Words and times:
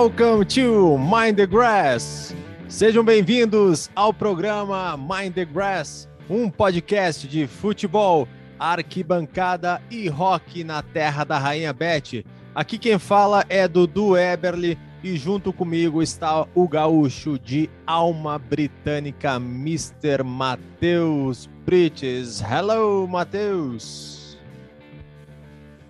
Welcome 0.00 0.46
to 0.46 0.96
Mind 0.96 1.36
the 1.36 1.46
Grass. 1.46 2.34
Sejam 2.70 3.04
bem-vindos 3.04 3.90
ao 3.94 4.14
programa 4.14 4.96
Mind 4.96 5.34
the 5.34 5.44
Grass, 5.44 6.08
um 6.26 6.48
podcast 6.48 7.28
de 7.28 7.46
futebol, 7.46 8.26
arquibancada 8.58 9.78
e 9.90 10.08
rock 10.08 10.64
na 10.64 10.80
terra 10.82 11.22
da 11.22 11.36
Rainha 11.36 11.70
Beth. 11.74 12.24
Aqui 12.54 12.78
quem 12.78 12.98
fala 12.98 13.44
é 13.50 13.68
Dudu 13.68 14.16
Eberly 14.16 14.78
e 15.04 15.18
junto 15.18 15.52
comigo 15.52 16.02
está 16.02 16.46
o 16.54 16.66
gaúcho 16.66 17.38
de 17.38 17.68
alma 17.86 18.38
britânica, 18.38 19.34
Mr. 19.34 20.24
Matheus 20.24 21.46
Brites. 21.66 22.40
Hello, 22.40 23.06
Matheus! 23.06 24.19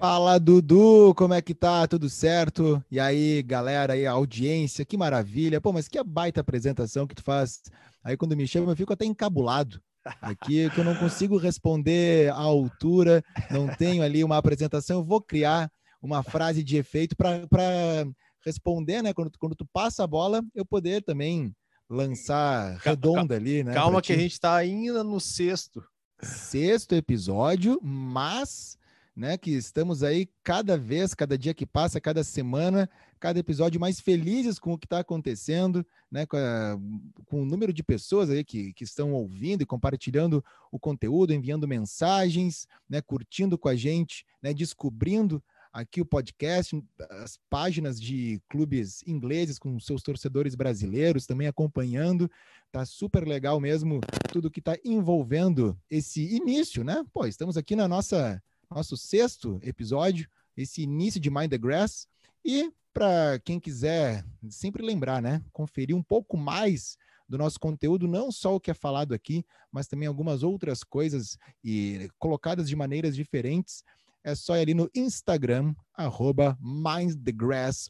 Fala, 0.01 0.41
Dudu, 0.41 1.15
como 1.15 1.35
é 1.35 1.43
que 1.43 1.55
tá? 1.55 1.87
Tudo 1.87 2.09
certo? 2.09 2.83
E 2.91 2.99
aí, 2.99 3.43
galera, 3.43 3.93
aí, 3.93 4.07
audiência, 4.07 4.83
que 4.83 4.97
maravilha. 4.97 5.61
Pô, 5.61 5.75
mas 5.75 5.89
que 5.89 6.03
baita 6.03 6.41
apresentação 6.41 7.07
que 7.07 7.15
tu 7.15 7.23
faz. 7.23 7.61
Aí, 8.03 8.17
quando 8.17 8.35
me 8.35 8.49
chama, 8.49 8.73
eu 8.73 8.77
fico 8.77 8.95
até 8.95 9.05
encabulado. 9.05 9.79
Aqui, 10.23 10.71
que 10.71 10.81
eu 10.81 10.85
não 10.85 10.97
consigo 10.97 11.37
responder 11.37 12.33
à 12.33 12.37
altura, 12.37 13.23
não 13.51 13.69
tenho 13.77 14.03
ali 14.03 14.25
uma 14.25 14.39
apresentação. 14.39 15.01
Eu 15.01 15.05
vou 15.05 15.21
criar 15.21 15.71
uma 16.01 16.23
frase 16.23 16.65
de 16.65 16.79
efeito 16.79 17.15
para 17.15 18.07
responder, 18.43 19.03
né? 19.03 19.13
Quando, 19.13 19.31
quando 19.39 19.55
tu 19.55 19.67
passa 19.71 20.03
a 20.03 20.07
bola, 20.07 20.43
eu 20.55 20.65
poder 20.65 21.03
também 21.03 21.55
lançar 21.91 22.79
redonda 22.79 23.37
ali, 23.37 23.63
né? 23.63 23.75
Calma 23.75 24.01
que 24.01 24.15
a 24.15 24.17
gente 24.17 24.41
tá 24.41 24.55
ainda 24.55 25.05
no 25.05 25.21
sexto. 25.21 25.85
Sexto 26.23 26.95
episódio, 26.95 27.79
mas 27.83 28.79
né? 29.21 29.37
Que 29.37 29.51
estamos 29.51 30.03
aí 30.03 30.27
cada 30.43 30.79
vez, 30.79 31.13
cada 31.13 31.37
dia 31.37 31.53
que 31.53 31.67
passa, 31.67 32.01
cada 32.01 32.25
semana, 32.25 32.89
cada 33.21 33.39
episódio 33.39 33.79
mais 33.79 34.01
felizes 34.01 34.59
com 34.59 34.73
o 34.73 34.79
que 34.79 34.87
está 34.87 35.01
acontecendo, 35.01 35.87
né? 36.11 36.25
Com, 36.25 36.39
a, 36.39 36.79
com, 37.27 37.43
o 37.43 37.45
número 37.45 37.71
de 37.71 37.83
pessoas 37.83 38.31
aí 38.31 38.43
que, 38.43 38.73
que 38.73 38.83
estão 38.83 39.13
ouvindo 39.13 39.63
e 39.63 39.67
compartilhando 39.67 40.43
o 40.73 40.79
conteúdo, 40.79 41.35
enviando 41.35 41.69
mensagens, 41.69 42.67
né? 42.89 43.03
Curtindo 43.03 43.59
com 43.59 43.69
a 43.69 43.77
gente, 43.77 44.25
né? 44.43 44.55
Descobrindo 44.55 45.43
aqui 45.71 46.01
o 46.01 46.07
podcast, 46.07 46.83
as 47.11 47.39
páginas 47.51 48.01
de 48.01 48.41
clubes 48.49 49.03
ingleses 49.07 49.59
com 49.59 49.79
seus 49.79 50.03
torcedores 50.03 50.55
brasileiros 50.55 51.27
também 51.27 51.47
acompanhando. 51.47 52.29
Tá 52.73 52.87
super 52.87 53.29
legal 53.29 53.61
mesmo 53.61 54.01
tudo 54.33 54.51
que 54.51 54.61
está 54.61 54.79
envolvendo 54.83 55.79
esse 55.91 56.23
início, 56.35 56.83
né? 56.83 57.05
Pô, 57.13 57.27
estamos 57.27 57.59
aqui 57.59 57.77
na 57.77 57.87
nossa 57.87 58.43
nosso 58.71 58.97
sexto 58.97 59.59
episódio, 59.63 60.29
esse 60.57 60.83
início 60.83 61.21
de 61.21 61.29
Mind 61.29 61.51
the 61.51 61.59
Grass. 61.59 62.07
E 62.45 62.73
para 62.93 63.39
quem 63.41 63.59
quiser 63.59 64.25
sempre 64.49 64.85
lembrar, 64.85 65.21
né? 65.21 65.43
Conferir 65.53 65.97
um 65.97 66.03
pouco 66.03 66.37
mais 66.37 66.97
do 67.29 67.37
nosso 67.37 67.59
conteúdo, 67.61 68.09
não 68.09 68.33
só 68.33 68.57
o 68.57 68.61
que 68.61 68.71
é 68.71 68.75
falado 68.75 69.13
aqui, 69.13 69.45
mas 69.71 69.87
também 69.87 70.09
algumas 70.09 70.43
outras 70.43 70.83
coisas 70.83 71.39
e 71.63 72.09
colocadas 72.19 72.69
de 72.69 72.77
maneiras 72.77 73.15
diferentes. 73.15 73.85
É 74.23 74.35
só 74.35 74.57
ir 74.57 74.63
ali 74.63 74.75
no 74.75 74.91
Instagram, 74.95 75.75
arroba 75.95 76.59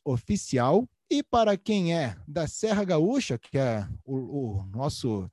Oficial. 0.05 0.89
E 1.11 1.23
para 1.23 1.57
quem 1.57 1.95
é 1.95 2.17
da 2.29 2.47
Serra 2.47 2.85
Gaúcha, 2.85 3.37
que 3.39 3.59
é 3.59 3.87
o, 4.05 4.61
o 4.61 4.67
nosso 4.67 5.29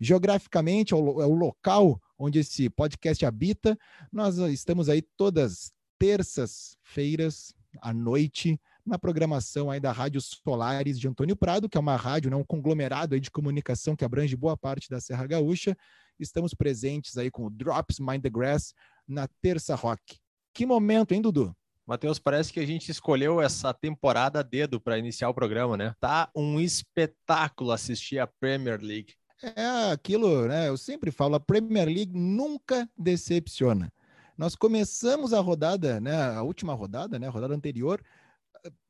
geograficamente 0.00 0.94
é 0.94 0.96
o, 0.96 1.20
é 1.20 1.26
o 1.26 1.34
local 1.34 2.00
onde 2.18 2.38
esse 2.38 2.68
podcast 2.70 3.24
habita. 3.24 3.78
Nós 4.12 4.38
estamos 4.38 4.88
aí 4.88 5.02
todas 5.02 5.72
terças-feiras 5.98 7.54
à 7.80 7.92
noite 7.92 8.58
na 8.84 8.98
programação 8.98 9.70
aí 9.70 9.78
da 9.78 9.92
Rádio 9.92 10.20
Solares 10.20 10.98
de 10.98 11.06
Antônio 11.06 11.36
Prado, 11.36 11.68
que 11.68 11.76
é 11.76 11.80
uma 11.80 11.96
rádio, 11.96 12.30
né, 12.30 12.36
um 12.36 12.44
conglomerado 12.44 13.14
aí 13.14 13.20
de 13.20 13.30
comunicação 13.30 13.94
que 13.94 14.04
abrange 14.04 14.34
boa 14.34 14.56
parte 14.56 14.88
da 14.88 15.00
Serra 15.00 15.26
Gaúcha. 15.26 15.76
Estamos 16.18 16.54
presentes 16.54 17.16
aí 17.16 17.30
com 17.30 17.46
o 17.46 17.50
Drops 17.50 17.98
Mind 18.00 18.22
the 18.22 18.30
Grass 18.30 18.74
na 19.06 19.28
Terça 19.40 19.74
Rock. 19.74 20.18
Que 20.52 20.66
momento, 20.66 21.12
hein, 21.12 21.22
Dudu? 21.22 21.54
Matheus, 21.86 22.18
parece 22.18 22.52
que 22.52 22.60
a 22.60 22.66
gente 22.66 22.90
escolheu 22.90 23.40
essa 23.40 23.74
temporada 23.74 24.40
a 24.40 24.42
dedo 24.42 24.80
para 24.80 24.98
iniciar 24.98 25.28
o 25.28 25.34
programa, 25.34 25.76
né? 25.76 25.94
Tá 25.98 26.30
um 26.36 26.60
espetáculo 26.60 27.72
assistir 27.72 28.18
a 28.18 28.26
Premier 28.26 28.80
League 28.80 29.14
é 29.42 29.90
aquilo, 29.92 30.46
né? 30.46 30.68
Eu 30.68 30.76
sempre 30.76 31.10
falo, 31.10 31.34
a 31.34 31.40
Premier 31.40 31.86
League 31.86 32.16
nunca 32.16 32.88
decepciona. 32.96 33.92
Nós 34.36 34.54
começamos 34.54 35.32
a 35.32 35.40
rodada, 35.40 36.00
né? 36.00 36.14
A 36.34 36.42
última 36.42 36.74
rodada, 36.74 37.18
né? 37.18 37.26
A 37.26 37.30
rodada 37.30 37.54
anterior, 37.54 38.02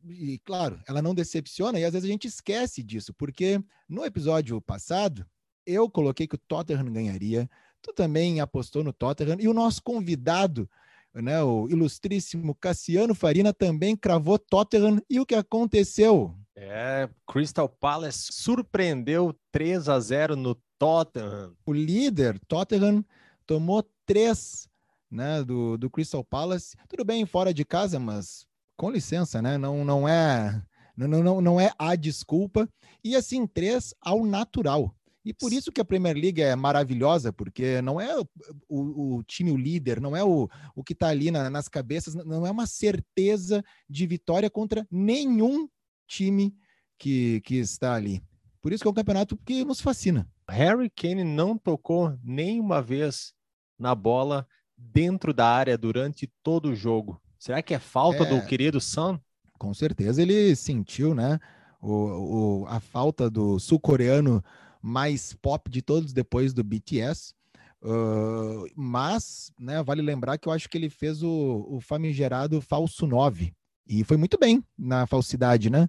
e 0.09 0.39
claro, 0.41 0.81
ela 0.87 1.03
não 1.03 1.15
decepciona, 1.15 1.79
e 1.79 1.85
às 1.85 1.93
vezes 1.93 2.09
a 2.09 2.13
gente 2.13 2.27
esquece 2.27 2.83
disso, 2.83 3.15
porque 3.15 3.63
no 3.89 4.05
episódio 4.05 4.61
passado 4.61 5.27
eu 5.67 5.89
coloquei 5.89 6.27
que 6.27 6.35
o 6.35 6.39
Tottenham 6.39 6.93
ganharia, 6.93 7.49
tu 7.83 7.93
também 7.93 8.41
apostou 8.41 8.83
no 8.83 8.93
Tottenham, 8.93 9.37
e 9.39 9.49
o 9.49 9.55
nosso 9.55 9.83
convidado, 9.83 10.69
né, 11.15 11.43
o 11.43 11.69
ilustríssimo 11.69 12.55
Cassiano 12.55 13.15
Farina, 13.15 13.53
também 13.53 13.97
cravou 13.97 14.39
Tottenham, 14.39 15.01
e 15.09 15.21
o 15.21 15.27
que 15.27 15.35
aconteceu? 15.35 16.35
É, 16.57 17.09
Crystal 17.27 17.69
Palace 17.69 18.29
surpreendeu 18.33 19.35
3 19.53 19.89
a 19.89 19.99
0 20.01 20.37
no 20.37 20.55
Tottenham. 20.79 21.55
O 21.65 21.73
líder, 21.73 22.39
Tottenham, 22.47 23.05
tomou 23.47 23.89
3 24.07 24.69
né, 25.11 25.43
do, 25.43 25.77
do 25.79 25.91
Crystal 25.91 26.25
Palace. 26.25 26.77
Tudo 26.89 27.05
bem, 27.05 27.25
fora 27.27 27.53
de 27.55 27.65
casa, 27.65 27.99
mas 27.99 28.47
com 28.77 28.91
licença, 28.91 29.43
né? 29.43 29.59
Não, 29.59 29.85
não 29.85 30.09
é 30.09 30.63
não, 30.97 31.23
não, 31.23 31.41
não 31.41 31.61
é 31.61 31.73
a 31.79 31.95
desculpa. 31.95 32.69
E 33.03 33.17
assim, 33.17 33.47
três 33.47 33.95
ao 34.01 34.25
natural. 34.25 34.95
E 35.25 35.35
por 35.35 35.53
isso 35.53 35.71
que 35.71 35.81
a 35.81 35.85
Premier 35.85 36.17
League 36.17 36.41
é 36.41 36.57
maravilhosa, 36.57 37.33
porque 37.33 37.83
não 37.83 38.01
é 38.01 38.19
o, 38.19 38.27
o, 38.69 39.17
o 39.17 39.23
time 39.23 39.51
o 39.51 39.57
líder, 39.57 40.01
não 40.01 40.17
é 40.17 40.25
o, 40.25 40.49
o 40.75 40.83
que 40.83 40.95
está 40.95 41.09
ali 41.09 41.31
na, 41.31 41.51
nas 41.51 41.69
cabeças, 41.69 42.15
não 42.15 42.47
é 42.47 42.51
uma 42.51 42.67
certeza 42.67 43.63
de 43.89 44.07
vitória 44.07 44.49
contra 44.49 44.87
nenhum 44.91 45.69
time 46.11 46.53
que, 46.99 47.41
que 47.43 47.57
está 47.57 47.95
ali. 47.95 48.21
Por 48.61 48.73
isso 48.73 48.83
que 48.83 48.89
é 48.89 48.91
um 48.91 48.95
campeonato 48.95 49.37
que 49.39 49.65
nos 49.65 49.81
fascina. 49.81 50.29
Harry 50.49 50.91
Kane 50.91 51.23
não 51.23 51.57
tocou 51.57 52.19
nenhuma 52.23 52.83
vez 52.83 53.33
na 53.79 53.95
bola 53.95 54.47
dentro 54.77 55.33
da 55.33 55.47
área 55.47 55.79
durante 55.79 56.31
todo 56.43 56.71
o 56.71 56.75
jogo. 56.75 57.21
Será 57.39 57.63
que 57.63 57.73
é 57.73 57.79
falta 57.79 58.25
é, 58.25 58.27
do 58.27 58.45
querido 58.45 58.81
Son? 58.81 59.19
Com 59.59 59.73
certeza 59.73 60.21
ele 60.21 60.55
sentiu, 60.57 61.15
né? 61.15 61.39
O, 61.81 61.93
o, 61.93 62.67
a 62.67 62.81
falta 62.81 63.31
do 63.31 63.59
sul-coreano 63.59 64.45
mais 64.83 65.33
pop 65.35 65.71
de 65.71 65.81
todos 65.81 66.13
depois 66.13 66.53
do 66.53 66.65
BTS. 66.65 67.35
Uh, 67.83 68.67
mas, 68.77 69.51
né, 69.59 69.83
vale 69.83 70.03
lembrar 70.03 70.37
que 70.37 70.47
eu 70.47 70.53
acho 70.53 70.69
que 70.69 70.77
ele 70.77 70.91
fez 70.91 71.23
o, 71.23 71.67
o 71.71 71.81
famigerado 71.81 72.61
falso 72.61 73.07
9. 73.07 73.55
E 73.91 74.05
foi 74.05 74.17
muito 74.17 74.39
bem 74.39 74.63
na 74.79 75.05
falsidade, 75.05 75.69
né? 75.69 75.89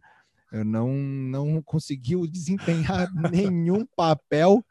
Eu 0.51 0.65
não, 0.65 0.91
não 0.91 1.61
conseguiu 1.61 2.25
desempenhar 2.25 3.07
nenhum 3.31 3.85
papel, 3.95 4.65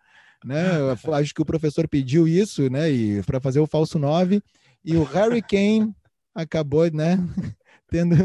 né? 0.45 0.81
Eu 0.81 1.15
acho 1.15 1.33
que 1.33 1.41
o 1.41 1.47
professor 1.47 1.87
pediu 1.87 2.27
isso, 2.27 2.69
né? 2.69 2.91
E 2.91 3.23
para 3.23 3.41
fazer 3.41 3.61
o 3.61 3.69
falso 3.69 4.01
9, 4.01 4.43
e 4.85 4.97
o 4.97 5.05
Harry 5.05 5.41
Kane 5.41 5.95
acabou, 6.35 6.91
né? 6.91 7.19
Tendo 7.89 8.17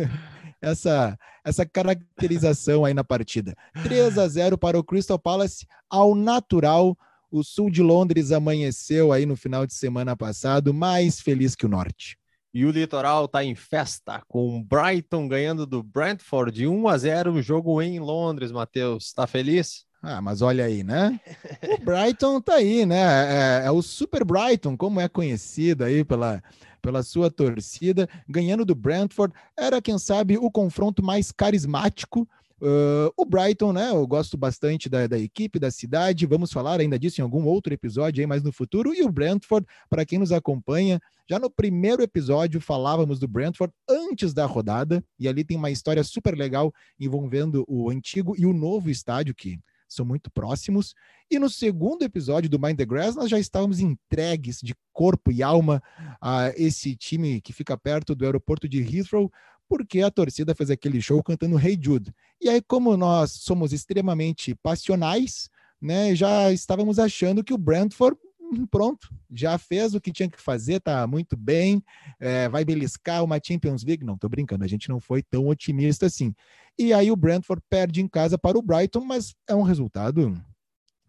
essa, 0.59 1.15
essa 1.45 1.67
caracterização 1.67 2.83
aí 2.83 2.95
na 2.95 3.03
partida. 3.03 3.55
3 3.83 4.17
a 4.17 4.27
0 4.27 4.57
para 4.57 4.79
o 4.79 4.83
Crystal 4.83 5.19
Palace 5.19 5.67
ao 5.87 6.15
natural. 6.15 6.97
O 7.29 7.43
sul 7.43 7.69
de 7.69 7.83
Londres 7.83 8.31
amanheceu 8.31 9.11
aí 9.11 9.27
no 9.27 9.35
final 9.35 9.67
de 9.67 9.75
semana 9.75 10.15
passado 10.15 10.73
mais 10.73 11.19
feliz 11.19 11.53
que 11.53 11.65
o 11.65 11.69
norte. 11.69 12.17
E 12.55 12.65
o 12.65 12.71
Litoral 12.71 13.25
está 13.25 13.43
em 13.43 13.53
festa, 13.53 14.23
com 14.29 14.57
o 14.57 14.63
Brighton 14.63 15.27
ganhando 15.27 15.65
do 15.65 15.83
Brentford 15.83 16.53
de 16.53 16.65
1 16.65 16.87
a 16.87 16.97
0 16.97 17.33
o 17.33 17.41
jogo 17.41 17.81
em 17.81 17.99
Londres, 17.99 18.49
Matheus. 18.49 19.07
Está 19.07 19.27
feliz? 19.27 19.83
Ah, 20.01 20.21
mas 20.21 20.41
olha 20.41 20.63
aí, 20.63 20.81
né? 20.81 21.19
O 21.61 21.83
Brighton 21.83 22.39
tá 22.39 22.53
aí, 22.53 22.85
né? 22.85 22.95
É, 22.95 23.65
é, 23.65 23.71
o 23.71 23.81
Super 23.81 24.23
Brighton, 24.23 24.77
como 24.77 25.01
é 25.01 25.09
conhecido 25.09 25.83
aí 25.83 26.05
pela, 26.05 26.41
pela 26.81 27.03
sua 27.03 27.29
torcida, 27.29 28.07
ganhando 28.25 28.63
do 28.63 28.73
Brentford. 28.73 29.35
Era, 29.57 29.81
quem 29.81 29.99
sabe, 29.99 30.37
o 30.37 30.49
confronto 30.49 31.03
mais 31.03 31.33
carismático 31.33 32.25
Uh, 32.61 33.11
o 33.17 33.25
Brighton, 33.25 33.73
né? 33.73 33.89
Eu 33.89 34.07
gosto 34.07 34.37
bastante 34.37 34.87
da, 34.87 35.07
da, 35.07 35.19
equipe, 35.19 35.59
da 35.59 35.69
cidade. 35.69 36.25
Vamos 36.25 36.51
falar 36.51 36.79
ainda 36.79 36.97
disso 36.97 37.19
em 37.19 37.23
algum 37.23 37.45
outro 37.45 37.73
episódio 37.73 38.21
aí 38.21 38.27
mais 38.27 38.43
no 38.43 38.51
futuro. 38.51 38.93
E 38.93 39.03
o 39.03 39.11
Brentford, 39.11 39.67
para 39.89 40.05
quem 40.05 40.19
nos 40.19 40.31
acompanha, 40.31 40.99
já 41.29 41.37
no 41.37 41.49
primeiro 41.49 42.01
episódio 42.01 42.61
falávamos 42.61 43.19
do 43.19 43.27
Brentford 43.27 43.73
antes 43.89 44.33
da 44.33 44.45
rodada. 44.45 45.03
E 45.19 45.27
ali 45.27 45.43
tem 45.43 45.57
uma 45.57 45.71
história 45.71 46.03
super 46.03 46.35
legal 46.35 46.73
envolvendo 46.99 47.65
o 47.67 47.89
antigo 47.89 48.35
e 48.37 48.45
o 48.45 48.53
novo 48.53 48.89
estádio 48.89 49.35
que 49.35 49.59
são 49.87 50.05
muito 50.05 50.31
próximos. 50.31 50.93
E 51.29 51.39
no 51.39 51.49
segundo 51.49 52.03
episódio 52.03 52.49
do 52.49 52.59
Mind 52.59 52.77
the 52.77 52.85
Grass, 52.85 53.15
nós 53.15 53.29
já 53.29 53.39
estávamos 53.39 53.79
entregues 53.79 54.59
de 54.61 54.75
corpo 54.93 55.31
e 55.31 55.41
alma 55.41 55.81
a 56.21 56.51
esse 56.55 56.95
time 56.95 57.41
que 57.41 57.53
fica 57.53 57.77
perto 57.77 58.15
do 58.15 58.25
aeroporto 58.25 58.67
de 58.67 58.81
Heathrow, 58.81 59.31
porque 59.67 60.01
a 60.01 60.11
torcida 60.11 60.55
fez 60.55 60.69
aquele 60.69 61.01
show 61.01 61.21
cantando 61.23 61.59
Hey 61.59 61.77
Jude. 61.81 62.13
E 62.41 62.49
aí, 62.49 62.61
como 62.61 62.95
nós 62.95 63.31
somos 63.31 63.73
extremamente 63.73 64.55
passionais, 64.55 65.49
né, 65.81 66.15
já 66.15 66.51
estávamos 66.51 66.99
achando 66.99 67.43
que 67.43 67.53
o 67.53 67.57
Brentford 67.57 68.17
hum, 68.39 68.65
pronto, 68.65 69.13
já 69.31 69.57
fez 69.57 69.95
o 69.95 70.01
que 70.01 70.11
tinha 70.11 70.29
que 70.29 70.39
fazer, 70.39 70.79
tá 70.79 71.05
muito 71.07 71.35
bem, 71.35 71.83
é, 72.19 72.47
vai 72.47 72.63
beliscar 72.63 73.23
uma 73.23 73.39
Champions 73.43 73.83
League. 73.83 74.05
Não, 74.05 74.17
tô 74.17 74.29
brincando, 74.29 74.63
a 74.63 74.67
gente 74.67 74.89
não 74.89 74.99
foi 74.99 75.23
tão 75.23 75.47
otimista 75.47 76.05
assim. 76.05 76.33
E 76.77 76.93
aí 76.93 77.11
o 77.11 77.15
Brentford 77.15 77.63
perde 77.69 78.01
em 78.01 78.07
casa 78.07 78.37
para 78.37 78.57
o 78.57 78.61
Brighton, 78.61 79.01
mas 79.01 79.33
é 79.47 79.55
um 79.55 79.63
resultado 79.63 80.35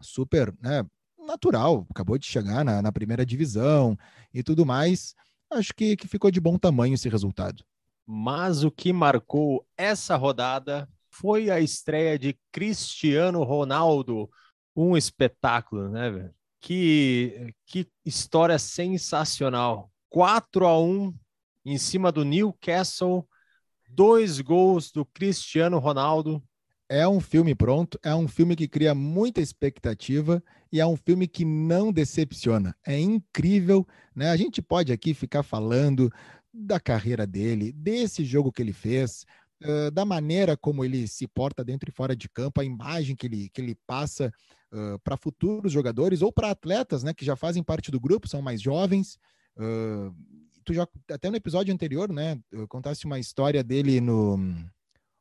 super 0.00 0.54
né, 0.60 0.84
natural, 1.26 1.86
acabou 1.90 2.16
de 2.16 2.26
chegar 2.26 2.64
na, 2.64 2.80
na 2.80 2.92
primeira 2.92 3.26
divisão 3.26 3.98
e 4.32 4.42
tudo 4.42 4.64
mais. 4.64 5.14
Acho 5.50 5.74
que, 5.74 5.96
que 5.96 6.08
ficou 6.08 6.30
de 6.30 6.40
bom 6.40 6.58
tamanho 6.58 6.94
esse 6.94 7.08
resultado. 7.08 7.64
Mas 8.06 8.62
o 8.62 8.70
que 8.70 8.92
marcou 8.92 9.66
essa 9.76 10.16
rodada 10.16 10.88
foi 11.10 11.50
a 11.50 11.60
estreia 11.60 12.18
de 12.18 12.38
Cristiano 12.52 13.42
Ronaldo. 13.42 14.30
Um 14.74 14.96
espetáculo, 14.96 15.88
né, 15.88 16.10
velho? 16.10 16.34
Que, 16.60 17.54
que 17.66 17.88
história 18.04 18.58
sensacional. 18.58 19.90
4 20.10 20.66
a 20.66 20.78
1 20.78 21.14
em 21.64 21.78
cima 21.78 22.12
do 22.12 22.24
Newcastle. 22.24 23.26
Dois 23.88 24.40
gols 24.40 24.92
do 24.92 25.04
Cristiano 25.04 25.78
Ronaldo. 25.78 26.42
É 26.88 27.06
um 27.08 27.18
filme 27.18 27.52
pronto, 27.52 27.98
é 28.00 28.14
um 28.14 28.28
filme 28.28 28.54
que 28.54 28.68
cria 28.68 28.94
muita 28.94 29.40
expectativa 29.40 30.40
e 30.70 30.80
é 30.80 30.86
um 30.86 30.96
filme 30.96 31.26
que 31.26 31.44
não 31.44 31.92
decepciona. 31.92 32.76
É 32.86 32.96
incrível, 32.96 33.84
né? 34.14 34.30
A 34.30 34.36
gente 34.36 34.62
pode 34.62 34.92
aqui 34.92 35.12
ficar 35.12 35.42
falando 35.42 36.12
da 36.56 36.80
carreira 36.80 37.26
dele, 37.26 37.72
desse 37.72 38.24
jogo 38.24 38.50
que 38.50 38.62
ele 38.62 38.72
fez, 38.72 39.26
uh, 39.62 39.90
da 39.90 40.04
maneira 40.04 40.56
como 40.56 40.84
ele 40.84 41.06
se 41.06 41.26
porta 41.26 41.64
dentro 41.64 41.90
e 41.90 41.92
fora 41.92 42.16
de 42.16 42.28
campo, 42.28 42.60
a 42.60 42.64
imagem 42.64 43.14
que 43.14 43.26
ele, 43.26 43.48
que 43.50 43.60
ele 43.60 43.76
passa 43.86 44.32
uh, 44.72 44.98
para 45.00 45.16
futuros 45.16 45.72
jogadores 45.72 46.22
ou 46.22 46.32
para 46.32 46.50
atletas, 46.50 47.02
né, 47.02 47.12
que 47.12 47.24
já 47.24 47.36
fazem 47.36 47.62
parte 47.62 47.90
do 47.90 48.00
grupo, 48.00 48.28
são 48.28 48.40
mais 48.40 48.60
jovens. 48.60 49.18
Uh, 49.56 50.14
tu 50.64 50.72
já 50.72 50.86
até 51.10 51.30
no 51.30 51.36
episódio 51.36 51.72
anterior, 51.72 52.12
né, 52.12 52.38
contasse 52.68 53.04
uma 53.04 53.18
história 53.18 53.62
dele 53.62 54.00
no 54.00 54.38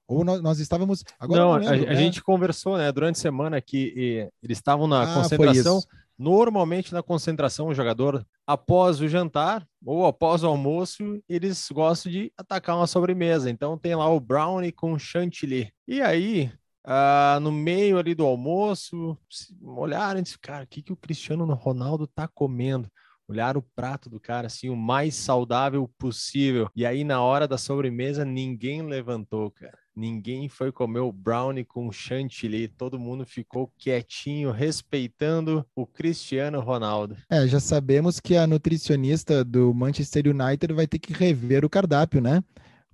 ou 0.08 0.24
nós, 0.24 0.40
nós 0.40 0.60
estávamos 0.60 1.04
agora 1.20 1.42
não, 1.42 1.54
lembro, 1.54 1.68
a, 1.68 1.78
né? 1.78 1.90
a, 1.90 1.96
gente 1.96 2.22
conversou, 2.22 2.78
né, 2.78 2.92
durante 2.92 3.16
a 3.16 3.22
semana 3.22 3.60
que 3.60 4.30
eles 4.42 4.58
estavam 4.58 4.88
na 4.88 5.04
ah, 5.04 5.16
concentração 5.16 5.82
Normalmente, 6.18 6.94
na 6.94 7.04
concentração, 7.04 7.68
o 7.68 7.74
jogador, 7.74 8.26
após 8.48 9.02
o 9.02 9.08
jantar 9.08 9.68
ou 9.86 10.06
após 10.06 10.44
o 10.44 10.48
almoço, 10.48 11.22
eles 11.28 11.68
gostam 11.72 12.12
de 12.12 12.32
atacar 12.38 12.78
uma 12.78 12.88
sobremesa. 12.88 13.50
Então, 13.50 13.78
tem 13.78 13.96
lá 13.96 14.10
o 14.10 14.20
brownie 14.20 14.72
com 14.72 14.98
chantilly. 14.98 15.72
E 15.88 16.02
aí, 16.02 16.52
uh, 16.86 17.40
no 17.40 17.52
meio 17.52 17.98
ali 17.98 18.16
do 18.16 18.26
almoço, 18.26 19.18
olharam 19.62 20.20
e 20.20 20.24
disseram, 20.24 20.42
cara, 20.42 20.64
o 20.64 20.68
que, 20.68 20.82
que 20.82 20.94
o 20.94 20.98
Cristiano 20.98 21.46
Ronaldo 21.54 22.08
tá 22.08 22.28
comendo? 22.28 22.90
Olhar 23.28 23.58
o 23.58 23.62
prato 23.76 24.10
do 24.10 24.20
cara 24.20 24.48
assim, 24.48 24.70
o 24.70 24.76
mais 24.76 25.16
saudável 25.16 25.90
possível. 25.98 26.70
E 26.76 26.86
aí, 26.86 27.04
na 27.04 27.22
hora 27.22 27.48
da 27.48 27.58
sobremesa, 27.58 28.24
ninguém 28.24 28.84
levantou, 28.84 29.50
cara. 29.52 29.85
Ninguém 29.96 30.50
foi 30.50 30.74
comer 30.74 31.00
o 31.00 31.12
brownie 31.12 31.64
com 31.64 31.90
chantilly, 31.90 32.68
todo 32.68 33.00
mundo 33.00 33.26
ficou 33.26 33.72
quietinho, 33.78 34.52
respeitando 34.52 35.66
o 35.74 35.88
Cristiano 35.88 36.60
Ronaldo. 36.60 37.16
É, 37.30 37.48
já 37.48 37.62
sabemos 37.62 38.20
que 38.20 38.36
a 38.36 38.46
nutricionista 38.46 39.42
do 39.44 39.74
Manchester 39.74 40.26
United 40.28 40.74
vai 40.74 40.86
ter 40.86 41.00
que 41.00 41.14
rever 41.14 41.64
o 41.64 41.70
cardápio, 41.70 42.20
né? 42.20 42.44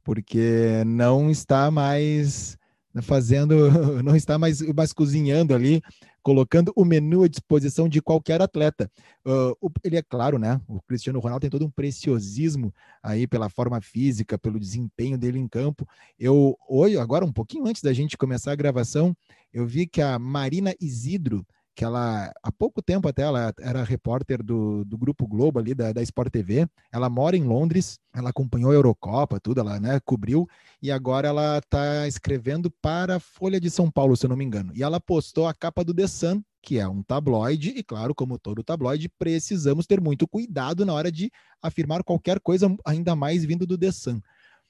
Porque 0.04 0.84
não 0.86 1.32
está 1.32 1.72
mais 1.72 2.56
fazendo, 3.02 3.56
não 4.04 4.16
está 4.16 4.38
mais, 4.38 4.62
mais 4.62 4.94
cozinhando 4.94 5.56
ali 5.56 5.82
colocando 6.22 6.72
o 6.76 6.86
menu 6.86 7.24
à 7.24 7.28
disposição 7.28 7.90
de 7.90 8.02
qualquer 8.02 8.42
atleta. 8.42 8.92
Uh, 9.26 9.72
ele 9.84 9.98
é 9.98 10.02
claro, 10.02 10.38
né? 10.38 10.62
O 10.68 10.82
Cristiano 10.82 11.20
Ronaldo 11.20 11.42
tem 11.42 11.50
todo 11.50 11.66
um 11.66 11.70
preciosismo 11.70 12.74
aí 13.02 13.28
pela 13.28 13.50
forma 13.50 13.82
física, 13.82 14.38
pelo 14.38 14.60
desempenho 14.60 15.18
dele 15.18 15.40
em 15.40 15.48
campo. 15.48 15.88
Eu 16.20 16.58
hoje, 16.68 16.98
agora 16.98 17.26
um 17.26 17.34
pouquinho 17.34 17.66
antes 17.68 17.82
da 17.82 17.94
gente 17.94 18.18
começar 18.18 18.52
a 18.52 18.56
gravação, 18.56 19.16
eu 19.54 19.66
vi 19.66 19.88
que 19.88 20.02
a 20.02 20.18
Marina 20.20 20.76
Isidro 20.80 21.46
que 21.76 21.86
ela, 21.86 22.32
há 22.44 22.52
pouco 22.52 22.82
tempo 22.82 23.08
até, 23.08 23.24
ela 23.24 23.54
era 23.60 23.84
repórter 23.84 24.44
do, 24.44 24.84
do 24.84 24.98
Grupo 24.98 25.26
Globo 25.26 25.60
ali, 25.60 25.74
da, 25.74 25.94
da 25.94 26.02
Sport 26.02 26.32
TV, 26.32 26.68
ela 26.92 27.10
mora 27.10 27.38
em 27.38 27.44
Londres, 27.44 28.00
ela 28.14 28.30
acompanhou 28.30 28.72
a 28.72 28.76
Eurocopa, 28.76 29.40
tudo, 29.40 29.62
ela 29.62 29.80
né, 29.80 30.00
cobriu, 30.04 30.48
e 30.82 30.92
agora 30.92 31.28
ela 31.28 31.60
está 31.60 32.08
escrevendo 32.08 32.70
para 32.70 33.16
a 33.16 33.20
Folha 33.20 33.60
de 33.60 33.70
São 33.70 33.90
Paulo, 33.90 34.18
se 34.18 34.26
eu 34.26 34.30
não 34.30 34.38
me 34.38 34.44
engano, 34.44 34.72
e 34.76 34.84
ela 34.84 35.00
postou 35.00 35.48
a 35.48 35.54
capa 35.54 35.84
do 35.84 35.94
The 35.94 36.08
Sun, 36.08 36.42
que 36.62 36.78
é 36.78 36.88
um 36.88 37.02
tabloide, 37.02 37.70
e 37.70 37.84
claro, 37.84 38.14
como 38.14 38.38
todo 38.38 38.64
tabloide, 38.64 39.10
precisamos 39.10 39.88
ter 39.88 40.00
muito 40.00 40.28
cuidado 40.28 40.86
na 40.86 40.94
hora 40.94 41.12
de 41.12 41.32
afirmar 41.62 42.04
qualquer 42.04 42.40
coisa, 42.40 42.74
ainda 42.86 43.16
mais 43.16 43.44
vindo 43.46 43.66
do 43.66 43.78
The 43.78 43.92
Sun. 43.92 44.22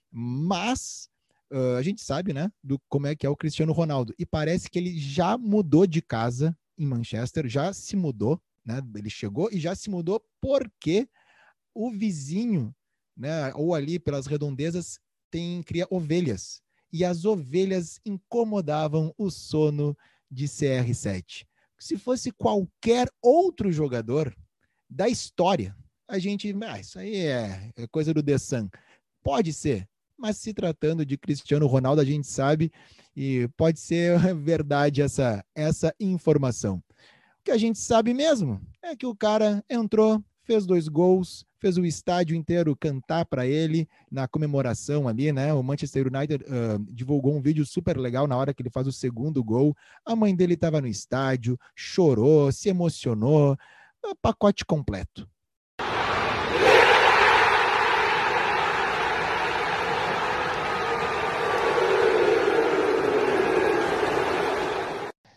Mas 0.09 1.09
uh, 1.51 1.75
a 1.77 1.81
gente 1.81 2.01
sabe, 2.01 2.31
né, 2.31 2.49
do 2.63 2.79
como 2.87 3.07
é 3.07 3.15
que 3.15 3.25
é 3.25 3.29
o 3.29 3.35
Cristiano 3.35 3.73
Ronaldo, 3.73 4.13
e 4.17 4.25
parece 4.25 4.69
que 4.69 4.79
ele 4.79 4.97
já 4.97 5.37
mudou 5.37 5.85
de 5.85 6.01
casa 6.01 6.55
em 6.81 6.85
Manchester, 6.85 7.47
já 7.47 7.71
se 7.73 7.95
mudou, 7.95 8.41
né? 8.65 8.81
Ele 8.95 9.09
chegou 9.09 9.49
e 9.51 9.59
já 9.59 9.75
se 9.75 9.89
mudou 9.89 10.23
porque 10.39 11.07
o 11.73 11.91
vizinho, 11.91 12.75
né, 13.15 13.53
ou 13.55 13.73
ali 13.73 13.99
pelas 13.99 14.25
redondezas, 14.25 14.99
tem 15.29 15.63
cria 15.63 15.87
ovelhas. 15.89 16.61
E 16.91 17.05
as 17.05 17.23
ovelhas 17.23 17.99
incomodavam 18.05 19.13
o 19.17 19.29
sono 19.29 19.97
de 20.29 20.45
CR7. 20.45 21.45
Se 21.79 21.97
fosse 21.97 22.31
qualquer 22.31 23.07
outro 23.21 23.71
jogador 23.71 24.35
da 24.89 25.07
história, 25.07 25.75
a 26.07 26.19
gente, 26.19 26.53
ah, 26.67 26.79
isso 26.79 26.99
aí 26.99 27.15
é, 27.15 27.71
é 27.77 27.87
coisa 27.87 28.13
do 28.13 28.21
The 28.21 28.37
Sun. 28.37 28.69
Pode 29.23 29.53
ser, 29.53 29.87
mas 30.21 30.37
se 30.37 30.53
tratando 30.53 31.03
de 31.03 31.17
Cristiano 31.17 31.65
Ronaldo, 31.65 31.99
a 31.99 32.05
gente 32.05 32.27
sabe 32.27 32.71
e 33.17 33.49
pode 33.57 33.79
ser 33.79 34.19
verdade 34.37 35.01
essa, 35.01 35.43
essa 35.55 35.93
informação. 35.99 36.75
O 36.75 37.43
que 37.43 37.51
a 37.51 37.57
gente 37.57 37.79
sabe 37.79 38.13
mesmo 38.13 38.61
é 38.83 38.95
que 38.95 39.07
o 39.07 39.15
cara 39.15 39.65
entrou, 39.67 40.23
fez 40.43 40.63
dois 40.67 40.87
gols, 40.87 41.43
fez 41.59 41.75
o 41.75 41.85
estádio 41.85 42.35
inteiro 42.35 42.75
cantar 42.75 43.25
para 43.25 43.47
ele 43.47 43.89
na 44.11 44.27
comemoração 44.27 45.07
ali, 45.07 45.31
né? 45.31 45.51
O 45.55 45.63
Manchester 45.63 46.05
United 46.07 46.43
uh, 46.43 46.93
divulgou 46.93 47.35
um 47.35 47.41
vídeo 47.41 47.65
super 47.65 47.97
legal 47.97 48.27
na 48.27 48.37
hora 48.37 48.53
que 48.53 48.61
ele 48.61 48.69
faz 48.69 48.85
o 48.85 48.91
segundo 48.91 49.43
gol. 49.43 49.75
A 50.05 50.15
mãe 50.15 50.35
dele 50.35 50.53
estava 50.53 50.79
no 50.79 50.87
estádio, 50.87 51.57
chorou, 51.75 52.51
se 52.51 52.69
emocionou, 52.69 53.57
pacote 54.21 54.63
completo. 54.63 55.27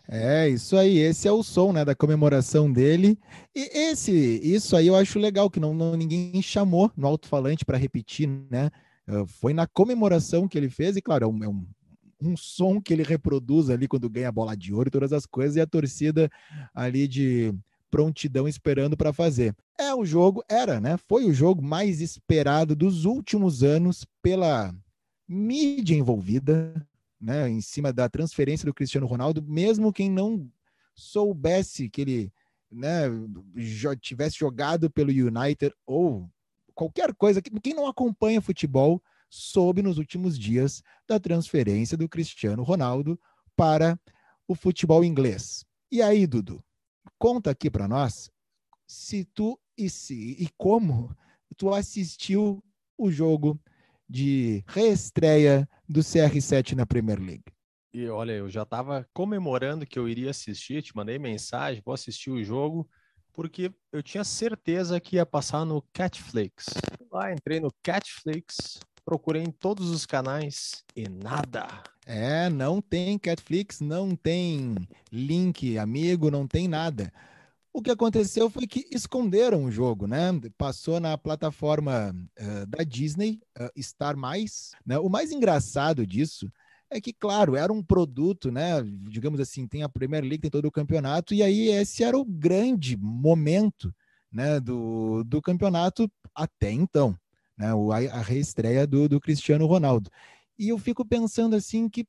É, 0.07 0.47
isso 0.47 0.77
aí, 0.77 0.97
esse 0.97 1.27
é 1.27 1.31
o 1.31 1.41
som, 1.41 1.71
né, 1.73 1.83
da 1.83 1.95
comemoração 1.95 2.71
dele. 2.71 3.17
E 3.55 3.69
esse, 3.89 4.11
isso 4.11 4.75
aí 4.75 4.87
eu 4.87 4.95
acho 4.95 5.17
legal, 5.17 5.49
que 5.49 5.59
não, 5.59 5.73
não 5.73 5.95
ninguém 5.95 6.41
chamou 6.41 6.91
no 6.95 7.07
alto-falante 7.07 7.65
para 7.65 7.77
repetir, 7.77 8.27
né? 8.49 8.69
Uh, 9.07 9.25
foi 9.25 9.53
na 9.53 9.67
comemoração 9.67 10.47
que 10.47 10.57
ele 10.57 10.69
fez, 10.69 10.95
e 10.95 11.01
claro, 11.01 11.25
é 11.25 11.27
um, 11.27 11.43
é 11.43 11.47
um, 11.47 11.65
um 12.21 12.37
som 12.37 12.81
que 12.81 12.93
ele 12.93 13.03
reproduz 13.03 13.69
ali 13.69 13.87
quando 13.87 14.09
ganha 14.09 14.29
a 14.29 14.31
bola 14.31 14.55
de 14.55 14.73
ouro 14.73 14.87
e 14.87 14.91
todas 14.91 15.13
as 15.13 15.25
coisas, 15.25 15.55
e 15.55 15.61
a 15.61 15.67
torcida 15.67 16.29
ali 16.73 17.07
de 17.07 17.53
prontidão 17.89 18.47
esperando 18.47 18.97
para 18.97 19.13
fazer. 19.13 19.55
É 19.79 19.93
o 19.93 20.05
jogo, 20.05 20.43
era, 20.49 20.79
né? 20.79 20.97
Foi 21.07 21.25
o 21.25 21.33
jogo 21.33 21.61
mais 21.61 22.01
esperado 22.01 22.75
dos 22.75 23.05
últimos 23.05 23.63
anos 23.63 24.05
pela 24.21 24.73
mídia 25.27 25.95
envolvida, 25.95 26.73
né, 27.19 27.49
em 27.49 27.61
cima 27.61 27.91
da 27.91 28.09
transferência 28.09 28.65
do 28.65 28.73
Cristiano 28.73 29.07
Ronaldo, 29.07 29.41
mesmo 29.41 29.93
quem 29.93 30.09
não 30.09 30.51
soubesse 30.93 31.89
que 31.89 32.01
ele 32.01 32.33
né, 32.71 33.03
tivesse 34.01 34.37
jogado 34.37 34.89
pelo 34.89 35.11
United 35.11 35.73
ou 35.85 36.29
qualquer 36.73 37.13
coisa, 37.15 37.41
quem 37.41 37.73
não 37.73 37.87
acompanha 37.87 38.41
futebol 38.41 39.01
soube 39.29 39.81
nos 39.81 39.97
últimos 39.97 40.37
dias 40.37 40.83
da 41.07 41.19
transferência 41.19 41.97
do 41.97 42.07
Cristiano 42.07 42.63
Ronaldo 42.63 43.19
para 43.55 43.99
o 44.47 44.55
futebol 44.55 45.03
inglês. 45.03 45.65
E 45.91 46.01
aí, 46.01 46.27
Dudu, 46.27 46.63
conta 47.17 47.49
aqui 47.51 47.69
para 47.69 47.87
nós 47.87 48.29
se 48.87 49.25
tu 49.25 49.59
e 49.77 49.89
se 49.89 50.35
e 50.39 50.47
como 50.57 51.15
tu 51.57 51.73
assistiu 51.73 52.63
o 52.97 53.11
jogo 53.11 53.59
de 54.07 54.63
reestreia 54.67 55.67
do 55.87 56.01
CR7 56.01 56.73
na 56.73 56.85
Premier 56.85 57.19
League. 57.19 57.45
E 57.93 58.07
olha, 58.07 58.33
eu 58.33 58.49
já 58.49 58.63
estava 58.63 59.07
comemorando 59.13 59.85
que 59.85 59.97
eu 59.97 60.09
iria 60.09 60.31
assistir, 60.31 60.81
te 60.81 60.95
mandei 60.95 61.17
mensagem, 61.17 61.81
vou 61.85 61.93
assistir 61.93 62.29
o 62.29 62.43
jogo, 62.43 62.89
porque 63.33 63.71
eu 63.91 64.03
tinha 64.03 64.23
certeza 64.23 64.99
que 64.99 65.15
ia 65.15 65.25
passar 65.25 65.65
no 65.65 65.81
Catflix. 65.93 66.65
Lá 67.11 67.31
entrei 67.31 67.59
no 67.59 67.71
Catflix 67.81 68.79
procurei 69.05 69.43
em 69.43 69.51
todos 69.51 69.91
os 69.91 70.05
canais 70.05 70.83
e 70.95 71.07
nada. 71.07 71.67
É, 72.07 72.49
não 72.49 72.81
tem 72.81 73.17
Catflix, 73.19 73.79
não 73.79 74.15
tem 74.15 74.75
link 75.11 75.77
amigo, 75.77 76.31
não 76.31 76.47
tem 76.47 76.67
nada. 76.67 77.13
O 77.75 77.81
que 77.81 77.91
aconteceu 77.91 78.49
foi 78.49 78.65
que 78.65 78.87
esconderam 78.89 79.65
o 79.65 79.69
jogo, 79.69 80.07
né? 80.07 80.31
Passou 80.57 80.97
na 80.97 81.17
plataforma 81.17 82.15
uh, 82.39 82.65
da 82.67 82.85
Disney, 82.85 83.41
uh, 83.59 83.69
Star 83.83 84.15
Mais. 84.15 84.71
Né? 84.85 84.97
O 84.97 85.09
mais 85.09 85.29
engraçado 85.29 86.07
disso 86.07 86.49
é 86.89 87.01
que, 87.01 87.11
claro, 87.11 87.53
era 87.53 87.73
um 87.73 87.83
produto, 87.83 88.49
né? 88.49 88.81
Digamos 89.09 89.41
assim, 89.41 89.67
tem 89.67 89.83
a 89.83 89.89
Premier 89.89 90.23
League, 90.23 90.39
tem 90.39 90.49
todo 90.49 90.69
o 90.69 90.71
campeonato, 90.71 91.33
e 91.33 91.43
aí 91.43 91.67
esse 91.67 92.01
era 92.01 92.17
o 92.17 92.23
grande 92.23 92.95
momento 92.95 93.93
né, 94.31 94.57
do, 94.61 95.25
do 95.25 95.41
campeonato 95.41 96.09
até 96.33 96.71
então, 96.71 97.13
né? 97.57 97.71
A, 97.71 98.19
a 98.19 98.21
reestreia 98.21 98.87
do, 98.87 99.09
do 99.09 99.19
Cristiano 99.19 99.65
Ronaldo. 99.65 100.09
E 100.57 100.69
eu 100.69 100.77
fico 100.77 101.03
pensando 101.03 101.57
assim 101.57 101.89
que 101.89 102.07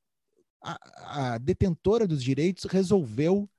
a, 0.63 1.33
a 1.33 1.37
detentora 1.37 2.07
dos 2.07 2.23
direitos 2.23 2.63
resolveu 2.63 3.49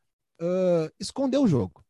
uh, 0.41 0.91
esconder 0.99 1.37
o 1.37 1.47
jogo. 1.47 1.85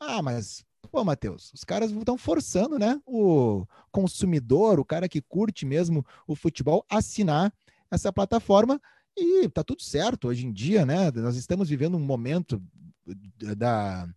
Ah, 0.00 0.22
mas 0.22 0.64
Pô, 0.90 1.04
Matheus, 1.04 1.52
os 1.52 1.62
caras 1.62 1.92
estão 1.92 2.18
forçando, 2.18 2.78
né? 2.78 3.00
O 3.06 3.64
consumidor, 3.92 4.80
o 4.80 4.84
cara 4.84 5.08
que 5.08 5.20
curte 5.20 5.64
mesmo 5.64 6.04
o 6.26 6.34
futebol, 6.34 6.84
assinar 6.88 7.52
essa 7.90 8.12
plataforma 8.12 8.80
e 9.16 9.48
tá 9.48 9.62
tudo 9.62 9.82
certo 9.82 10.28
hoje 10.28 10.46
em 10.46 10.52
dia, 10.52 10.84
né? 10.84 11.10
Nós 11.12 11.36
estamos 11.36 11.68
vivendo 11.68 11.96
um 11.96 12.00
momento 12.00 12.60
da, 13.56 14.08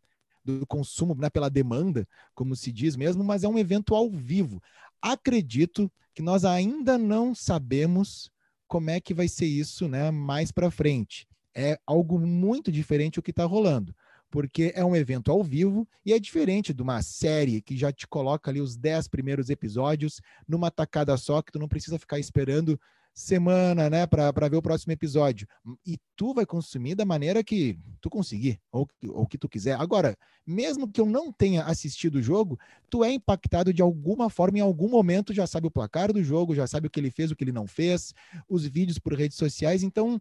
do 0.44 0.66
consumo 0.66 1.16
né, 1.16 1.30
pela 1.30 1.50
demanda, 1.50 2.08
como 2.34 2.56
se 2.56 2.72
diz 2.72 2.96
mesmo, 2.96 3.24
mas 3.24 3.44
é 3.44 3.48
um 3.48 3.58
evento 3.58 3.94
ao 3.94 4.10
vivo. 4.10 4.62
Acredito 5.02 5.92
que 6.14 6.22
nós 6.22 6.46
ainda 6.46 6.98
não 6.98 7.36
sabemos 7.36 8.32
como 8.68 8.90
é 8.90 9.00
que 9.00 9.14
vai 9.14 9.28
ser 9.28 9.46
isso 9.46 9.88
né, 9.88 10.10
mais 10.10 10.52
para 10.52 10.72
frente. 10.72 11.28
É 11.54 11.80
algo 11.86 12.20
muito 12.20 12.72
diferente 12.72 13.20
o 13.20 13.22
que 13.22 13.32
está 13.32 13.46
rolando, 13.46 13.96
porque 14.34 14.74
é 14.74 14.84
um 14.84 14.96
evento 14.96 15.30
ao 15.30 15.44
vivo 15.44 15.88
e 16.04 16.12
é 16.12 16.18
diferente 16.18 16.74
de 16.74 16.82
uma 16.82 17.04
série 17.04 17.62
que 17.62 17.78
já 17.78 17.94
te 17.94 18.08
coloca 18.08 18.50
ali 18.50 18.60
os 18.60 18.76
10 18.76 19.08
primeiros 19.08 19.48
episódios 19.48 20.20
numa 20.48 20.72
tacada 20.72 21.16
só, 21.18 21.40
que 21.40 21.52
tu 21.52 21.60
não 21.60 21.68
precisa 21.68 22.00
ficar 22.00 22.18
esperando 22.18 22.82
semana, 23.14 23.92
né, 23.92 24.08
para 24.08 24.50
ver 24.50 24.56
o 24.56 24.62
próximo 24.62 24.92
episódio. 24.92 25.48
E 25.86 26.00
tu 26.16 26.34
vai 26.34 26.48
consumir 26.48 26.96
da 26.96 27.06
maneira 27.06 27.44
que 27.44 27.78
tu 28.02 28.10
conseguir, 28.10 28.60
ou, 28.72 28.90
ou 29.10 29.28
que 29.28 29.38
tu 29.38 29.48
quiser. 29.48 29.80
Agora, 29.80 30.18
mesmo 30.48 30.92
que 30.92 31.00
eu 31.00 31.06
não 31.06 31.32
tenha 31.32 31.66
assistido 31.66 32.16
o 32.16 32.24
jogo, 32.24 32.60
tu 32.90 33.04
é 33.04 33.14
impactado 33.14 33.72
de 33.72 33.84
alguma 33.84 34.32
forma, 34.32 34.58
em 34.58 34.62
algum 34.62 34.90
momento, 34.90 35.32
já 35.32 35.46
sabe 35.46 35.68
o 35.68 35.72
placar 35.72 36.12
do 36.12 36.24
jogo, 36.24 36.56
já 36.56 36.66
sabe 36.66 36.88
o 36.88 36.90
que 36.90 37.00
ele 37.00 37.12
fez, 37.12 37.30
o 37.30 37.36
que 37.36 37.44
ele 37.44 37.52
não 37.52 37.68
fez, 37.68 38.16
os 38.50 38.66
vídeos 38.66 38.98
por 38.98 39.14
redes 39.14 39.38
sociais, 39.38 39.84
então 39.84 40.20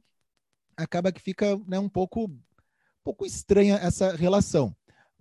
acaba 0.76 1.10
que 1.10 1.20
fica 1.20 1.58
né, 1.66 1.78
um 1.78 1.88
pouco, 1.88 2.30
pouco 3.04 3.26
estranha 3.26 3.76
essa 3.76 4.14
relação 4.14 4.74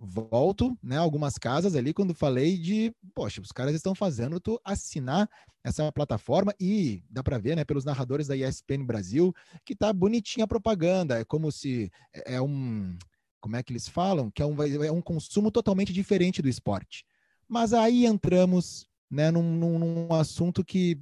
volto, 0.04 0.76
né, 0.82 0.96
algumas 0.96 1.38
casas 1.38 1.76
ali 1.76 1.94
quando 1.94 2.12
falei 2.12 2.58
de, 2.58 2.92
poxa, 3.14 3.40
os 3.40 3.52
caras 3.52 3.74
estão 3.74 3.94
fazendo 3.94 4.40
tu 4.40 4.60
assinar 4.64 5.30
essa 5.62 5.90
plataforma 5.92 6.52
e 6.58 7.04
dá 7.08 7.22
para 7.22 7.38
ver, 7.38 7.54
né, 7.54 7.64
pelos 7.64 7.84
narradores 7.84 8.26
da 8.26 8.36
ESPN 8.36 8.84
Brasil, 8.84 9.32
que 9.64 9.76
tá 9.76 9.92
bonitinha 9.92 10.44
a 10.44 10.48
propaganda, 10.48 11.20
é 11.20 11.24
como 11.24 11.52
se 11.52 11.90
é, 12.12 12.34
é 12.34 12.42
um, 12.42 12.98
como 13.40 13.54
é 13.54 13.62
que 13.62 13.72
eles 13.72 13.88
falam, 13.88 14.28
que 14.28 14.42
é 14.42 14.46
um, 14.46 14.60
é 14.60 14.90
um 14.90 15.00
consumo 15.00 15.52
totalmente 15.52 15.92
diferente 15.92 16.42
do 16.42 16.48
esporte. 16.48 17.04
Mas 17.48 17.72
aí 17.72 18.04
entramos, 18.04 18.88
né, 19.08 19.30
num, 19.30 19.42
num, 19.42 19.78
num 19.78 20.14
assunto 20.14 20.64
que 20.64 21.00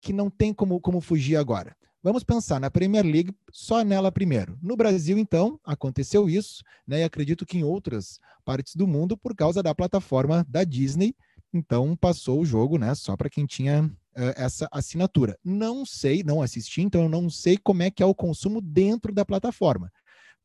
que 0.00 0.12
não 0.12 0.30
tem 0.30 0.54
como, 0.54 0.80
como 0.80 1.00
fugir 1.00 1.34
agora. 1.34 1.76
Vamos 2.00 2.22
pensar 2.22 2.60
na 2.60 2.70
Premier 2.70 3.04
League 3.04 3.34
só 3.50 3.82
nela 3.82 4.12
primeiro. 4.12 4.56
No 4.62 4.76
Brasil, 4.76 5.18
então, 5.18 5.58
aconteceu 5.64 6.30
isso, 6.30 6.62
né? 6.86 7.00
E 7.00 7.02
acredito 7.02 7.44
que 7.44 7.58
em 7.58 7.64
outras 7.64 8.20
partes 8.44 8.76
do 8.76 8.86
mundo, 8.86 9.16
por 9.16 9.34
causa 9.34 9.62
da 9.64 9.74
plataforma 9.74 10.46
da 10.48 10.62
Disney. 10.62 11.14
Então, 11.52 11.96
passou 11.96 12.40
o 12.40 12.44
jogo, 12.44 12.78
né? 12.78 12.94
Só 12.94 13.16
para 13.16 13.28
quem 13.28 13.46
tinha 13.46 13.84
uh, 13.84 14.32
essa 14.36 14.68
assinatura. 14.70 15.36
Não 15.44 15.84
sei, 15.84 16.22
não 16.22 16.40
assisti, 16.40 16.82
então 16.82 17.02
eu 17.02 17.08
não 17.08 17.28
sei 17.28 17.58
como 17.58 17.82
é 17.82 17.90
que 17.90 18.02
é 18.02 18.06
o 18.06 18.14
consumo 18.14 18.60
dentro 18.60 19.12
da 19.12 19.24
plataforma. 19.24 19.90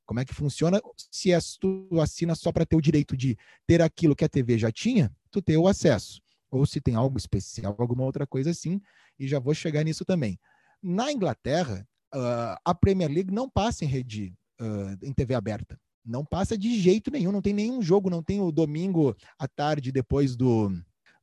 Como 0.08 0.20
é 0.20 0.26
que 0.26 0.34
funciona? 0.34 0.82
Se 1.12 1.32
é, 1.32 1.38
tu 1.60 1.88
assina 2.02 2.34
só 2.34 2.52
para 2.52 2.66
ter 2.66 2.76
o 2.76 2.82
direito 2.82 3.16
de 3.16 3.38
ter 3.68 3.80
aquilo 3.80 4.16
que 4.16 4.26
a 4.26 4.30
TV 4.30 4.58
já 4.58 4.72
tinha, 4.72 5.12
tu 5.30 5.40
ter 5.40 5.58
o 5.58 5.68
acesso. 5.68 6.20
Ou 6.50 6.66
se 6.66 6.82
tem 6.82 6.96
algo 6.96 7.18
especial, 7.18 7.76
alguma 7.78 8.04
outra 8.04 8.26
coisa 8.26 8.50
assim, 8.50 8.82
e 9.20 9.28
já 9.28 9.40
vou 9.40 9.54
chegar 9.54 9.84
nisso 9.84 10.04
também. 10.04 10.40
Na 10.84 11.12
Inglaterra, 11.12 11.88
uh, 12.14 12.60
a 12.66 12.76
Premier 12.76 13.10
League 13.10 13.34
não 13.34 13.50
passa 13.50 13.86
em 13.86 13.88
rede, 13.88 14.34
uh, 14.60 14.98
em 15.02 15.14
TV 15.14 15.34
aberta. 15.34 15.80
Não 16.06 16.26
passa 16.26 16.58
de 16.58 16.78
jeito 16.80 17.10
nenhum, 17.10 17.32
não 17.32 17.42
tem 17.42 17.54
nenhum 17.54 17.82
jogo, 17.82 18.10
não 18.10 18.22
tem 18.22 18.42
o 18.42 18.52
domingo 18.52 19.16
à 19.40 19.48
tarde 19.48 19.92
depois 19.92 20.36
do, 20.36 20.70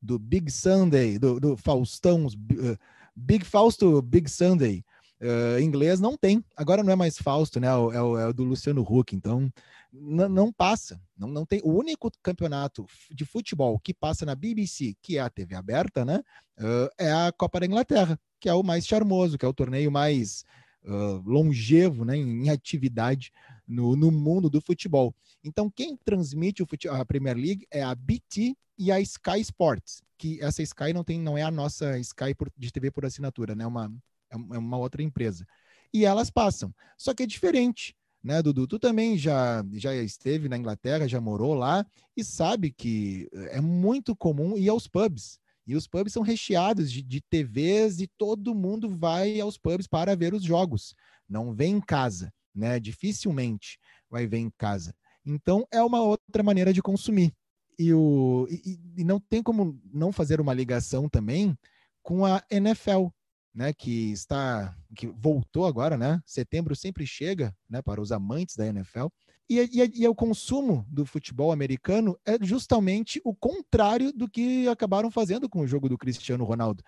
do 0.00 0.19
Big 0.19 0.50
Sunday, 0.50 1.19
do, 1.19 1.38
do 1.38 1.57
Faustão, 1.57 2.26
uh, 2.26 2.79
Big 3.14 3.45
Fausto, 3.45 4.00
Big 4.00 4.31
Sunday. 4.31 4.83
Uh, 5.21 5.61
inglês 5.61 6.00
não 6.00 6.17
tem. 6.17 6.43
Agora 6.57 6.83
não 6.83 6.90
é 6.90 6.97
mais 6.97 7.19
Fausto, 7.19 7.61
né? 7.61 7.67
É 7.67 7.75
o, 7.75 7.93
é 7.93 8.02
o, 8.02 8.19
é 8.19 8.33
do 8.33 8.43
Luciano 8.43 8.81
Huck. 8.81 9.14
Então, 9.14 9.52
não 9.93 10.53
passa. 10.53 11.01
Não, 11.17 11.29
não 11.29 11.45
tem. 11.45 11.61
O 11.65 11.73
único 11.73 12.11
campeonato 12.23 12.87
de 13.11 13.25
futebol 13.25 13.79
que 13.79 13.93
passa 13.93 14.25
na 14.25 14.35
BBC, 14.35 14.95
que 15.03 15.17
é 15.17 15.21
a 15.21 15.31
TV 15.31 15.55
aberta, 15.55 16.05
né? 16.05 16.23
Uh, 16.59 16.89
é 16.99 17.11
a 17.11 17.33
Copa 17.33 17.61
da 17.61 17.67
Inglaterra 17.67 18.19
que 18.41 18.49
é 18.49 18.55
o 18.55 18.63
mais 18.63 18.87
charmoso, 18.87 19.37
que 19.37 19.45
é 19.45 19.49
o 19.49 19.55
torneio 19.55 19.93
mais 19.93 20.45
uh, 20.85 21.23
longevo 21.25 22.05
né, 22.05 22.17
em, 22.17 22.49
atividade 22.49 23.31
no, 23.69 23.95
no, 23.95 24.11
mundo 24.11 24.49
do 24.49 24.61
futebol. 24.61 25.15
Então, 25.45 25.71
quem 25.71 25.97
transmite 25.97 26.65
a 26.89 27.05
Premier 27.05 27.37
League 27.37 27.67
é 27.71 27.83
a 27.83 27.95
BT 27.95 28.57
e 28.79 28.91
a 28.91 28.99
Sky 29.01 29.41
Sports, 29.41 30.03
que 30.17 30.43
essa 30.43 30.63
Sky 30.63 30.93
não, 30.95 31.05
tem, 31.05 31.21
não 31.21 31.37
é 31.37 31.43
a 31.43 31.51
nossa 31.51 31.99
Sky 31.99 32.35
por, 32.35 32.51
de 32.57 32.73
TV 32.73 32.91
por 32.91 33.05
assinatura, 33.05 33.55
né, 33.55 33.67
uma, 33.67 33.93
é 34.31 34.37
uma 34.59 34.79
outra 34.79 35.03
empresa. 35.03 35.47
E 35.93 36.05
elas 36.05 36.31
passam. 36.31 36.75
Só 36.97 37.13
que 37.13 37.25
é 37.25 37.27
diferente 37.27 37.95
né, 38.23 38.43
Dudu? 38.43 38.67
Tu 38.67 38.79
também 38.79 39.17
já, 39.17 39.65
já 39.73 39.95
esteve 39.95 40.49
na 40.49 40.57
Inglaterra, 40.57 41.09
já 41.09 41.21
morou 41.21 41.55
lá 41.55 41.85
e 42.17 42.23
sabe 42.23 42.71
que 42.71 43.29
é 43.50 43.61
muito 43.61 44.15
comum 44.15 44.57
ir 44.57 44.69
aos 44.69 44.87
pubs. 44.87 45.39
E 45.67 45.77
os 45.77 45.87
pubs 45.87 46.12
são 46.12 46.23
recheados 46.23 46.91
de, 46.91 47.03
de 47.03 47.21
TVs 47.21 48.00
e 48.00 48.07
todo 48.19 48.55
mundo 48.55 48.89
vai 48.89 49.41
aos 49.41 49.57
pubs 49.57 49.87
para 49.87 50.17
ver 50.17 50.35
os 50.35 50.43
jogos. 50.43 50.95
Não 51.29 51.55
vem 51.55 51.75
em 51.77 51.81
casa, 51.81 52.33
né? 52.55 52.81
Dificilmente 52.81 53.79
vai 54.11 54.27
ver 54.27 54.39
em 54.39 54.50
casa. 54.59 54.95
Então 55.25 55.67
é 55.71 55.83
uma 55.83 56.03
outra 56.03 56.43
maneira 56.43 56.73
de 56.73 56.83
consumir. 56.83 57.33
E, 57.79 57.95
o, 57.95 58.47
e, 58.50 58.79
e 58.99 59.05
não 59.05 59.19
tem 59.21 59.43
como 59.43 59.81
não 59.93 60.12
fazer 60.12 60.41
uma 60.41 60.53
ligação 60.53 61.09
também 61.09 61.57
com 62.03 62.27
a 62.27 62.43
NFL, 62.50 63.07
né, 63.54 63.73
que 63.73 64.12
está 64.12 64.75
que 64.95 65.07
voltou 65.07 65.66
agora, 65.66 65.97
né? 65.97 66.21
Setembro 66.25 66.75
sempre 66.76 67.07
chega, 67.07 67.54
né, 67.69 67.83
para 67.83 68.00
os 68.00 68.12
amantes 68.12 68.57
da 68.57 68.66
NFL. 68.66 69.07
E, 69.49 69.59
e, 69.59 70.02
e, 70.02 70.09
o 70.09 70.14
consumo 70.14 70.87
do 70.88 71.04
futebol 71.04 71.50
americano 71.50 72.16
é 72.25 72.38
justamente 72.40 73.21
o 73.25 73.35
contrário 73.35 74.12
do 74.12 74.28
que 74.28 74.69
acabaram 74.69 75.11
fazendo 75.11 75.49
com 75.49 75.61
o 75.61 75.66
jogo 75.66 75.88
do 75.88 75.99
Cristiano 75.99 76.45
Ronaldo. 76.45 76.85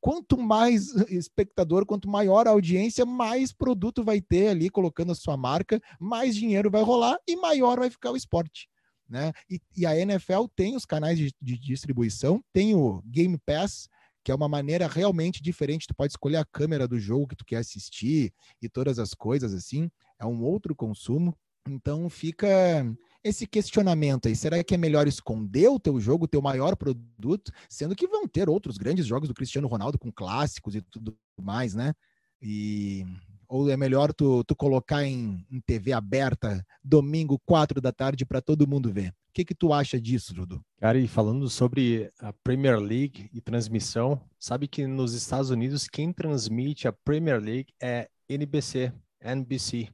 Quanto 0.00 0.36
mais 0.36 0.88
espectador, 1.08 1.86
quanto 1.86 2.08
maior 2.08 2.48
a 2.48 2.50
audiência, 2.50 3.06
mais 3.06 3.52
produto 3.52 4.02
vai 4.02 4.20
ter 4.20 4.48
ali 4.48 4.68
colocando 4.68 5.12
a 5.12 5.14
sua 5.14 5.36
marca, 5.36 5.80
mais 6.00 6.34
dinheiro 6.34 6.70
vai 6.70 6.82
rolar 6.82 7.16
e 7.28 7.36
maior 7.36 7.78
vai 7.78 7.90
ficar 7.90 8.10
o 8.10 8.16
esporte. 8.16 8.68
Né? 9.08 9.32
E, 9.48 9.60
e 9.76 9.86
a 9.86 9.96
NFL 9.96 10.46
tem 10.56 10.74
os 10.74 10.84
canais 10.84 11.18
de, 11.18 11.32
de 11.40 11.58
distribuição, 11.58 12.42
tem 12.52 12.74
o 12.74 13.02
Game 13.06 13.38
Pass, 13.38 13.88
que 14.22 14.30
é 14.30 14.34
uma 14.34 14.48
maneira 14.48 14.86
realmente 14.86 15.42
diferente. 15.42 15.86
Tu 15.86 15.94
pode 15.94 16.12
escolher 16.12 16.36
a 16.36 16.44
câmera 16.44 16.86
do 16.86 16.98
jogo 16.98 17.28
que 17.28 17.36
tu 17.36 17.44
quer 17.44 17.56
assistir 17.56 18.32
e 18.60 18.68
todas 18.68 18.98
as 18.98 19.14
coisas 19.14 19.52
assim. 19.54 19.90
É 20.18 20.26
um 20.26 20.42
outro 20.42 20.74
consumo. 20.74 21.36
Então 21.68 22.08
fica 22.08 22.48
esse 23.22 23.46
questionamento 23.46 24.28
aí. 24.28 24.34
Será 24.34 24.62
que 24.64 24.74
é 24.74 24.78
melhor 24.78 25.06
esconder 25.06 25.68
o 25.68 25.78
teu 25.78 26.00
jogo, 26.00 26.24
o 26.24 26.28
teu 26.28 26.40
maior 26.40 26.74
produto, 26.74 27.52
sendo 27.68 27.94
que 27.94 28.06
vão 28.06 28.26
ter 28.26 28.48
outros 28.48 28.78
grandes 28.78 29.06
jogos 29.06 29.28
do 29.28 29.34
Cristiano 29.34 29.68
Ronaldo 29.68 29.98
com 29.98 30.10
clássicos 30.10 30.74
e 30.74 30.80
tudo 30.80 31.16
mais, 31.40 31.74
né? 31.74 31.94
E 32.40 33.04
ou 33.50 33.68
é 33.68 33.76
melhor 33.76 34.14
tu, 34.14 34.44
tu 34.44 34.54
colocar 34.54 35.04
em, 35.04 35.44
em 35.50 35.60
TV 35.60 35.92
aberta 35.92 36.64
domingo, 36.82 37.36
quatro 37.44 37.80
da 37.80 37.90
tarde, 37.90 38.24
para 38.24 38.40
todo 38.40 38.66
mundo 38.66 38.92
ver? 38.92 39.08
O 39.08 39.32
que, 39.34 39.44
que 39.44 39.54
tu 39.54 39.72
acha 39.72 40.00
disso, 40.00 40.32
Dudu? 40.32 40.64
Cara, 40.78 40.98
e 40.98 41.08
falando 41.08 41.48
sobre 41.50 42.10
a 42.20 42.32
Premier 42.32 42.78
League 42.78 43.28
e 43.34 43.40
transmissão, 43.40 44.20
sabe 44.38 44.68
que 44.68 44.86
nos 44.86 45.14
Estados 45.14 45.50
Unidos 45.50 45.88
quem 45.88 46.12
transmite 46.12 46.86
a 46.86 46.92
Premier 46.92 47.40
League 47.40 47.72
é 47.82 48.08
NBC, 48.28 48.92
NBC 49.20 49.88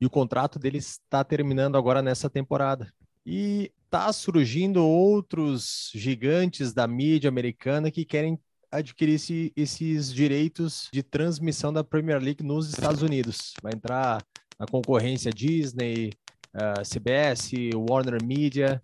e 0.00 0.06
o 0.06 0.10
contrato 0.10 0.58
dele 0.58 0.78
está 0.78 1.22
terminando 1.22 1.76
agora 1.76 2.02
nessa 2.02 2.28
temporada. 2.28 2.92
E 3.24 3.72
está 3.84 4.12
surgindo 4.12 4.84
outros 4.84 5.90
gigantes 5.94 6.72
da 6.72 6.86
mídia 6.86 7.28
americana 7.28 7.90
que 7.90 8.04
querem 8.04 8.38
adquirisse 8.78 9.52
esses 9.56 10.12
direitos 10.12 10.88
de 10.92 11.02
transmissão 11.02 11.72
da 11.72 11.84
Premier 11.84 12.20
League 12.20 12.42
nos 12.42 12.68
Estados 12.68 13.02
Unidos. 13.02 13.54
Vai 13.62 13.72
entrar 13.72 14.20
na 14.58 14.66
concorrência 14.66 15.32
Disney, 15.32 16.10
uh, 16.54 16.80
eh, 16.80 16.82
CBS, 16.82 17.52
Warner 17.88 18.22
Media, 18.24 18.80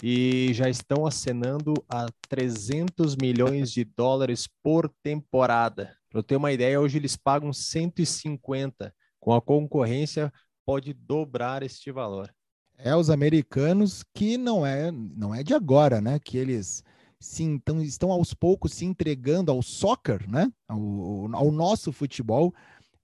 e 0.00 0.52
já 0.52 0.68
estão 0.68 1.06
acenando 1.06 1.74
a 1.88 2.06
300 2.28 3.16
milhões 3.16 3.72
de 3.72 3.84
dólares 3.84 4.48
por 4.62 4.88
temporada. 5.02 5.96
Para 6.08 6.20
eu 6.20 6.22
ter 6.22 6.36
uma 6.36 6.52
ideia, 6.52 6.80
hoje 6.80 6.98
eles 6.98 7.16
pagam 7.16 7.52
150. 7.52 8.94
Com 9.18 9.34
a 9.34 9.40
concorrência, 9.40 10.32
pode 10.64 10.92
dobrar 10.92 11.62
este 11.62 11.90
valor. 11.90 12.32
É 12.76 12.94
os 12.94 13.10
americanos 13.10 14.04
que 14.14 14.36
não 14.36 14.66
é 14.66 14.90
não 14.90 15.32
é 15.32 15.42
de 15.42 15.54
agora, 15.54 16.00
né? 16.00 16.18
Que 16.18 16.36
eles 16.36 16.82
sim 17.22 17.52
então, 17.52 17.80
estão 17.80 18.10
aos 18.10 18.34
poucos 18.34 18.72
se 18.74 18.84
entregando 18.84 19.50
ao 19.50 19.62
soccer, 19.62 20.28
né? 20.28 20.52
Ao, 20.68 21.34
ao 21.34 21.50
nosso 21.50 21.92
futebol. 21.92 22.54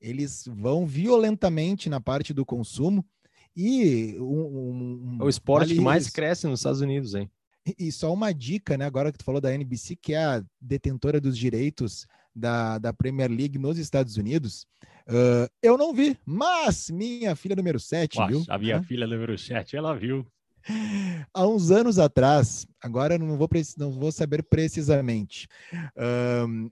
Eles 0.01 0.45
vão 0.47 0.87
violentamente 0.87 1.89
na 1.89 2.01
parte 2.01 2.35
do 2.35 2.45
consumo 2.45 3.05
e 3.57 4.17
um, 4.21 5.19
um, 5.19 5.19
o 5.21 5.29
esporte 5.29 5.69
vale 5.69 5.75
que 5.75 5.81
mais 5.81 6.09
cresce 6.11 6.47
nos 6.47 6.61
Estados 6.61 6.81
Unidos, 6.81 7.15
hein? 7.15 7.29
E, 7.79 7.91
só 7.91 8.13
uma 8.15 8.33
dica, 8.33 8.79
né? 8.79 8.85
Agora 8.85 9.11
que 9.11 9.19
tu 9.19 9.25
falou 9.25 9.41
da 9.41 9.53
NBC, 9.53 9.97
que 9.97 10.15
é 10.15 10.25
a 10.25 10.45
detentora 10.61 11.21
dos 11.21 11.37
direitos 11.37 12.07
da, 12.35 12.79
da 12.79 12.93
Premier 12.93 13.29
League 13.29 13.59
nos 13.59 13.77
Estados 13.77 14.17
Unidos, 14.17 14.65
uh, 15.09 15.51
eu 15.61 15.77
não 15.77 15.93
vi, 15.93 16.17
mas 16.25 16.89
minha 16.89 17.35
filha 17.35 17.57
número 17.57 17.81
7, 17.81 18.19
viu? 18.29 18.45
A 18.49 18.57
minha 18.59 18.77
é. 18.77 18.83
filha 18.83 19.07
número 19.07 19.37
7, 19.37 19.77
ela 19.77 19.95
viu. 19.95 20.25
Há 21.33 21.47
uns 21.47 21.71
anos 21.71 21.99
atrás, 21.99 22.67
agora 22.83 23.19
não 23.19 23.37
vou, 23.37 23.49
não 23.77 23.93
vou 23.93 24.13
saber 24.13 24.43
precisamente, 24.43 25.49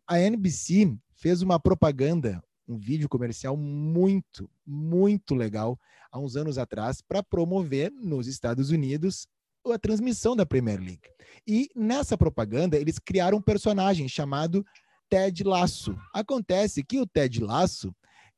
a 0.06 0.18
NBC 0.20 0.96
fez 1.14 1.42
uma 1.42 1.58
propaganda, 1.58 2.42
um 2.68 2.76
vídeo 2.76 3.08
comercial 3.08 3.56
muito, 3.56 4.50
muito 4.66 5.34
legal 5.34 5.78
há 6.10 6.18
uns 6.18 6.36
anos 6.36 6.58
atrás 6.58 7.00
para 7.00 7.22
promover 7.22 7.90
nos 7.92 8.26
Estados 8.26 8.70
Unidos 8.70 9.26
a 9.66 9.78
transmissão 9.78 10.36
da 10.36 10.46
Premier 10.46 10.78
League. 10.78 11.08
E 11.46 11.68
nessa 11.74 12.16
propaganda, 12.16 12.76
eles 12.76 12.98
criaram 12.98 13.38
um 13.38 13.42
personagem 13.42 14.08
chamado 14.08 14.64
Ted 15.08 15.42
Lasso. 15.42 15.96
Acontece 16.14 16.84
que 16.84 17.00
o 17.00 17.06
Ted 17.06 17.40
Lasso 17.42 17.94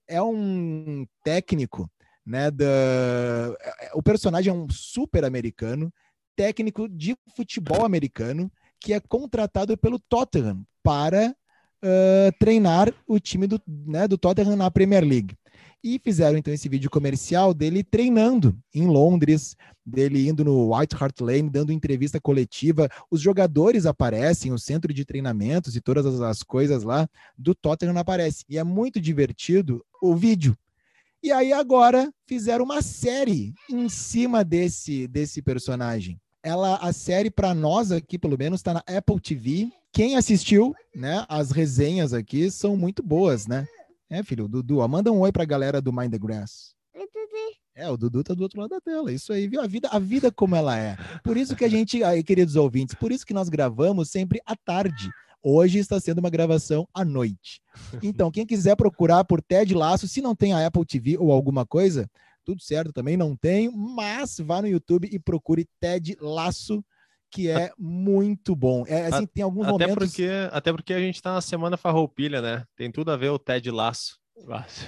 é 0.07 0.23
um 0.23 1.07
técnico, 1.23 1.91
né? 2.29 2.51
Da... 2.51 2.65
É, 2.65 3.91
o 3.95 4.03
personagem 4.03 4.51
é 4.51 4.55
um 4.55 4.69
super 4.69 5.25
americano, 5.25 5.93
técnico 6.37 6.87
de 6.89 7.17
futebol 7.35 7.85
americano, 7.85 8.53
que 8.79 8.93
é 8.93 9.01
contratado 9.01 9.77
pelo 9.77 9.99
Tottenham 9.99 10.63
para 10.83 11.35
uh, 11.83 12.33
treinar 12.39 12.93
o 13.07 13.19
time 13.19 13.47
do, 13.47 13.61
né, 13.67 14.07
do 14.07 14.19
Tottenham 14.19 14.55
na 14.55 14.71
Premier 14.71 15.03
League. 15.03 15.35
E 15.83 15.99
fizeram 15.99 16.37
então 16.37 16.53
esse 16.53 16.69
vídeo 16.69 16.91
comercial 16.91 17.55
dele 17.55 17.83
treinando 17.83 18.57
em 18.75 18.87
Londres, 18.87 19.57
dele 19.87 20.29
indo 20.29 20.45
no 20.45 20.75
White 20.75 20.97
Hart 20.97 21.21
Lane, 21.21 21.49
dando 21.49 21.73
entrevista 21.73 22.21
coletiva. 22.21 22.89
Os 23.11 23.21
jogadores 23.21 23.87
aparecem, 23.87 24.53
o 24.53 24.59
centro 24.59 24.93
de 24.93 25.05
treinamentos 25.05 25.77
e 25.77 25.81
todas 25.81 26.21
as 26.21 26.43
coisas 26.43 26.83
lá 26.83 27.09
do 27.37 27.55
Tottenham 27.55 27.97
aparecem. 27.97 28.45
E 28.49 28.59
é 28.59 28.65
muito 28.65 29.01
divertido 29.01 29.85
o 30.03 30.15
vídeo. 30.15 30.57
E 31.23 31.33
aí 31.33 31.53
agora 31.53 32.13
fizeram 32.27 32.65
uma 32.65 32.81
série 32.81 33.53
em 33.71 33.89
cima 33.89 34.45
desse 34.45 35.09
desse 35.09 35.43
personagem. 35.43 36.21
Ela 36.43 36.77
a 36.77 36.93
série 36.93 37.31
para 37.31 37.55
nós 37.55 37.91
aqui 37.91 38.19
pelo 38.19 38.39
menos 38.39 38.61
está 38.61 38.75
na 38.75 38.83
Apple 38.87 39.21
TV. 39.21 39.69
Quem 39.93 40.17
assistiu, 40.17 40.75
né? 40.95 41.25
As 41.29 41.51
resenhas 41.51 42.13
aqui 42.13 42.51
são 42.51 42.77
muito 42.77 43.03
boas, 43.03 43.47
né? 43.47 43.67
É, 44.11 44.23
filho, 44.23 44.45
o 44.45 44.49
Dudu, 44.49 44.87
manda 44.89 45.13
um 45.13 45.21
oi 45.21 45.33
pra 45.33 45.45
galera 45.45 45.83
do 45.83 45.93
Mind 45.93 46.11
the 46.11 46.19
Grass. 46.19 46.75
É, 47.79 47.89
o 47.89 47.97
Dudu 47.97 48.25
tá 48.25 48.35
do 48.35 48.43
outro 48.43 48.61
lado 48.61 48.71
da 48.71 48.81
tela. 48.81 49.13
Isso 49.13 49.33
aí, 49.33 49.47
viu? 49.47 49.61
A 49.61 49.67
vida, 49.69 49.89
a 49.93 50.01
vida 50.01 50.33
como 50.33 50.57
ela 50.57 50.77
é. 50.77 50.97
Por 51.23 51.37
isso 51.37 51.55
que 51.55 51.65
a 51.65 51.69
gente, 51.69 52.03
aí, 52.03 52.25
queridos 52.25 52.57
ouvintes, 52.57 52.97
por 52.97 53.13
isso 53.13 53.25
que 53.25 53.33
nós 53.33 53.49
gravamos 53.49 54.11
sempre 54.11 54.41
à 54.45 54.57
tarde. 54.57 55.09
Hoje 55.43 55.79
está 55.79 56.01
sendo 56.01 56.19
uma 56.19 56.31
gravação 56.31 56.87
à 56.93 57.05
noite. 57.05 57.61
Então, 58.03 58.31
quem 58.31 58.47
quiser 58.47 58.77
procurar 58.77 59.25
por 59.25 59.41
Ted 59.41 59.73
Laço, 59.75 60.09
se 60.09 60.21
não 60.21 60.35
tem 60.35 60.53
a 60.53 60.67
Apple 60.67 60.85
TV 60.85 61.17
ou 61.19 61.33
alguma 61.33 61.65
coisa, 61.65 62.09
tudo 62.45 62.63
certo, 62.63 62.93
também 62.93 63.17
não 63.17 63.37
tenho, 63.37 63.73
mas 63.73 64.39
vá 64.39 64.61
no 64.61 64.69
YouTube 64.69 65.09
e 65.11 65.19
procure 65.19 65.69
Ted 65.81 66.17
Laço 66.21 66.85
que 67.31 67.49
é 67.49 67.71
muito 67.79 68.57
bom. 68.57 68.85
É, 68.87 69.07
assim, 69.07 69.27
tem 69.27 69.43
alguns 69.45 69.67
até 69.67 69.73
momentos... 69.73 70.09
Porque, 70.09 70.31
até 70.51 70.73
porque 70.73 70.95
a 70.95 70.99
gente 70.99 71.17
está 71.17 71.35
na 71.35 71.41
semana 71.41 71.77
farroupilha, 71.77 72.41
né? 72.41 72.65
Tem 72.75 72.91
tudo 72.91 73.11
a 73.11 73.17
ver 73.17 73.29
o 73.29 73.39
Ted 73.39 73.71
Laço. 73.71 74.19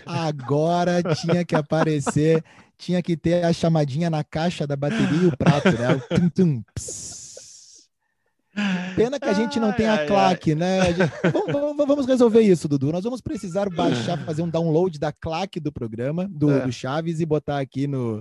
Agora 0.07 1.03
tinha 1.15 1.45
que 1.45 1.57
aparecer, 1.57 2.43
tinha 2.79 3.03
que 3.03 3.17
ter 3.17 3.45
a 3.45 3.53
chamadinha 3.53 4.09
na 4.09 4.23
caixa 4.23 4.67
da 4.67 4.77
bateria 4.77 5.23
e 5.23 5.27
o 5.27 5.37
prato, 5.37 5.73
né? 5.73 5.95
O 5.97 6.01
tum, 6.01 6.29
tum, 6.31 6.65
Pena 8.97 9.21
que 9.21 9.29
a 9.29 9.33
gente 9.33 9.61
não 9.61 9.73
tem 9.73 9.89
a 9.89 10.07
claque, 10.07 10.55
né? 10.55 10.93
Gente... 10.93 11.13
Vamos, 11.33 11.77
vamos, 11.87 12.07
resolver 12.07 12.41
isso, 12.41 12.69
Dudu. 12.69 12.91
Nós 12.93 13.05
vamos 13.05 13.21
precisar 13.21 13.71
baixar, 13.71 14.19
fazer 14.25 14.43
um 14.43 14.49
download 14.49 14.99
da 14.99 15.13
claque 15.13 15.61
do 15.61 15.73
programa, 15.73 16.29
do, 16.29 16.51
é. 16.51 16.67
do 16.67 16.73
Chaves, 16.73 17.21
e 17.21 17.27
botar 17.27 17.61
aqui 17.61 17.87
no 17.87 18.21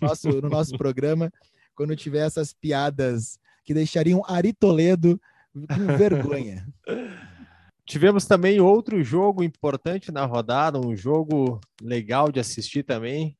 nosso, 0.00 0.28
no 0.28 0.48
nosso 0.48 0.76
programa 0.76 1.30
quando 1.74 1.96
tiver 1.96 2.26
essas 2.26 2.52
piadas 2.52 3.38
que 3.64 3.74
deixariam 3.74 4.22
Ari 4.26 4.52
Toledo 4.52 5.20
com 5.52 5.96
vergonha. 5.96 6.66
Tivemos 7.86 8.24
também 8.24 8.60
outro 8.60 9.02
jogo 9.02 9.42
importante 9.42 10.10
na 10.10 10.24
rodada, 10.24 10.78
um 10.78 10.96
jogo 10.96 11.60
legal 11.82 12.32
de 12.32 12.40
assistir 12.40 12.82
também, 12.82 13.36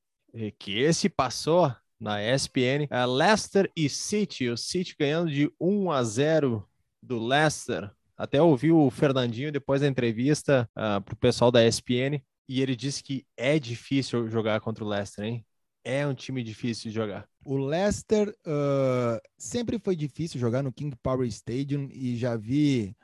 que 0.58 0.78
esse 0.78 1.08
passou 1.08 1.74
na 2.04 2.22
ESPN, 2.22 2.86
é 2.90 3.06
Leicester 3.06 3.70
e 3.74 3.88
City, 3.88 4.50
o 4.50 4.56
City 4.58 4.94
ganhando 4.98 5.30
de 5.30 5.50
1 5.58 5.90
a 5.90 6.04
0 6.04 6.68
do 7.02 7.18
Leicester. 7.18 7.90
Até 8.14 8.40
ouvi 8.42 8.70
o 8.70 8.90
Fernandinho 8.90 9.50
depois 9.50 9.80
da 9.80 9.88
entrevista 9.88 10.68
uh, 10.72 11.00
para 11.02 11.14
o 11.14 11.16
pessoal 11.16 11.50
da 11.50 11.66
ESPN 11.66 12.22
e 12.46 12.60
ele 12.60 12.76
disse 12.76 13.02
que 13.02 13.26
é 13.36 13.58
difícil 13.58 14.28
jogar 14.28 14.60
contra 14.60 14.84
o 14.84 14.86
Leicester, 14.86 15.24
hein? 15.24 15.44
É 15.82 16.06
um 16.06 16.14
time 16.14 16.42
difícil 16.42 16.90
de 16.90 16.94
jogar. 16.94 17.26
O 17.44 17.56
Leicester 17.56 18.28
uh, 18.46 19.20
sempre 19.38 19.78
foi 19.78 19.96
difícil 19.96 20.38
jogar 20.38 20.62
no 20.62 20.72
King 20.72 20.94
Power 21.02 21.26
Stadium 21.26 21.88
e 21.90 22.16
já 22.16 22.36
vi 22.36 22.94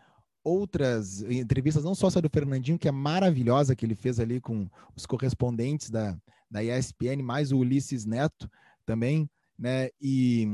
outras 0.44 1.22
entrevistas, 1.22 1.84
não 1.84 1.94
só 1.94 2.08
essa 2.08 2.20
do 2.20 2.30
Fernandinho, 2.30 2.78
que 2.78 2.88
é 2.88 2.92
maravilhosa, 2.92 3.74
que 3.74 3.84
ele 3.84 3.94
fez 3.94 4.20
ali 4.20 4.40
com 4.40 4.68
os 4.94 5.06
correspondentes 5.06 5.90
da, 5.90 6.16
da 6.50 6.62
ESPN, 6.62 7.22
mais 7.22 7.50
o 7.50 7.58
Ulisses 7.58 8.04
Neto 8.04 8.50
também, 8.84 9.28
né? 9.58 9.88
E 10.00 10.48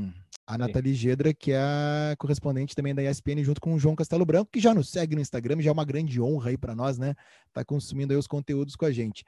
a. 0.47 0.57
Nathalie 0.57 0.93
Gedra, 0.93 1.33
que 1.33 1.51
é 1.51 1.59
a 1.59 2.15
correspondente 2.17 2.73
também 2.73 2.95
da 2.95 3.03
ESPN, 3.03 3.43
junto 3.43 3.59
com 3.59 3.73
o 3.73 3.79
João 3.79 3.95
Castelo 3.95 4.25
Branco, 4.25 4.49
que 4.51 4.61
já 4.61 4.73
nos 4.73 4.89
segue 4.89 5.13
no 5.15 5.21
Instagram, 5.21 5.61
já 5.61 5.69
é 5.69 5.73
uma 5.73 5.83
grande 5.83 6.21
honra 6.21 6.51
aí 6.51 6.57
para 6.57 6.73
nós, 6.73 6.97
né? 6.97 7.13
Tá 7.51 7.65
consumindo 7.65 8.13
aí 8.13 8.17
os 8.17 8.27
conteúdos 8.27 8.75
com 8.75 8.85
a 8.85 8.91
gente. 8.91 9.25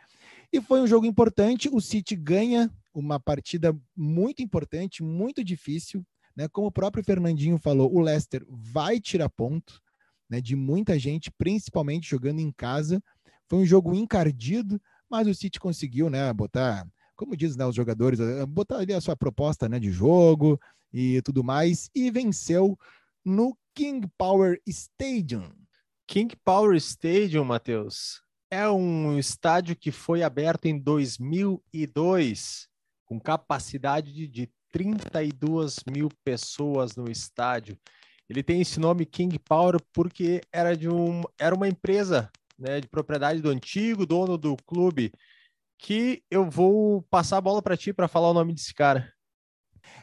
E 0.52 0.62
foi 0.62 0.80
um 0.82 0.88
jogo 0.88 1.06
importante, 1.06 1.70
o 1.72 1.82
City 1.82 2.16
ganha 2.16 2.72
uma 2.94 3.20
partida 3.20 3.78
muito 3.96 4.42
importante, 4.42 5.04
muito 5.04 5.44
difícil, 5.44 6.06
né? 6.36 6.48
Como 6.48 6.68
o 6.68 6.72
próprio 6.72 7.04
Fernandinho 7.04 7.58
falou, 7.58 7.94
o 7.94 8.00
Leicester 8.00 8.46
vai 8.48 9.00
tirar 9.00 9.30
ponto, 9.30 9.82
né? 10.30 10.40
De 10.40 10.56
muita 10.56 10.98
gente, 10.98 11.30
principalmente 11.32 12.10
jogando 12.10 12.40
em 12.40 12.52
casa. 12.52 13.04
Foi 13.48 13.60
um 13.60 13.66
jogo 13.66 13.94
encardido, 13.94 14.82
mas 15.10 15.28
o 15.28 15.34
City 15.34 15.60
conseguiu, 15.60 16.10
né? 16.10 16.32
Botar, 16.32 16.88
como 17.20 17.36
diz 17.36 17.58
né, 17.58 17.66
os 17.66 17.76
jogadores, 17.76 18.18
eh, 18.18 18.46
botar 18.46 18.78
ali 18.78 18.94
a 18.94 19.02
sua 19.02 19.14
proposta, 19.14 19.68
né? 19.68 19.78
De 19.78 19.92
jogo 19.92 20.58
e 20.94 21.22
tudo 21.22 21.44
mais 21.44 21.90
e 21.94 22.10
venceu 22.10 22.80
no 23.26 23.58
King 23.76 24.08
Power 24.18 24.62
Stadium. 24.66 25.52
King 26.08 26.34
Power 26.46 26.78
Stadium, 26.78 27.44
Matheus, 27.44 28.22
é 28.50 28.70
um 28.70 29.20
estádio 29.20 29.76
que 29.76 29.92
foi 29.92 30.24
aberto 30.24 30.68
em 30.68 30.80
2002 30.80 32.70
com 33.06 33.20
capacidade 33.20 34.14
de, 34.14 34.26
de 34.26 34.50
32 34.72 35.84
mil 35.92 36.08
pessoas 36.24 36.96
no 36.96 37.12
estádio. 37.12 37.78
Ele 38.30 38.42
tem 38.42 38.62
esse 38.62 38.80
nome 38.80 39.06
King 39.06 39.38
Power 39.40 39.76
porque 39.92 40.40
era 40.54 40.74
de 40.74 40.88
um, 40.88 41.22
era 41.38 41.54
uma 41.54 41.68
empresa 41.68 42.32
né, 42.58 42.80
de 42.80 42.88
propriedade 42.88 43.42
do 43.42 43.50
antigo 43.50 44.06
dono 44.06 44.38
do 44.38 44.56
clube, 44.66 45.12
que 45.80 46.22
eu 46.30 46.48
vou 46.50 47.02
passar 47.04 47.38
a 47.38 47.42
bola 47.42 47.62
para 47.62 47.78
ti 47.78 47.94
para 47.94 48.10
falar 48.10 48.30
o 48.30 48.34
nome 48.34 48.54
desse 48.54 48.74
cara. 48.74 49.12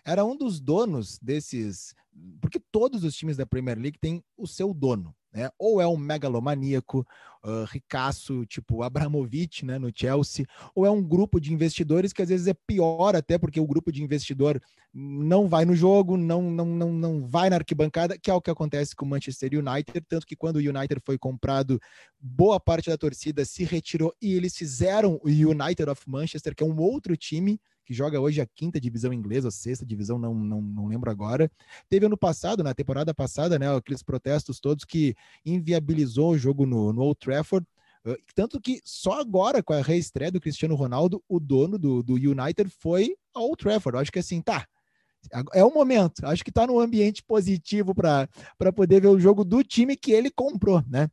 Era 0.04 0.24
um 0.24 0.34
dos 0.34 0.58
donos 0.58 1.18
desses, 1.20 1.94
porque 2.40 2.58
todos 2.72 3.04
os 3.04 3.14
times 3.14 3.36
da 3.36 3.46
Premier 3.46 3.78
League 3.78 3.98
têm 4.00 4.24
o 4.36 4.46
seu 4.46 4.72
dono, 4.72 5.14
né? 5.32 5.50
Ou 5.58 5.80
é 5.80 5.86
um 5.86 5.96
megalomaníaco, 5.96 7.06
uh, 7.44 7.64
ricaço, 7.64 8.44
tipo 8.46 8.82
Abramovich, 8.82 9.64
né, 9.64 9.78
no 9.78 9.90
Chelsea, 9.94 10.46
ou 10.74 10.84
é 10.84 10.90
um 10.90 11.02
grupo 11.02 11.40
de 11.40 11.52
investidores 11.52 12.12
que 12.12 12.22
às 12.22 12.28
vezes 12.28 12.46
é 12.46 12.54
pior 12.54 13.14
até 13.14 13.38
porque 13.38 13.60
o 13.60 13.66
grupo 13.66 13.92
de 13.92 14.02
investidor 14.02 14.60
não 14.92 15.46
vai 15.46 15.64
no 15.64 15.76
jogo, 15.76 16.16
não, 16.16 16.42
não, 16.50 16.66
não, 16.66 16.92
não 16.92 17.26
vai 17.26 17.50
na 17.50 17.56
arquibancada, 17.56 18.18
que 18.18 18.30
é 18.30 18.34
o 18.34 18.40
que 18.40 18.50
acontece 18.50 18.96
com 18.96 19.04
o 19.04 19.08
Manchester 19.08 19.50
United, 19.52 20.00
tanto 20.08 20.26
que 20.26 20.34
quando 20.34 20.56
o 20.56 20.60
United 20.60 21.00
foi 21.04 21.18
comprado, 21.18 21.78
boa 22.18 22.58
parte 22.58 22.90
da 22.90 22.96
torcida 22.96 23.44
se 23.44 23.62
retirou 23.62 24.14
e 24.20 24.34
eles 24.34 24.56
fizeram 24.56 25.20
o 25.22 25.28
United 25.28 25.88
of 25.88 26.02
Manchester, 26.06 26.54
que 26.54 26.64
é 26.64 26.66
um 26.66 26.78
outro 26.80 27.16
time 27.16 27.60
que 27.87 27.94
joga 27.94 28.20
hoje 28.20 28.40
a 28.40 28.46
quinta 28.46 28.81
divisão 28.81 29.12
inglesa, 29.12 29.49
a 29.49 29.53
sexta 29.53 29.87
divisão, 29.87 30.18
não, 30.18 30.35
não, 30.35 30.61
não 30.61 30.87
lembro 30.88 31.11
agora. 31.11 31.51
Teve 31.88 32.07
ano 32.07 32.16
passado, 32.18 32.62
na 32.64 32.75
temporada 32.75 33.14
passada, 33.14 33.59
né, 33.59 33.75
aqueles 33.75 34.03
protestos 34.03 34.59
todos 34.59 34.85
que 34.85 35.14
inviabilizou 35.44 36.33
o 36.33 36.38
jogo 36.38 36.66
no, 36.66 36.92
no 36.92 37.03
Old 37.03 37.18
Trafford. 37.20 37.66
Uh, 38.05 38.16
tanto 38.35 38.61
que 38.61 38.81
só 38.85 39.20
agora, 39.20 39.62
com 39.62 39.72
a 39.72 39.81
reestreia 39.81 40.33
do 40.33 40.40
Cristiano 40.40 40.75
Ronaldo, 40.75 41.22
o 41.29 41.38
dono 41.38 41.79
do, 41.79 42.03
do 42.03 42.14
United 42.14 42.68
foi 42.68 43.16
ao 43.33 43.44
Old 43.44 43.57
Trafford. 43.57 43.96
Eu 43.96 44.01
acho 44.01 44.12
que 44.12 44.18
assim, 44.18 44.42
tá, 44.42 44.66
é 45.53 45.64
o 45.64 45.72
momento. 45.72 46.27
Acho 46.27 46.42
que 46.42 46.51
está 46.51 46.66
no 46.66 46.81
ambiente 46.81 47.22
positivo 47.22 47.94
para 47.94 48.29
poder 48.75 49.01
ver 49.01 49.09
o 49.09 49.20
jogo 49.20 49.44
do 49.44 49.62
time 49.62 49.96
que 49.96 50.12
ele 50.12 50.31
comprou, 50.31 50.83
né? 50.88 51.09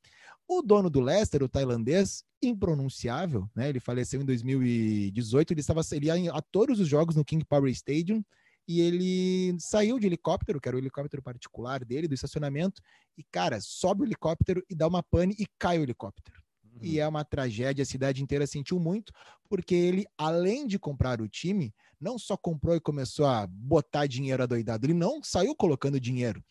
O 0.56 0.62
dono 0.62 0.88
do 0.88 1.02
Leicester, 1.02 1.42
o 1.42 1.50
tailandês, 1.50 2.24
impronunciável, 2.40 3.50
né? 3.56 3.70
Ele 3.70 3.80
faleceu 3.80 4.22
em 4.22 4.26
2018, 4.26 5.52
ele 5.52 5.62
estava 5.62 5.82
ele 5.92 6.06
ia 6.06 6.32
a 6.32 6.42
todos 6.42 6.80
os 6.80 6.88
jogos 6.88 7.16
no 7.16 7.26
King 7.26 7.44
Power 7.44 7.72
Stadium 7.72 8.24
e 8.68 8.80
ele 8.80 9.60
saiu 9.60 9.98
de 9.98 10.06
helicóptero, 10.06 10.62
que 10.62 10.68
era 10.68 10.78
o 10.78 10.80
helicóptero 10.80 11.24
particular 11.24 11.84
dele, 11.84 12.08
do 12.08 12.14
estacionamento, 12.14 12.82
e 13.18 13.24
cara, 13.24 13.60
sobe 13.60 14.04
o 14.04 14.06
helicóptero 14.06 14.64
e 14.70 14.76
dá 14.76 14.88
uma 14.88 15.02
pane 15.02 15.36
e 15.40 15.48
cai 15.58 15.80
o 15.80 15.84
helicóptero. 15.84 16.40
Uhum. 16.64 16.80
E 16.82 17.00
é 17.00 17.08
uma 17.08 17.26
tragédia, 17.26 17.82
a 17.82 17.86
cidade 17.86 18.22
inteira 18.22 18.46
sentiu 18.46 18.80
muito, 18.80 19.12
porque 19.50 19.74
ele, 19.74 20.06
além 20.16 20.68
de 20.68 20.78
comprar 20.78 21.20
o 21.20 21.28
time, 21.28 21.74
não 22.00 22.20
só 22.20 22.38
comprou 22.38 22.76
e 22.76 22.80
começou 22.80 23.26
a 23.26 23.48
botar 23.48 24.06
dinheiro 24.06 24.44
adoidado, 24.44 24.86
ele 24.86 24.94
não 24.94 25.22
saiu 25.24 25.56
colocando 25.56 26.00
dinheiro. 26.00 26.44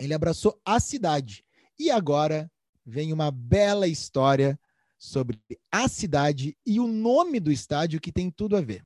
Ele 0.00 0.14
abraçou 0.14 0.58
a 0.64 0.80
cidade. 0.80 1.44
E 1.78 1.90
agora 1.90 2.50
vem 2.84 3.12
uma 3.12 3.30
bela 3.30 3.86
história 3.86 4.58
sobre 4.98 5.40
a 5.70 5.88
cidade 5.88 6.56
e 6.64 6.78
o 6.78 6.86
nome 6.86 7.40
do 7.40 7.50
estádio 7.50 8.00
que 8.00 8.12
tem 8.12 8.30
tudo 8.30 8.56
a 8.56 8.60
ver. 8.60 8.84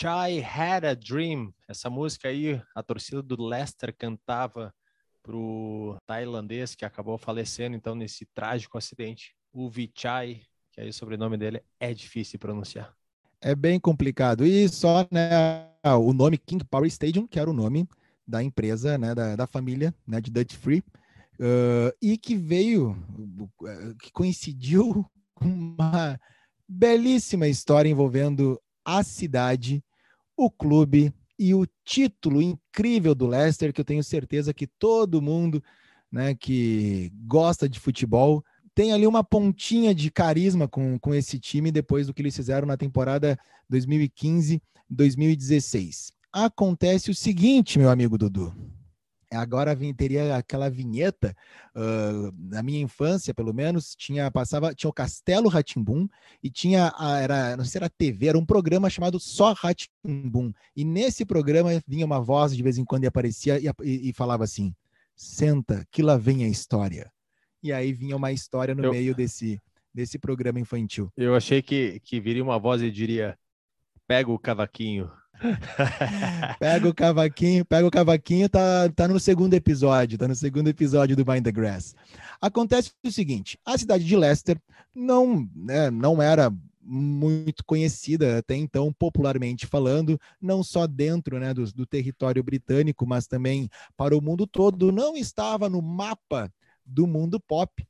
Vichai 0.00 0.42
Had 0.42 0.86
a 0.86 0.94
Dream. 0.94 1.52
Essa 1.68 1.90
música 1.90 2.28
aí, 2.28 2.58
a 2.74 2.82
torcida 2.82 3.22
do 3.22 3.36
Leicester 3.38 3.94
cantava 3.94 4.72
pro 5.22 5.94
tailandês 6.06 6.74
que 6.74 6.86
acabou 6.86 7.18
falecendo 7.18 7.76
então 7.76 7.94
nesse 7.94 8.24
trágico 8.34 8.78
acidente. 8.78 9.34
O 9.52 9.68
Vichai, 9.68 10.40
que 10.72 10.80
aí 10.80 10.88
o 10.88 10.92
sobrenome 10.94 11.36
dele 11.36 11.62
é 11.78 11.92
difícil 11.92 12.32
de 12.32 12.38
pronunciar. 12.38 12.94
É 13.42 13.54
bem 13.54 13.78
complicado. 13.78 14.46
E 14.46 14.66
só, 14.70 15.06
né, 15.10 15.68
o 15.84 16.14
nome 16.14 16.38
King 16.38 16.64
Power 16.64 16.86
Stadium, 16.86 17.26
que 17.26 17.38
era 17.38 17.50
o 17.50 17.54
nome 17.54 17.86
da 18.26 18.42
empresa, 18.42 18.96
né, 18.96 19.14
da, 19.14 19.36
da 19.36 19.46
família, 19.46 19.94
né, 20.06 20.18
de 20.18 20.30
Dutch 20.30 20.54
Free, 20.54 20.82
uh, 21.38 21.94
e 22.00 22.16
que 22.16 22.34
veio, 22.34 22.96
que 24.00 24.10
coincidiu 24.12 25.04
com 25.34 25.46
uma 25.46 26.18
belíssima 26.66 27.46
história 27.48 27.90
envolvendo 27.90 28.58
a 28.82 29.02
cidade, 29.02 29.84
o 30.44 30.50
clube 30.50 31.14
e 31.38 31.54
o 31.54 31.66
título 31.84 32.42
incrível 32.42 33.14
do 33.14 33.26
Leicester, 33.26 33.72
que 33.72 33.80
eu 33.80 33.84
tenho 33.84 34.04
certeza 34.04 34.52
que 34.52 34.66
todo 34.66 35.22
mundo 35.22 35.62
né, 36.10 36.34
que 36.34 37.12
gosta 37.26 37.68
de 37.68 37.78
futebol 37.78 38.42
tem 38.74 38.92
ali 38.92 39.06
uma 39.06 39.22
pontinha 39.22 39.94
de 39.94 40.10
carisma 40.10 40.66
com, 40.66 40.98
com 40.98 41.14
esse 41.14 41.38
time 41.38 41.70
depois 41.70 42.06
do 42.06 42.14
que 42.14 42.22
eles 42.22 42.34
fizeram 42.34 42.66
na 42.66 42.76
temporada 42.76 43.38
2015-2016. 43.70 46.12
Acontece 46.32 47.10
o 47.10 47.14
seguinte, 47.14 47.78
meu 47.78 47.90
amigo 47.90 48.16
Dudu 48.16 48.79
agora 49.32 49.76
teria 49.96 50.36
aquela 50.36 50.68
vinheta 50.68 51.34
uh, 51.74 52.32
na 52.36 52.62
minha 52.62 52.80
infância 52.80 53.32
pelo 53.32 53.54
menos 53.54 53.94
tinha 53.94 54.30
passava 54.30 54.74
tinha 54.74 54.90
o 54.90 54.92
Castelo 54.92 55.48
Ratimbum 55.48 56.08
e 56.42 56.50
tinha 56.50 56.92
a, 56.96 57.18
era 57.18 57.56
não 57.56 57.64
sei 57.64 57.72
se 57.72 57.78
era 57.78 57.88
TV 57.88 58.26
era 58.28 58.38
um 58.38 58.44
programa 58.44 58.90
chamado 58.90 59.20
só 59.20 59.52
Ratimbum 59.52 60.52
e 60.74 60.84
nesse 60.84 61.24
programa 61.24 61.70
vinha 61.86 62.04
uma 62.04 62.20
voz 62.20 62.56
de 62.56 62.62
vez 62.62 62.78
em 62.78 62.84
quando 62.84 63.04
e 63.04 63.06
aparecia 63.06 63.58
e, 63.58 63.66
e, 63.82 64.10
e, 64.10 64.12
falava 64.12 64.44
assim 64.44 64.74
senta 65.20 65.86
que 65.90 66.02
lá 66.02 66.16
vem 66.16 66.44
a 66.44 66.48
história. 66.48 67.12
E 67.62 67.72
aí 67.72 67.92
vinha 67.92 68.16
uma 68.16 68.32
história 68.32 68.74
no 68.74 68.84
eu, 68.84 68.90
meio 68.90 69.14
desse 69.14 69.60
desse 69.92 70.18
programa 70.18 70.58
infantil. 70.58 71.12
Eu 71.16 71.34
achei 71.34 71.60
que 71.60 72.00
que 72.00 72.20
viria 72.20 72.42
uma 72.42 72.58
voz 72.58 72.80
e 72.80 72.90
diria 72.90 73.38
pega 74.06 74.30
o 74.30 74.38
cavaquinho 74.38 75.10
pega 76.58 76.88
o 76.88 76.94
cavaquinho, 76.94 77.64
pega 77.64 77.86
o 77.86 77.90
cavaquinho, 77.90 78.48
tá, 78.48 78.88
tá 78.94 79.08
no 79.08 79.18
segundo 79.18 79.54
episódio, 79.54 80.18
tá 80.18 80.28
no 80.28 80.34
segundo 80.34 80.68
episódio 80.68 81.16
do 81.16 81.24
Bind 81.24 81.42
the 81.42 81.52
Grass. 81.52 81.94
Acontece 82.40 82.92
o 83.04 83.10
seguinte: 83.10 83.58
a 83.64 83.76
cidade 83.76 84.04
de 84.04 84.16
Leicester 84.16 84.60
não, 84.94 85.48
né, 85.54 85.90
não 85.90 86.20
era 86.20 86.52
muito 86.82 87.64
conhecida 87.64 88.38
até 88.38 88.56
então, 88.56 88.92
popularmente 88.92 89.66
falando, 89.66 90.18
não 90.40 90.62
só 90.62 90.86
dentro 90.86 91.38
né, 91.38 91.54
do, 91.54 91.64
do 91.72 91.86
território 91.86 92.42
britânico, 92.42 93.06
mas 93.06 93.26
também 93.26 93.68
para 93.96 94.16
o 94.16 94.22
mundo 94.22 94.46
todo, 94.46 94.90
não 94.90 95.16
estava 95.16 95.68
no 95.68 95.80
mapa 95.80 96.52
do 96.84 97.06
mundo 97.06 97.38
pop 97.38 97.86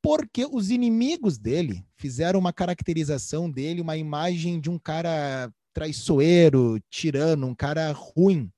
porque 0.01 0.45
os 0.49 0.71
inimigos 0.71 1.37
dele 1.37 1.85
fizeram 1.97 2.39
uma 2.39 2.53
caracterização 2.53 3.51
dele, 3.51 3.81
uma 3.81 3.97
imagem 3.97 4.59
de 4.59 4.69
um 4.69 4.79
cara 4.79 5.51
traiçoeiro, 5.73 6.79
tirano, 6.89 7.47
um 7.47 7.55
cara 7.55 7.91
ruim. 7.91 8.49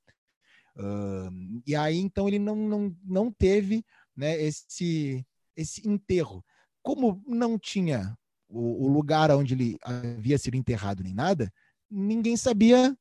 Uh, 0.78 1.62
e 1.66 1.76
aí, 1.76 1.98
então, 1.98 2.28
ele 2.28 2.40
não, 2.40 2.56
não, 2.56 2.96
não 3.04 3.32
teve 3.32 3.84
né, 4.16 4.40
esse, 4.42 5.26
esse 5.56 5.90
enterro. 5.90 6.46
Como 6.84 7.22
não 7.26 7.58
tinha 7.58 8.16
o, 8.48 8.86
o 8.86 8.88
lugar 8.88 9.32
onde 9.32 9.54
ele 9.54 9.78
havia 9.84 10.38
sido 10.38 10.56
enterrado 10.56 11.04
nem 11.04 11.14
nada, 11.14 11.52
ninguém 11.90 12.38
sabia 12.38 12.96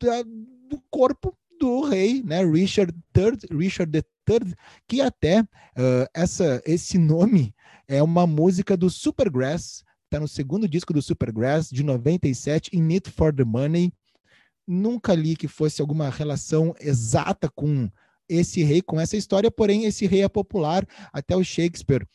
da, 0.00 0.22
do 0.22 0.82
corpo 0.90 1.36
do 1.60 1.82
rei, 1.82 2.22
né, 2.22 2.44
Richard 2.44 2.92
III, 3.14 3.56
Richard 3.56 4.02
III, 4.28 4.54
que 4.88 5.00
até 5.00 5.42
uh, 5.42 6.08
essa, 6.14 6.62
esse 6.64 6.96
nome 6.96 7.54
é 7.86 8.02
uma 8.02 8.26
música 8.26 8.76
do 8.76 8.88
Supergrass, 8.88 9.84
está 10.04 10.18
no 10.18 10.26
segundo 10.26 10.66
disco 10.66 10.92
do 10.92 11.02
Supergrass, 11.02 11.68
de 11.68 11.84
97, 11.84 12.76
In 12.76 12.94
It 12.94 13.10
for 13.10 13.34
the 13.34 13.44
Money. 13.44 13.92
Nunca 14.66 15.14
li 15.14 15.36
que 15.36 15.46
fosse 15.46 15.80
alguma 15.80 16.08
relação 16.08 16.74
exata 16.80 17.50
com 17.54 17.90
esse 18.28 18.62
rei, 18.62 18.80
com 18.80 18.98
essa 18.98 19.16
história, 19.16 19.50
porém, 19.50 19.84
esse 19.84 20.06
rei 20.06 20.22
é 20.22 20.28
popular. 20.28 20.86
Até 21.12 21.36
o 21.36 21.44
Shakespeare 21.44 22.06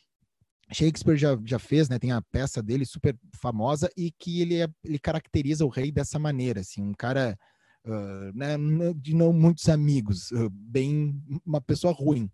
Shakespeare 0.72 1.18
já, 1.18 1.38
já 1.46 1.60
fez, 1.60 1.90
né? 1.90 2.00
Tem 2.00 2.12
a 2.12 2.22
peça 2.22 2.62
dele 2.62 2.86
super 2.86 3.16
famosa 3.36 3.90
e 3.96 4.12
que 4.12 4.42
ele, 4.42 4.62
é, 4.62 4.68
ele 4.84 4.98
caracteriza 4.98 5.64
o 5.64 5.70
rei 5.70 5.92
dessa 5.92 6.18
maneira, 6.18 6.62
assim, 6.62 6.82
um 6.82 6.94
cara 6.94 7.38
uh, 7.86 8.36
né, 8.36 8.58
de 8.96 9.16
não 9.16 9.32
muitos 9.32 9.70
amigos, 9.70 10.32
uh, 10.32 10.50
bem 10.50 11.22
uma 11.46 11.62
pessoa 11.62 11.94
ruim. 11.94 12.30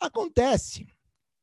Acontece 0.00 0.86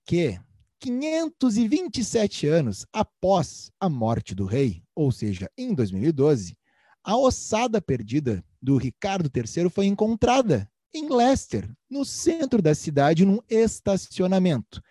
que 0.06 0.40
527 0.80 2.48
anos 2.48 2.86
após 2.94 3.72
a 3.80 3.90
morte 3.90 4.34
do 4.34 4.46
rei, 4.46 4.84
ou 4.96 5.12
seja, 5.12 5.50
em 5.58 5.74
2012, 5.74 6.58
a 7.04 7.18
ossada 7.18 7.82
perdida 7.82 8.44
do 8.62 8.78
Ricardo 8.78 9.32
III 9.34 9.70
foi 9.70 9.86
encontrada 9.86 10.70
em 10.94 11.10
Leicester, 11.10 11.70
no 11.90 12.04
centro 12.04 12.62
da 12.62 12.74
cidade, 12.74 13.26
num 13.26 13.40
estacionamento. 13.50 14.82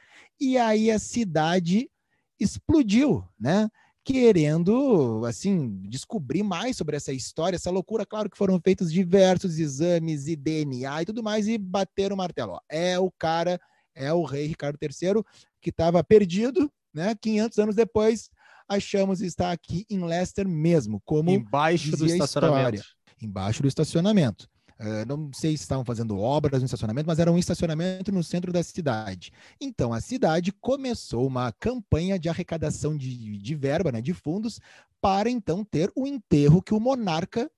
E 0.40 0.56
aí 0.58 0.90
a 0.90 0.98
cidade 0.98 1.90
explodiu, 2.38 3.24
né? 3.38 3.68
Querendo, 4.06 5.24
assim, 5.26 5.80
descobrir 5.82 6.44
mais 6.44 6.76
sobre 6.76 6.96
essa 6.96 7.12
história, 7.12 7.56
essa 7.56 7.72
loucura. 7.72 8.06
Claro 8.06 8.30
que 8.30 8.38
foram 8.38 8.60
feitos 8.60 8.92
diversos 8.92 9.58
exames 9.58 10.28
e 10.28 10.36
DNA 10.36 11.02
e 11.02 11.04
tudo 11.06 11.24
mais, 11.24 11.48
e 11.48 11.58
bateram 11.58 12.14
o 12.14 12.16
martelo. 12.16 12.52
Ó, 12.52 12.60
é 12.68 12.96
o 13.00 13.10
cara, 13.10 13.60
é 13.96 14.12
o 14.12 14.22
rei 14.22 14.46
Ricardo 14.46 14.78
III, 14.80 15.24
que 15.60 15.70
estava 15.70 16.04
perdido, 16.04 16.70
né? 16.94 17.16
500 17.20 17.58
anos 17.58 17.74
depois, 17.74 18.30
achamos 18.68 19.20
estar 19.20 19.50
aqui 19.50 19.84
em 19.90 20.04
Leicester 20.04 20.46
mesmo, 20.46 21.02
como 21.04 21.28
embaixo 21.28 21.96
do 21.96 22.06
estacionamento. 22.06 22.84
Embaixo 23.20 23.60
do 23.60 23.66
estacionamento. 23.66 24.48
Uh, 24.78 25.06
não 25.06 25.32
sei 25.32 25.56
se 25.56 25.62
estavam 25.62 25.84
fazendo 25.84 26.18
obras 26.18 26.60
no 26.60 26.66
estacionamento, 26.66 27.06
mas 27.06 27.18
era 27.18 27.32
um 27.32 27.38
estacionamento 27.38 28.12
no 28.12 28.22
centro 28.22 28.52
da 28.52 28.62
cidade. 28.62 29.32
Então, 29.58 29.92
a 29.92 30.00
cidade 30.00 30.52
começou 30.52 31.26
uma 31.26 31.50
campanha 31.52 32.18
de 32.18 32.28
arrecadação 32.28 32.96
de, 32.96 33.38
de 33.38 33.54
verba, 33.54 33.90
né, 33.90 34.02
de 34.02 34.12
fundos, 34.12 34.60
para 35.00 35.30
então 35.30 35.64
ter 35.64 35.90
o 35.96 36.06
enterro 36.06 36.62
que 36.62 36.74
o 36.74 36.80
monarca 36.80 37.50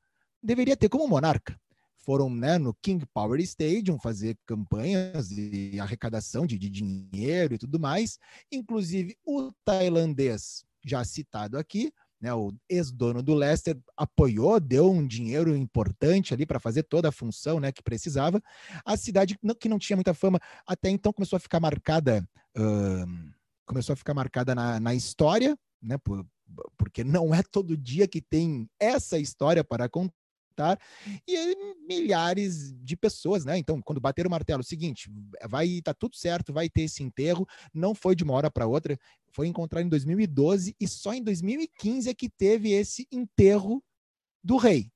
deveria 0.42 0.76
ter 0.76 0.88
como 0.88 1.08
monarca. 1.08 1.58
Foram 1.96 2.30
né, 2.30 2.56
no 2.56 2.72
King 2.74 3.04
Power 3.12 3.40
Stadium 3.40 3.98
fazer 3.98 4.38
campanhas 4.46 5.28
de 5.28 5.78
arrecadação 5.80 6.46
de, 6.46 6.56
de 6.56 6.70
dinheiro 6.70 7.54
e 7.54 7.58
tudo 7.58 7.80
mais. 7.80 8.18
Inclusive, 8.50 9.16
o 9.26 9.50
tailandês, 9.64 10.64
já 10.84 11.04
citado 11.04 11.58
aqui, 11.58 11.92
né, 12.20 12.32
o 12.34 12.52
ex-dono 12.68 13.22
do 13.22 13.34
Leicester 13.34 13.78
apoiou, 13.96 14.58
deu 14.58 14.90
um 14.90 15.06
dinheiro 15.06 15.56
importante 15.56 16.34
ali 16.34 16.44
para 16.44 16.58
fazer 16.58 16.82
toda 16.82 17.08
a 17.08 17.12
função 17.12 17.60
né, 17.60 17.70
que 17.70 17.82
precisava. 17.82 18.42
A 18.84 18.96
cidade, 18.96 19.38
que 19.60 19.68
não 19.68 19.78
tinha 19.78 19.96
muita 19.96 20.14
fama, 20.14 20.40
até 20.66 20.90
então 20.90 21.12
começou 21.12 21.36
a 21.36 21.40
ficar 21.40 21.60
marcada, 21.60 22.28
uh, 22.56 23.32
começou 23.66 23.92
a 23.92 23.96
ficar 23.96 24.14
marcada 24.14 24.54
na, 24.54 24.80
na 24.80 24.94
história, 24.94 25.56
né, 25.80 25.96
por, 25.98 26.26
porque 26.76 27.04
não 27.04 27.34
é 27.34 27.42
todo 27.42 27.76
dia 27.76 28.08
que 28.08 28.20
tem 28.20 28.68
essa 28.80 29.18
história 29.18 29.62
para 29.62 29.88
contar 29.88 30.12
e 31.26 31.56
milhares 31.86 32.74
de 32.82 32.96
pessoas, 32.96 33.44
né? 33.44 33.56
Então, 33.56 33.80
quando 33.80 34.00
bater 34.00 34.26
o 34.26 34.30
martelo, 34.30 34.64
seguinte, 34.64 35.10
vai 35.48 35.80
tá 35.82 35.94
tudo 35.94 36.16
certo, 36.16 36.52
vai 36.52 36.68
ter 36.68 36.82
esse 36.82 37.02
enterro, 37.02 37.46
não 37.72 37.94
foi 37.94 38.16
de 38.16 38.24
uma 38.24 38.34
hora 38.34 38.50
para 38.50 38.66
outra, 38.66 38.98
foi 39.38 39.46
encontrado 39.46 39.84
em 39.86 39.88
2012 39.88 40.74
e 40.80 40.88
só 40.88 41.14
em 41.14 41.22
2015 41.22 42.10
é 42.10 42.12
que 42.12 42.28
teve 42.28 42.72
esse 42.72 43.06
enterro 43.12 43.80
do 44.42 44.56
rei. 44.56 44.90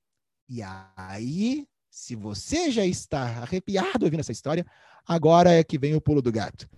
E 0.49 0.61
aí, 0.97 1.65
se 1.89 2.17
você 2.17 2.69
já 2.69 2.85
está 2.85 3.21
arrepiado 3.23 4.05
ouvindo 4.05 4.19
essa 4.19 4.33
história, 4.33 4.67
agora 5.07 5.53
é 5.53 5.63
que 5.63 5.79
vem 5.79 5.95
o 5.95 6.01
pulo 6.01 6.21
do 6.21 6.33
gato. 6.33 6.69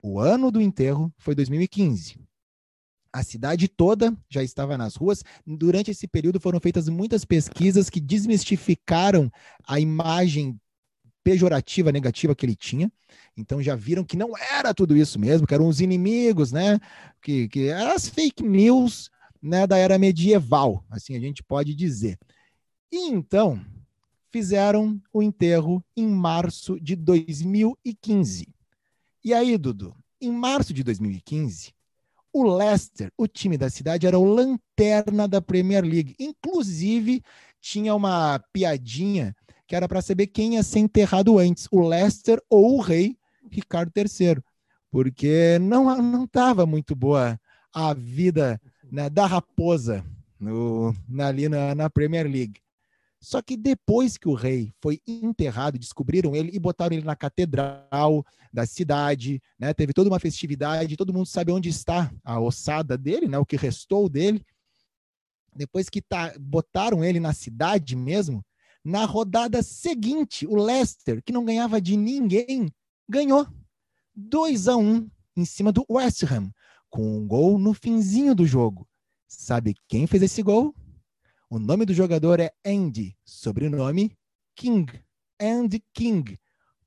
O 0.00 0.20
ano 0.20 0.52
do 0.52 0.60
enterro 0.60 1.12
foi 1.18 1.34
2015. 1.34 2.16
A 3.12 3.24
cidade 3.24 3.66
toda 3.66 4.16
já 4.28 4.44
estava 4.44 4.78
nas 4.78 4.94
ruas. 4.94 5.24
Durante 5.44 5.90
esse 5.90 6.06
período 6.06 6.38
foram 6.38 6.60
feitas 6.60 6.88
muitas 6.88 7.24
pesquisas 7.24 7.90
que 7.90 7.98
desmistificaram 7.98 9.28
a 9.66 9.80
imagem 9.80 10.60
pejorativa, 11.22 11.92
negativa 11.92 12.34
que 12.34 12.44
ele 12.46 12.56
tinha. 12.56 12.90
Então 13.36 13.62
já 13.62 13.74
viram 13.74 14.04
que 14.04 14.16
não 14.16 14.36
era 14.36 14.74
tudo 14.74 14.96
isso 14.96 15.18
mesmo, 15.18 15.46
que 15.46 15.54
eram 15.54 15.68
os 15.68 15.80
inimigos, 15.80 16.52
né? 16.52 16.78
Que, 17.22 17.48
que 17.48 17.68
eram 17.68 17.92
as 17.92 18.08
fake 18.08 18.42
news 18.42 19.10
né, 19.42 19.66
da 19.66 19.76
era 19.76 19.98
medieval, 19.98 20.84
assim 20.90 21.16
a 21.16 21.20
gente 21.20 21.42
pode 21.42 21.74
dizer. 21.74 22.18
E 22.92 23.08
então 23.08 23.64
fizeram 24.30 25.00
o 25.12 25.22
enterro 25.22 25.84
em 25.96 26.06
março 26.06 26.78
de 26.80 26.94
2015. 26.94 28.48
E 29.24 29.34
aí, 29.34 29.58
Dudu, 29.58 29.94
em 30.20 30.30
março 30.30 30.72
de 30.72 30.82
2015, 30.82 31.74
o 32.32 32.44
Leicester, 32.44 33.12
o 33.16 33.26
time 33.26 33.58
da 33.58 33.68
cidade, 33.68 34.06
era 34.06 34.18
o 34.18 34.24
lanterna 34.24 35.26
da 35.26 35.40
Premier 35.42 35.84
League. 35.84 36.14
Inclusive, 36.18 37.22
tinha 37.60 37.94
uma 37.94 38.38
piadinha 38.52 39.34
que 39.70 39.76
era 39.76 39.86
para 39.86 40.02
saber 40.02 40.26
quem 40.26 40.54
ia 40.54 40.64
ser 40.64 40.80
enterrado 40.80 41.38
antes, 41.38 41.68
o 41.70 41.80
Leicester 41.80 42.42
ou 42.50 42.78
o 42.78 42.80
rei 42.80 43.16
Ricardo 43.52 43.92
III, 43.96 44.42
porque 44.90 45.60
não 45.60 46.02
não 46.02 46.24
estava 46.24 46.66
muito 46.66 46.96
boa 46.96 47.40
a 47.72 47.94
vida 47.94 48.60
né, 48.90 49.08
da 49.08 49.26
raposa 49.26 50.04
no, 50.40 50.92
ali 51.20 51.48
na, 51.48 51.72
na 51.76 51.88
Premier 51.88 52.26
League. 52.26 52.60
Só 53.20 53.40
que 53.40 53.56
depois 53.56 54.16
que 54.16 54.28
o 54.28 54.34
rei 54.34 54.72
foi 54.82 55.00
enterrado, 55.06 55.78
descobriram 55.78 56.34
ele 56.34 56.50
e 56.52 56.58
botaram 56.58 56.96
ele 56.96 57.06
na 57.06 57.14
catedral 57.14 58.26
da 58.52 58.66
cidade, 58.66 59.40
né? 59.56 59.72
Teve 59.72 59.92
toda 59.92 60.10
uma 60.10 60.18
festividade, 60.18 60.96
todo 60.96 61.12
mundo 61.12 61.26
sabe 61.26 61.52
onde 61.52 61.68
está 61.68 62.10
a 62.24 62.40
ossada 62.40 62.98
dele, 62.98 63.28
né? 63.28 63.38
O 63.38 63.46
que 63.46 63.56
restou 63.56 64.08
dele. 64.08 64.44
Depois 65.54 65.88
que 65.88 66.02
tá, 66.02 66.34
botaram 66.40 67.04
ele 67.04 67.20
na 67.20 67.32
cidade 67.32 67.94
mesmo, 67.94 68.44
na 68.84 69.04
rodada 69.04 69.62
seguinte, 69.62 70.46
o 70.46 70.56
Leicester, 70.56 71.22
que 71.22 71.32
não 71.32 71.44
ganhava 71.44 71.80
de 71.80 71.96
ninguém, 71.96 72.72
ganhou 73.08 73.46
2 74.14 74.68
a 74.68 74.76
1 74.76 75.10
em 75.36 75.44
cima 75.44 75.72
do 75.72 75.84
West 75.88 76.22
Ham, 76.24 76.50
com 76.88 77.18
um 77.18 77.26
gol 77.26 77.58
no 77.58 77.74
finzinho 77.74 78.34
do 78.34 78.46
jogo. 78.46 78.88
Sabe 79.28 79.74
quem 79.88 80.06
fez 80.06 80.22
esse 80.22 80.42
gol? 80.42 80.74
O 81.48 81.58
nome 81.58 81.84
do 81.84 81.94
jogador 81.94 82.40
é 82.40 82.52
Andy, 82.64 83.16
sobrenome 83.24 84.16
King. 84.54 85.02
Andy 85.40 85.82
King. 85.92 86.38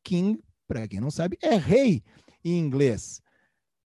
King, 0.03 0.39
para 0.67 0.87
quem 0.87 0.99
não 0.99 1.11
sabe, 1.11 1.37
é 1.41 1.55
rei 1.55 2.03
em 2.43 2.59
inglês. 2.59 3.21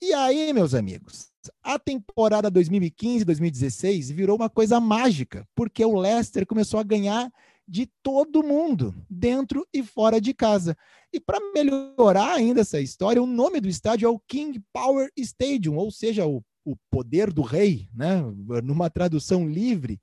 E 0.02 0.14
aí, 0.14 0.52
meus 0.54 0.74
amigos, 0.74 1.30
a 1.64 1.80
temporada 1.80 2.52
2015-2016 2.52 4.14
virou 4.14 4.36
uma 4.36 4.50
coisa 4.50 4.80
mágica, 4.80 5.48
porque 5.56 5.84
o 5.84 6.00
Leicester 6.00 6.46
começou 6.46 6.80
a 6.80 6.84
ganhar 6.84 7.32
de 7.68 7.90
todo 8.04 8.44
mundo, 8.44 8.94
dentro 9.10 9.68
e 9.74 9.84
fora 9.84 10.22
de 10.22 10.34
casa. 10.34 10.78
E 11.12 11.20
para 11.20 11.40
melhorar 11.54 12.34
ainda 12.34 12.62
essa 12.62 12.80
história, 12.80 13.22
o 13.22 13.28
nome 13.28 13.60
do 13.60 13.68
estádio 13.68 14.06
é 14.06 14.10
o 14.10 14.20
King 14.28 14.62
Power 14.72 15.10
Stadium, 15.18 15.78
ou 15.78 15.90
seja, 15.90 16.26
o, 16.28 16.44
o 16.64 16.76
poder 16.92 17.32
do 17.32 17.42
rei, 17.42 17.90
né? 17.94 18.22
numa 18.64 18.90
tradução 18.90 19.48
livre. 19.48 20.00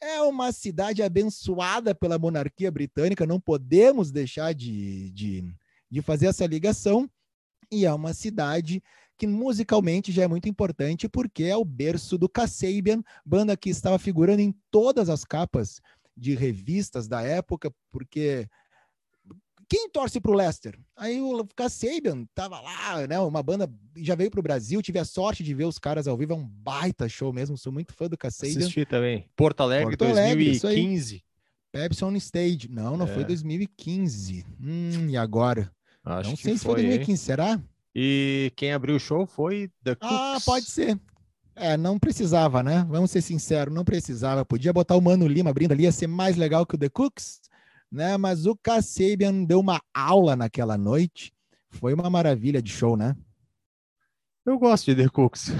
É 0.00 0.20
uma 0.22 0.52
cidade 0.52 1.02
abençoada 1.02 1.94
pela 1.94 2.18
monarquia 2.18 2.70
britânica, 2.70 3.26
não 3.26 3.40
podemos 3.40 4.10
deixar 4.10 4.54
de, 4.54 5.10
de, 5.12 5.44
de 5.90 6.02
fazer 6.02 6.26
essa 6.26 6.46
ligação. 6.46 7.08
E 7.72 7.86
é 7.86 7.92
uma 7.92 8.12
cidade 8.12 8.82
que 9.16 9.26
musicalmente 9.26 10.12
já 10.12 10.24
é 10.24 10.28
muito 10.28 10.48
importante, 10.48 11.08
porque 11.08 11.44
é 11.44 11.56
o 11.56 11.64
berço 11.64 12.18
do 12.18 12.28
Kasabian, 12.28 13.02
banda 13.24 13.56
que 13.56 13.70
estava 13.70 13.98
figurando 13.98 14.42
em 14.42 14.54
todas 14.70 15.08
as 15.08 15.24
capas 15.24 15.80
de 16.16 16.34
revistas 16.34 17.08
da 17.08 17.22
época, 17.22 17.72
porque 17.90 18.48
quem 19.68 19.88
torce 19.88 20.20
para 20.20 20.30
o 20.30 20.34
Leicester? 20.34 20.78
Aí 20.96 21.20
o 21.20 21.44
Kasabian 21.56 22.26
tava 22.34 22.60
lá, 22.60 23.06
né? 23.06 23.18
Uma 23.18 23.42
banda 23.42 23.68
já 23.96 24.14
veio 24.14 24.30
para 24.30 24.40
o 24.40 24.42
Brasil, 24.42 24.82
tive 24.82 24.98
a 24.98 25.04
sorte 25.04 25.42
de 25.42 25.54
ver 25.54 25.64
os 25.64 25.78
caras 25.78 26.06
ao 26.06 26.16
vivo, 26.16 26.32
é 26.32 26.36
um 26.36 26.46
baita 26.46 27.08
show 27.08 27.32
mesmo, 27.32 27.56
sou 27.56 27.72
muito 27.72 27.92
fã 27.92 28.08
do 28.08 28.16
Kasabian. 28.16 28.58
Assisti 28.58 28.84
também. 28.84 29.28
Porto 29.34 29.62
Alegre, 29.62 29.96
Porto 29.96 30.10
Alegre 30.10 30.58
2015. 30.58 31.24
Pepsi 31.72 32.04
on 32.04 32.14
Stage. 32.16 32.68
Não, 32.70 32.96
não 32.96 33.06
é. 33.06 33.08
foi 33.08 33.24
2015. 33.24 34.46
Hum, 34.60 35.08
e 35.08 35.16
agora? 35.16 35.72
Acho 36.04 36.30
não 36.30 36.36
sei 36.36 36.56
se 36.56 36.64
foi 36.64 36.74
2015, 36.74 37.10
hein? 37.10 37.16
será? 37.16 37.60
E 37.94 38.52
quem 38.56 38.72
abriu 38.72 38.96
o 38.96 39.00
show 39.00 39.26
foi 39.26 39.70
The 39.82 39.94
Cooks. 39.94 40.16
Ah, 40.16 40.38
pode 40.44 40.66
ser. 40.66 41.00
É, 41.56 41.76
não 41.76 41.98
precisava, 41.98 42.62
né? 42.62 42.84
Vamos 42.88 43.10
ser 43.10 43.22
sinceros, 43.22 43.72
não 43.72 43.84
precisava. 43.84 44.44
Podia 44.44 44.72
botar 44.72 44.96
o 44.96 45.00
Mano 45.00 45.26
Lima 45.26 45.50
abrindo 45.50 45.72
ali, 45.72 45.84
ia 45.84 45.92
ser 45.92 46.06
mais 46.06 46.36
legal 46.36 46.66
que 46.66 46.74
o 46.74 46.78
The 46.78 46.88
Cooks, 46.88 47.40
né? 47.90 48.16
Mas 48.16 48.46
o 48.46 48.56
Kasabian 48.56 49.44
deu 49.44 49.60
uma 49.60 49.80
aula 49.92 50.34
naquela 50.34 50.76
noite. 50.76 51.32
Foi 51.70 51.94
uma 51.94 52.10
maravilha 52.10 52.60
de 52.60 52.72
show, 52.72 52.96
né? 52.96 53.14
Eu 54.44 54.58
gosto 54.58 54.86
de 54.86 55.02
The 55.02 55.08
Cooks. 55.08 55.52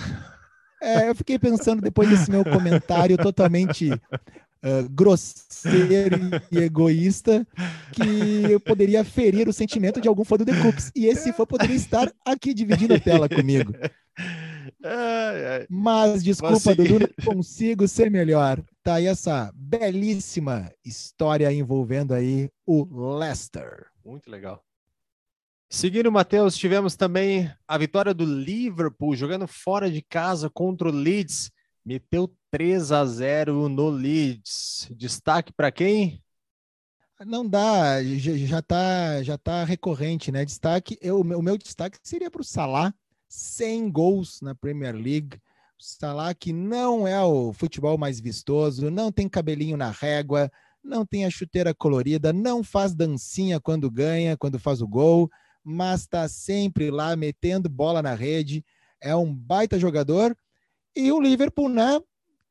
É, 0.82 1.08
eu 1.08 1.14
fiquei 1.14 1.38
pensando 1.38 1.80
depois 1.80 2.10
desse 2.10 2.30
meu 2.30 2.44
comentário 2.44 3.16
totalmente 3.16 3.90
uh, 3.90 4.88
grosseiro 4.90 6.18
e 6.52 6.58
egoísta 6.58 7.46
que 7.92 8.52
eu 8.52 8.60
poderia 8.60 9.02
ferir 9.02 9.48
o 9.48 9.52
sentimento 9.52 9.98
de 9.98 10.08
algum 10.08 10.24
fã 10.24 10.36
do 10.36 10.44
The 10.44 10.60
Cooks. 10.60 10.92
E 10.94 11.06
esse 11.06 11.32
fã 11.32 11.46
poderia 11.46 11.76
estar 11.76 12.12
aqui 12.26 12.52
dividindo 12.52 12.92
a 12.92 13.00
tela 13.00 13.28
comigo. 13.30 13.72
Mas 15.68 16.22
desculpa, 16.22 16.74
Dudu, 16.74 17.00
não 17.00 17.34
consigo 17.34 17.86
ser 17.88 18.10
melhor. 18.10 18.62
Tá 18.82 18.94
aí 18.94 19.06
essa 19.06 19.52
belíssima 19.54 20.70
história 20.84 21.52
envolvendo 21.52 22.14
aí 22.14 22.50
o 22.66 23.16
Leicester. 23.18 23.86
Muito 24.04 24.30
legal. 24.30 24.62
Seguindo, 25.70 26.12
Matheus, 26.12 26.56
tivemos 26.56 26.94
também 26.94 27.50
a 27.66 27.76
vitória 27.76 28.14
do 28.14 28.24
Liverpool 28.24 29.16
jogando 29.16 29.48
fora 29.48 29.90
de 29.90 30.02
casa 30.02 30.48
contra 30.48 30.88
o 30.88 30.92
Leeds. 30.92 31.50
Meteu 31.84 32.32
3 32.50 32.92
a 32.92 33.04
0 33.04 33.68
no 33.68 33.90
Leeds. 33.90 34.88
Destaque 34.92 35.52
para 35.52 35.72
quem? 35.72 36.22
Não 37.26 37.48
dá, 37.48 38.02
já 38.02 38.58
está 38.58 39.22
já 39.22 39.38
tá 39.38 39.64
recorrente, 39.64 40.30
né? 40.30 40.44
Destaque, 40.44 40.98
eu, 41.00 41.20
o 41.20 41.42
meu 41.42 41.56
destaque 41.56 41.98
seria 42.02 42.30
para 42.30 42.40
o 42.40 42.44
Salah, 42.44 42.94
100 43.28 43.90
gols 43.90 44.40
na 44.40 44.54
Premier 44.54 44.94
League. 44.94 45.40
Salah 45.78 46.34
que 46.34 46.52
não 46.52 47.06
é 47.06 47.22
o 47.22 47.52
futebol 47.52 47.98
mais 47.98 48.20
vistoso, 48.20 48.90
não 48.90 49.12
tem 49.12 49.28
cabelinho 49.28 49.76
na 49.76 49.90
régua, 49.90 50.50
não 50.82 51.04
tem 51.04 51.24
a 51.24 51.30
chuteira 51.30 51.74
colorida, 51.74 52.32
não 52.32 52.62
faz 52.62 52.94
dancinha 52.94 53.60
quando 53.60 53.90
ganha, 53.90 54.36
quando 54.36 54.58
faz 54.58 54.80
o 54.80 54.88
gol, 54.88 55.30
mas 55.62 56.02
está 56.02 56.28
sempre 56.28 56.90
lá 56.90 57.16
metendo 57.16 57.68
bola 57.68 58.02
na 58.02 58.14
rede. 58.14 58.64
É 59.00 59.14
um 59.14 59.34
baita 59.34 59.78
jogador. 59.78 60.36
E 60.94 61.10
o 61.10 61.20
Liverpool, 61.20 61.68
né, 61.68 62.00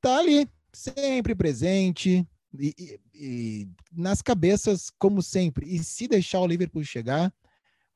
tá 0.01 0.19
ali, 0.19 0.47
sempre 0.71 1.33
presente, 1.33 2.27
e, 2.59 2.75
e, 2.77 2.99
e, 3.13 3.67
nas 3.91 4.21
cabeças, 4.21 4.91
como 4.99 5.21
sempre. 5.21 5.67
E 5.67 5.83
se 5.83 6.07
deixar 6.07 6.39
o 6.39 6.47
Liverpool 6.47 6.83
chegar, 6.83 7.33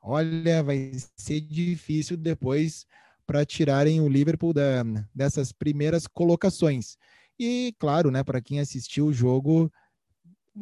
olha, 0.00 0.62
vai 0.62 0.92
ser 1.16 1.40
difícil 1.40 2.16
depois 2.16 2.86
para 3.26 3.44
tirarem 3.44 4.00
o 4.00 4.08
Liverpool 4.08 4.52
da, 4.52 4.82
dessas 5.14 5.52
primeiras 5.52 6.06
colocações. 6.06 6.96
E, 7.38 7.74
claro, 7.78 8.10
né, 8.10 8.24
para 8.24 8.40
quem 8.40 8.58
assistiu 8.58 9.06
o 9.06 9.12
jogo, 9.12 9.70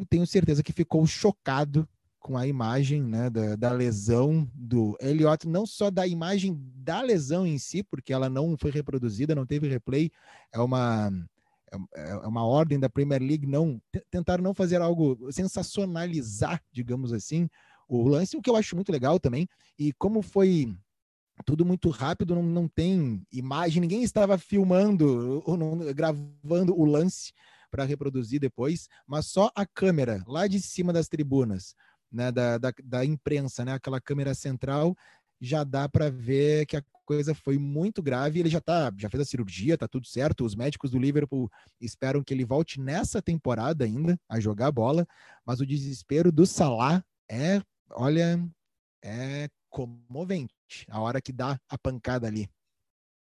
tenho 0.09 0.27
certeza 0.27 0.62
que 0.62 0.72
ficou 0.72 1.07
chocado 1.07 1.88
com 2.18 2.37
a 2.37 2.44
imagem 2.44 3.05
né, 3.05 3.31
da, 3.31 3.55
da, 3.55 3.72
lesão 3.72 4.51
do 4.53 4.96
Elliot, 5.01 5.46
não 5.46 5.64
só 5.64 5.92
da 5.92 6.09
imagem 6.09 6.61
da 6.75 7.01
lesão 7.01 7.46
em 7.46 7.57
si, 7.57 7.85
porque 7.85 8.12
ela 8.12 8.29
não 8.29 8.57
foi 8.59 8.72
reproduzida, 8.72 9.33
não 9.33 9.46
teve 9.46 9.68
replay, 9.68 10.11
é 10.53 10.59
uma, 10.59 11.09
é, 11.94 12.11
é 12.11 12.27
uma 12.27 12.44
ordem 12.44 12.81
da 12.81 12.90
Premier 12.90 13.22
League 13.22 13.46
não 13.46 13.81
tentar 14.11 14.42
não 14.42 14.53
fazer 14.53 14.81
algo 14.81 15.31
sensacionalizar, 15.31 16.61
digamos 16.72 17.12
assim, 17.12 17.49
o 17.88 18.09
lance, 18.09 18.37
o 18.37 18.42
que 18.42 18.51
eu 18.51 18.57
acho 18.57 18.75
muito 18.75 18.92
legal 18.92 19.18
também, 19.18 19.49
e 19.79 19.92
como 19.92 20.22
foi 20.22 20.75
tudo 21.44 21.64
muito 21.64 21.90
rápido, 21.90 22.35
não, 22.35 22.42
não 22.42 22.68
tem 22.68 23.22
imagem, 23.31 23.81
ninguém 23.81 24.03
estava 24.03 24.38
filmando 24.38 25.42
ou 25.44 25.57
não, 25.57 25.79
gravando 25.94 26.75
o 26.75 26.85
lance 26.85 27.33
para 27.70 27.85
reproduzir 27.85 28.40
depois, 28.40 28.88
mas 29.07 29.27
só 29.27 29.51
a 29.55 29.66
câmera 29.66 30.22
lá 30.27 30.46
de 30.46 30.61
cima 30.61 30.92
das 30.92 31.09
tribunas 31.09 31.75
né, 32.11 32.33
da, 32.33 32.57
da, 32.59 32.72
da 32.83 33.05
imprensa, 33.05 33.64
né, 33.64 33.75
aquela 33.75 34.01
câmera 34.01 34.35
central, 34.35 34.96
já 35.40 35.62
dá 35.64 35.88
para 35.88 36.11
ver 36.11 36.64
que 36.66 36.77
a 36.77 36.83
coisa 37.05 37.35
foi 37.35 37.59
muito 37.59 38.03
grave. 38.03 38.40
Ele 38.40 38.49
já 38.49 38.61
tá, 38.61 38.92
já 38.96 39.09
fez 39.11 39.20
a 39.20 39.25
cirurgia, 39.25 39.77
tá 39.77 39.87
tudo 39.87 40.07
certo. 40.07 40.44
Os 40.44 40.55
médicos 40.55 40.90
do 40.90 40.99
Liverpool 40.99 41.51
esperam 41.81 42.22
que 42.22 42.33
ele 42.33 42.44
volte 42.44 42.81
nessa 42.81 43.20
temporada 43.20 43.85
ainda 43.85 44.18
a 44.29 44.40
jogar 44.40 44.72
bola, 44.72 45.07
mas 45.44 45.61
o 45.61 45.66
desespero 45.66 46.33
do 46.33 46.46
Salah 46.46 47.05
é, 47.31 47.61
olha, 47.90 48.38
é 49.05 49.49
comovente 49.70 50.55
a 50.88 51.01
hora 51.01 51.20
que 51.20 51.33
dá 51.33 51.59
a 51.68 51.79
pancada 51.79 52.27
ali. 52.27 52.49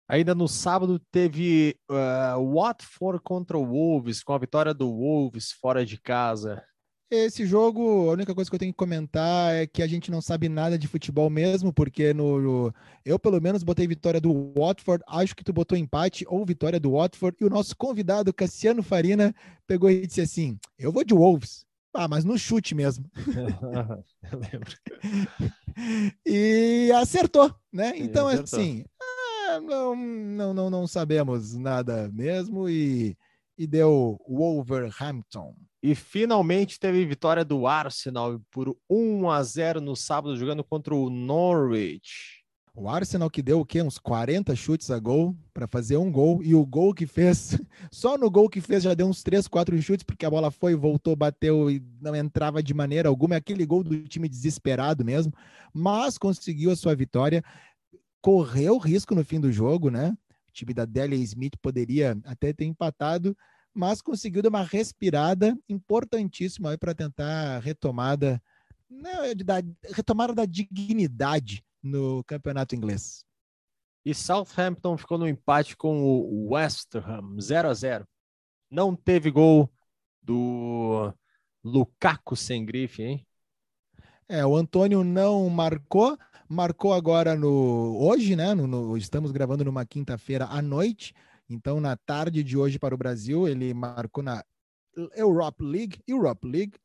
Ainda 0.07 0.35
no 0.35 0.47
sábado 0.47 0.99
teve 1.11 1.75
uh, 1.89 2.53
Watford 2.53 3.21
contra 3.23 3.57
o 3.57 3.65
Wolves, 3.65 4.21
com 4.21 4.33
a 4.33 4.37
vitória 4.37 4.73
do 4.73 4.91
Wolves 4.91 5.51
fora 5.51 5.85
de 5.85 5.97
casa. 5.97 6.63
Esse 7.09 7.45
jogo, 7.45 8.09
a 8.09 8.13
única 8.13 8.33
coisa 8.33 8.49
que 8.49 8.55
eu 8.55 8.59
tenho 8.59 8.73
que 8.73 8.77
comentar 8.77 9.53
é 9.53 9.67
que 9.67 9.83
a 9.83 9.87
gente 9.87 10.09
não 10.09 10.19
sabe 10.19 10.49
nada 10.49 10.79
de 10.79 10.87
futebol 10.87 11.29
mesmo, 11.29 11.71
porque 11.71 12.11
no, 12.11 12.73
eu 13.05 13.19
pelo 13.19 13.39
menos 13.39 13.63
botei 13.63 13.87
vitória 13.87 14.19
do 14.19 14.51
Watford, 14.57 15.03
acho 15.07 15.35
que 15.35 15.43
tu 15.43 15.53
botou 15.53 15.77
empate 15.77 16.25
ou 16.27 16.43
vitória 16.43 16.79
do 16.79 16.93
Watford, 16.93 17.37
e 17.39 17.45
o 17.45 17.49
nosso 17.51 17.77
convidado, 17.77 18.33
Cassiano 18.33 18.81
Farina, 18.81 19.33
pegou 19.67 19.91
e 19.91 20.07
disse 20.07 20.21
assim: 20.21 20.57
Eu 20.77 20.91
vou 20.91 21.03
de 21.03 21.13
Wolves. 21.13 21.65
Ah, 21.93 22.07
mas 22.07 22.25
no 22.25 22.37
chute 22.37 22.73
mesmo. 22.73 23.05
eu 24.31 24.39
lembro. 24.39 24.77
e 26.25 26.91
acertou, 26.95 27.53
né? 27.71 27.93
Então, 27.95 28.27
acertou. 28.27 28.59
assim, 28.59 28.85
ah, 28.99 29.59
não, 29.61 29.95
não, 29.95 30.53
não, 30.53 30.69
não 30.69 30.87
sabemos 30.87 31.53
nada 31.53 32.09
mesmo 32.11 32.67
e, 32.67 33.15
e 33.57 33.67
deu 33.67 34.19
Wolverhampton. 34.27 35.55
E 35.83 35.93
finalmente 35.93 36.79
teve 36.79 37.05
vitória 37.05 37.43
do 37.43 37.67
Arsenal 37.67 38.39
por 38.49 38.75
1 38.89 39.29
a 39.29 39.43
0 39.43 39.81
no 39.81 39.95
sábado, 39.95 40.37
jogando 40.37 40.63
contra 40.63 40.95
o 40.95 41.09
Norwich. 41.09 42.32
O 42.75 42.89
Arsenal 42.89 43.29
que 43.29 43.43
deu 43.43 43.59
o 43.59 43.65
quê? 43.65 43.83
Uns 43.83 43.99
40 43.99 44.55
chutes 44.55 44.89
a 44.89 44.97
gol 44.97 45.37
para 45.53 45.67
fazer 45.67 45.95
um 45.97 46.11
gol. 46.11 46.41
E 46.43 46.55
o 46.55 46.65
gol 46.65 46.91
que 46.91 47.05
fez, 47.05 47.55
só 47.91 48.17
no 48.17 48.31
gol 48.31 48.49
que 48.49 48.59
fez 48.59 48.81
já 48.81 48.95
deu 48.95 49.05
uns 49.05 49.21
3, 49.21 49.47
4 49.47 49.79
chutes, 49.79 50.03
porque 50.03 50.25
a 50.25 50.29
bola 50.29 50.49
foi, 50.49 50.73
voltou, 50.73 51.15
bateu 51.15 51.69
e 51.69 51.83
não 52.01 52.15
entrava 52.15 52.63
de 52.63 52.73
maneira 52.73 53.07
alguma. 53.09 53.35
É 53.35 53.37
aquele 53.37 53.63
gol 53.63 53.83
do 53.83 54.03
time 54.07 54.27
desesperado 54.27 55.05
mesmo. 55.05 55.31
Mas 55.71 56.17
conseguiu 56.17 56.71
a 56.71 56.75
sua 56.75 56.95
vitória. 56.95 57.43
Correu 58.19 58.79
risco 58.79 59.13
no 59.13 59.23
fim 59.23 59.39
do 59.39 59.51
jogo, 59.51 59.91
né? 59.91 60.17
O 60.49 60.51
time 60.51 60.73
da 60.73 60.85
Delia 60.85 61.23
Smith 61.23 61.55
poderia 61.61 62.17
até 62.25 62.53
ter 62.53 62.65
empatado, 62.65 63.37
mas 63.73 64.01
conseguiu 64.01 64.41
dar 64.41 64.49
uma 64.49 64.63
respirada 64.63 65.55
importantíssima 65.69 66.75
para 66.77 66.95
tentar 66.95 67.59
retomada, 67.59 68.41
né, 68.89 69.33
da, 69.35 69.61
retomada 69.95 70.33
da 70.33 70.45
dignidade 70.45 71.63
no 71.83 72.23
campeonato 72.23 72.75
inglês. 72.75 73.25
E 74.05 74.13
Southampton 74.13 74.97
ficou 74.97 75.17
no 75.17 75.27
empate 75.27 75.77
com 75.77 76.01
o 76.01 76.53
West 76.53 76.95
Ham, 76.95 77.39
0 77.39 77.69
a 77.69 77.73
0. 77.73 78.07
Não 78.69 78.95
teve 78.95 79.29
gol 79.29 79.69
do 80.21 81.13
Lukaku 81.63 82.35
sem 82.35 82.65
grife, 82.65 83.03
hein? 83.03 83.27
É, 84.27 84.45
o 84.45 84.55
Antônio 84.55 85.03
não 85.03 85.49
marcou, 85.49 86.17
marcou 86.49 86.93
agora 86.93 87.35
no 87.35 87.97
hoje, 87.99 88.35
né? 88.35 88.53
No, 88.53 88.65
no, 88.67 88.97
estamos 88.97 89.31
gravando 89.31 89.63
numa 89.63 89.85
quinta-feira 89.85 90.45
à 90.45 90.61
noite. 90.61 91.13
Então, 91.49 91.79
na 91.79 91.95
tarde 91.95 92.43
de 92.43 92.57
hoje 92.57 92.79
para 92.79 92.95
o 92.95 92.97
Brasil, 92.97 93.47
ele 93.47 93.73
marcou 93.73 94.23
na 94.23 94.43
Europe 95.15 95.63
League, 95.63 96.01
Europe 96.07 96.47
League, 96.47 96.77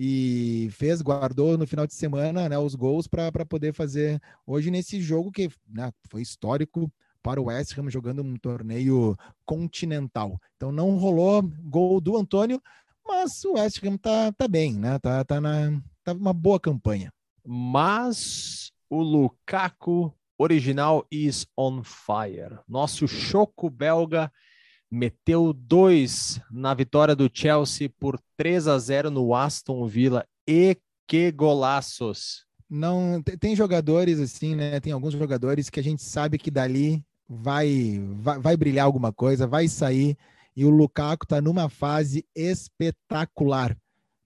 e 0.00 0.68
fez, 0.70 1.02
guardou 1.02 1.58
no 1.58 1.66
final 1.66 1.84
de 1.84 1.92
semana 1.92 2.48
né, 2.48 2.56
os 2.56 2.76
gols 2.76 3.08
para 3.08 3.44
poder 3.44 3.74
fazer 3.74 4.22
hoje 4.46 4.70
nesse 4.70 5.00
jogo 5.00 5.32
que 5.32 5.50
né, 5.68 5.90
foi 6.08 6.22
histórico 6.22 6.88
para 7.20 7.40
o 7.40 7.46
West 7.46 7.76
Ham 7.76 7.90
jogando 7.90 8.22
um 8.22 8.36
torneio 8.36 9.16
continental. 9.44 10.40
Então 10.54 10.70
não 10.70 10.96
rolou 10.96 11.42
gol 11.64 12.00
do 12.00 12.16
Antônio, 12.16 12.62
mas 13.04 13.44
o 13.44 13.54
West 13.54 13.82
Ham 13.82 13.96
tá, 13.96 14.30
tá 14.30 14.46
bem, 14.46 14.78
né? 14.78 15.00
Tá, 15.00 15.24
tá, 15.24 15.40
na, 15.40 15.82
tá 16.04 16.12
uma 16.12 16.32
boa 16.32 16.60
campanha. 16.60 17.12
Mas 17.44 18.70
o 18.88 19.02
Lukaku 19.02 20.14
original 20.38 21.04
is 21.10 21.44
on 21.56 21.82
fire. 21.82 22.60
Nosso 22.68 23.08
choco 23.08 23.68
belga 23.68 24.30
meteu 24.90 25.52
dois 25.52 26.40
na 26.50 26.74
vitória 26.74 27.14
do 27.14 27.30
Chelsea 27.32 27.90
por 27.98 28.18
3 28.36 28.68
a 28.68 28.78
0 28.78 29.10
no 29.10 29.34
Aston 29.34 29.86
Villa. 29.86 30.26
E 30.46 30.76
que 31.06 31.30
golaços! 31.30 32.46
Não 32.68 33.22
tem 33.22 33.56
jogadores 33.56 34.20
assim, 34.20 34.54
né? 34.54 34.78
Tem 34.78 34.92
alguns 34.92 35.14
jogadores 35.14 35.70
que 35.70 35.80
a 35.80 35.82
gente 35.82 36.02
sabe 36.02 36.38
que 36.38 36.50
dali 36.50 37.02
vai 37.26 37.98
vai, 38.16 38.38
vai 38.38 38.56
brilhar 38.56 38.84
alguma 38.84 39.12
coisa, 39.12 39.46
vai 39.46 39.68
sair. 39.68 40.16
E 40.54 40.64
o 40.64 40.70
Lukaku 40.70 41.24
está 41.24 41.40
numa 41.40 41.68
fase 41.68 42.26
espetacular, 42.34 43.76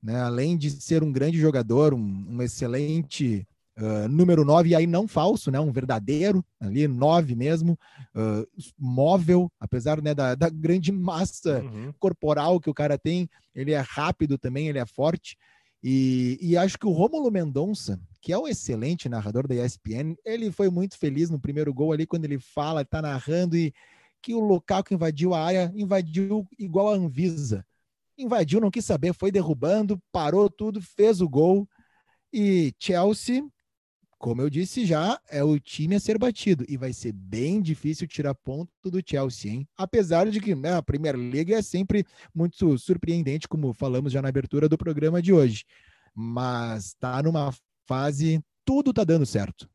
né? 0.02 0.20
Além 0.20 0.56
de 0.56 0.70
ser 0.70 1.02
um 1.02 1.12
grande 1.12 1.38
jogador, 1.38 1.94
um, 1.94 2.26
um 2.28 2.42
excelente 2.42 3.46
Uh, 3.78 4.06
número 4.06 4.44
9, 4.44 4.68
e 4.68 4.74
aí 4.74 4.86
não 4.86 5.08
falso, 5.08 5.50
né? 5.50 5.58
Um 5.58 5.72
verdadeiro, 5.72 6.44
ali, 6.60 6.86
9 6.86 7.34
mesmo, 7.34 7.78
uh, 8.14 8.46
móvel, 8.78 9.50
apesar 9.58 10.02
né, 10.02 10.14
da, 10.14 10.34
da 10.34 10.50
grande 10.50 10.92
massa 10.92 11.60
uhum. 11.62 11.90
corporal 11.98 12.60
que 12.60 12.68
o 12.68 12.74
cara 12.74 12.98
tem, 12.98 13.30
ele 13.54 13.72
é 13.72 13.80
rápido 13.80 14.36
também, 14.36 14.68
ele 14.68 14.78
é 14.78 14.84
forte. 14.84 15.38
E, 15.82 16.38
e 16.40 16.56
acho 16.56 16.78
que 16.78 16.86
o 16.86 16.92
Rômulo 16.92 17.30
Mendonça, 17.30 17.98
que 18.20 18.32
é 18.32 18.38
um 18.38 18.46
excelente 18.46 19.08
narrador 19.08 19.48
da 19.48 19.54
ESPN, 19.54 20.14
ele 20.24 20.52
foi 20.52 20.70
muito 20.70 20.96
feliz 20.96 21.28
no 21.28 21.40
primeiro 21.40 21.74
gol 21.74 21.92
ali, 21.92 22.06
quando 22.06 22.24
ele 22.24 22.38
fala, 22.38 22.84
tá 22.84 23.02
narrando 23.02 23.56
e 23.56 23.72
que 24.22 24.32
o 24.34 24.40
Lukaku 24.40 24.94
invadiu 24.94 25.34
a 25.34 25.44
área, 25.44 25.72
invadiu 25.74 26.46
igual 26.56 26.90
a 26.90 26.94
Anvisa. 26.94 27.66
Invadiu, 28.16 28.60
não 28.60 28.70
quis 28.70 28.84
saber, 28.84 29.12
foi 29.12 29.32
derrubando, 29.32 30.00
parou 30.12 30.48
tudo, 30.48 30.80
fez 30.80 31.20
o 31.20 31.28
gol. 31.28 31.68
E 32.32 32.72
Chelsea, 32.78 33.42
como 34.22 34.40
eu 34.40 34.48
disse 34.48 34.86
já, 34.86 35.20
é 35.28 35.42
o 35.42 35.58
time 35.58 35.96
a 35.96 36.00
ser 36.00 36.16
batido. 36.16 36.64
E 36.68 36.76
vai 36.76 36.92
ser 36.92 37.10
bem 37.10 37.60
difícil 37.60 38.06
tirar 38.06 38.36
ponto 38.36 38.70
do 38.84 39.02
Chelsea, 39.04 39.50
hein? 39.50 39.68
Apesar 39.76 40.30
de 40.30 40.40
que 40.40 40.54
né, 40.54 40.76
a 40.76 40.82
Premier 40.82 41.16
League 41.16 41.52
é 41.52 41.60
sempre 41.60 42.06
muito 42.32 42.78
surpreendente, 42.78 43.48
como 43.48 43.74
falamos 43.74 44.12
já 44.12 44.22
na 44.22 44.28
abertura 44.28 44.68
do 44.68 44.78
programa 44.78 45.20
de 45.20 45.32
hoje. 45.32 45.64
Mas 46.14 46.94
tá 47.00 47.20
numa 47.20 47.52
fase, 47.88 48.40
tudo 48.64 48.92
tá 48.92 49.02
dando 49.02 49.26
certo. 49.26 49.68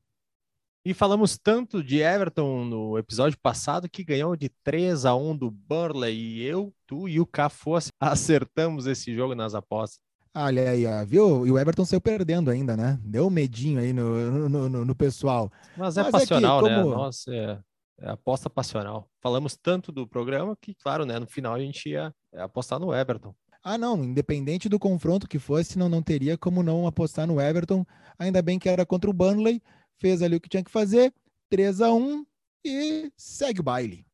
E 0.86 0.93
falamos 0.93 1.38
tanto 1.38 1.84
de 1.84 2.00
Everton 2.00 2.64
no 2.64 2.98
episódio 2.98 3.38
passado 3.38 3.89
que 3.89 4.02
ganhou 4.02 4.34
de 4.38 4.48
3 4.64 5.06
a 5.06 5.14
1 5.14 5.36
do 5.36 5.52
Burley 5.52 6.16
e 6.16 6.43
eu, 6.43 6.74
tu 6.86 7.10
e 7.10 7.20
o 7.20 7.26
Cafu 7.26 7.72
acertamos 8.00 8.88
esse 8.88 9.14
jogo 9.14 9.36
nas 9.36 9.54
apostas. 9.54 10.07
Olha 10.39 10.69
aí, 10.69 10.85
ó, 10.85 11.03
viu? 11.03 11.47
E 11.47 11.51
o 11.51 11.57
Everton 11.57 11.83
saiu 11.83 11.99
perdendo 11.99 12.51
ainda, 12.51 12.77
né? 12.77 12.99
Deu 13.03 13.25
um 13.25 13.29
medinho 13.29 13.79
aí 13.79 13.91
no, 13.91 14.47
no, 14.47 14.69
no, 14.69 14.85
no 14.85 14.95
pessoal. 14.95 15.51
Mas 15.75 15.97
é 15.97 16.03
Mas 16.03 16.11
passional, 16.11 16.59
é 16.59 16.69
que, 16.69 16.75
como... 16.75 16.89
né? 16.91 16.95
Nossa, 16.95 17.33
é, 17.33 17.59
é, 18.01 18.09
aposta 18.11 18.47
passional. 18.47 19.09
Falamos 19.19 19.57
tanto 19.57 19.91
do 19.91 20.07
programa 20.07 20.55
que, 20.61 20.75
claro, 20.75 21.05
né? 21.05 21.17
No 21.17 21.25
final 21.25 21.55
a 21.55 21.59
gente 21.59 21.89
ia 21.89 22.13
apostar 22.35 22.79
no 22.79 22.93
Everton. 22.93 23.33
Ah, 23.63 23.79
não, 23.79 24.03
independente 24.03 24.69
do 24.69 24.77
confronto 24.77 25.27
que 25.27 25.39
fosse, 25.39 25.75
não, 25.79 25.89
não 25.89 26.03
teria 26.03 26.38
como 26.38 26.61
não 26.61 26.85
apostar 26.85 27.25
no 27.25 27.41
Everton. 27.41 27.83
Ainda 28.19 28.39
bem 28.39 28.59
que 28.59 28.69
era 28.69 28.85
contra 28.85 29.09
o 29.09 29.13
Burnley 29.13 29.59
fez 29.97 30.21
ali 30.21 30.35
o 30.35 30.39
que 30.39 30.49
tinha 30.49 30.63
que 30.63 30.69
fazer, 30.69 31.11
3 31.49 31.81
a 31.81 31.91
1 31.91 32.25
e 32.63 33.11
segue 33.17 33.59
o 33.59 33.63
baile. 33.63 34.05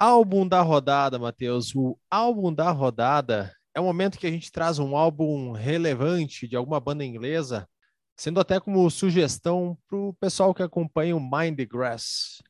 Álbum 0.00 0.48
da 0.48 0.60
rodada, 0.62 1.16
Matheus. 1.16 1.72
O 1.76 1.96
álbum 2.10 2.52
da 2.52 2.72
rodada 2.72 3.54
é 3.74 3.80
o 3.80 3.84
momento 3.84 4.18
que 4.18 4.26
a 4.26 4.30
gente 4.30 4.52
traz 4.52 4.78
um 4.78 4.96
álbum 4.96 5.50
relevante 5.52 6.46
de 6.46 6.54
alguma 6.54 6.78
banda 6.78 7.04
inglesa, 7.04 7.68
sendo 8.16 8.38
até 8.38 8.60
como 8.60 8.88
sugestão 8.88 9.76
para 9.88 9.98
o 9.98 10.14
pessoal 10.14 10.54
que 10.54 10.62
acompanha 10.62 11.16
o 11.16 11.20
Mind 11.20 11.56
the 11.56 11.66
Grass. 11.66 12.40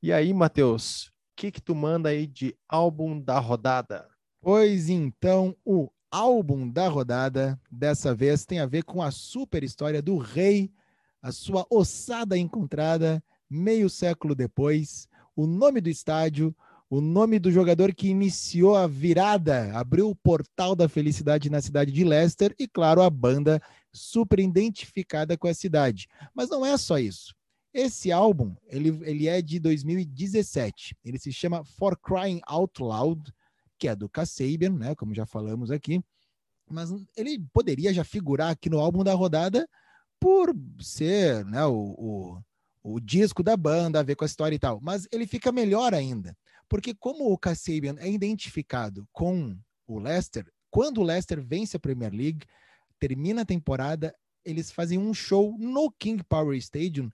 E 0.00 0.12
aí, 0.12 0.32
Matheus, 0.32 1.06
o 1.06 1.12
que, 1.36 1.50
que 1.50 1.60
tu 1.60 1.74
manda 1.74 2.10
aí 2.10 2.26
de 2.26 2.56
álbum 2.68 3.20
da 3.20 3.40
rodada? 3.40 4.08
Pois 4.40 4.88
então, 4.88 5.56
o 5.64 5.90
álbum 6.10 6.70
da 6.70 6.86
rodada 6.86 7.60
dessa 7.70 8.14
vez 8.14 8.46
tem 8.46 8.60
a 8.60 8.66
ver 8.66 8.84
com 8.84 9.02
a 9.02 9.10
super 9.10 9.64
história 9.64 10.00
do 10.00 10.16
rei 10.16 10.72
a 11.20 11.32
sua 11.32 11.66
ossada 11.68 12.38
encontrada 12.38 13.22
meio 13.50 13.90
século 13.90 14.34
depois, 14.34 15.08
o 15.34 15.46
nome 15.46 15.80
do 15.80 15.88
estádio, 15.88 16.54
o 16.90 17.00
nome 17.00 17.38
do 17.38 17.50
jogador 17.50 17.94
que 17.94 18.08
iniciou 18.08 18.74
a 18.74 18.86
virada, 18.86 19.76
abriu 19.78 20.08
o 20.08 20.16
portal 20.16 20.74
da 20.74 20.88
felicidade 20.88 21.50
na 21.50 21.60
cidade 21.60 21.92
de 21.92 22.02
Leicester 22.02 22.54
e, 22.58 22.66
claro, 22.66 23.02
a 23.02 23.10
banda 23.10 23.60
super 23.92 24.38
identificada 24.40 25.36
com 25.36 25.48
a 25.48 25.54
cidade. 25.54 26.08
Mas 26.34 26.48
não 26.48 26.64
é 26.64 26.76
só 26.78 26.98
isso. 26.98 27.34
Esse 27.74 28.10
álbum, 28.10 28.56
ele, 28.66 28.88
ele 29.02 29.28
é 29.28 29.42
de 29.42 29.60
2017. 29.60 30.96
Ele 31.04 31.18
se 31.18 31.30
chama 31.32 31.64
For 31.64 31.96
Crying 31.98 32.40
Out 32.46 32.82
Loud, 32.82 33.32
que 33.78 33.86
é 33.86 33.94
do 33.94 34.08
Kasabian, 34.08 34.70
né, 34.70 34.94
como 34.94 35.14
já 35.14 35.26
falamos 35.26 35.70
aqui. 35.70 36.02
Mas 36.70 36.90
ele 37.16 37.38
poderia 37.52 37.92
já 37.92 38.04
figurar 38.04 38.50
aqui 38.50 38.70
no 38.70 38.78
álbum 38.78 39.04
da 39.04 39.14
rodada, 39.14 39.68
por 40.18 40.54
ser 40.80 41.44
né, 41.44 41.64
o, 41.64 41.94
o, 41.96 42.42
o, 42.82 43.00
disco 43.00 43.42
da 43.42 43.56
banda, 43.56 44.00
a 44.00 44.02
ver 44.02 44.16
com 44.16 44.24
a 44.24 44.26
história 44.26 44.56
e 44.56 44.58
tal. 44.58 44.80
Mas 44.82 45.06
ele 45.12 45.26
fica 45.26 45.52
melhor 45.52 45.94
ainda, 45.94 46.36
porque 46.68 46.94
como 46.94 47.32
o 47.32 47.38
Kasabian 47.38 47.96
é 47.98 48.10
identificado 48.10 49.08
com 49.12 49.56
o 49.86 49.98
Leicester, 49.98 50.50
quando 50.70 50.98
o 50.98 51.04
Leicester 51.04 51.40
vence 51.40 51.76
a 51.76 51.80
Premier 51.80 52.12
League, 52.12 52.46
termina 52.98 53.42
a 53.42 53.46
temporada, 53.46 54.14
eles 54.44 54.70
fazem 54.70 54.98
um 54.98 55.14
show 55.14 55.56
no 55.58 55.90
King 55.92 56.22
Power 56.24 56.56
Stadium, 56.58 57.10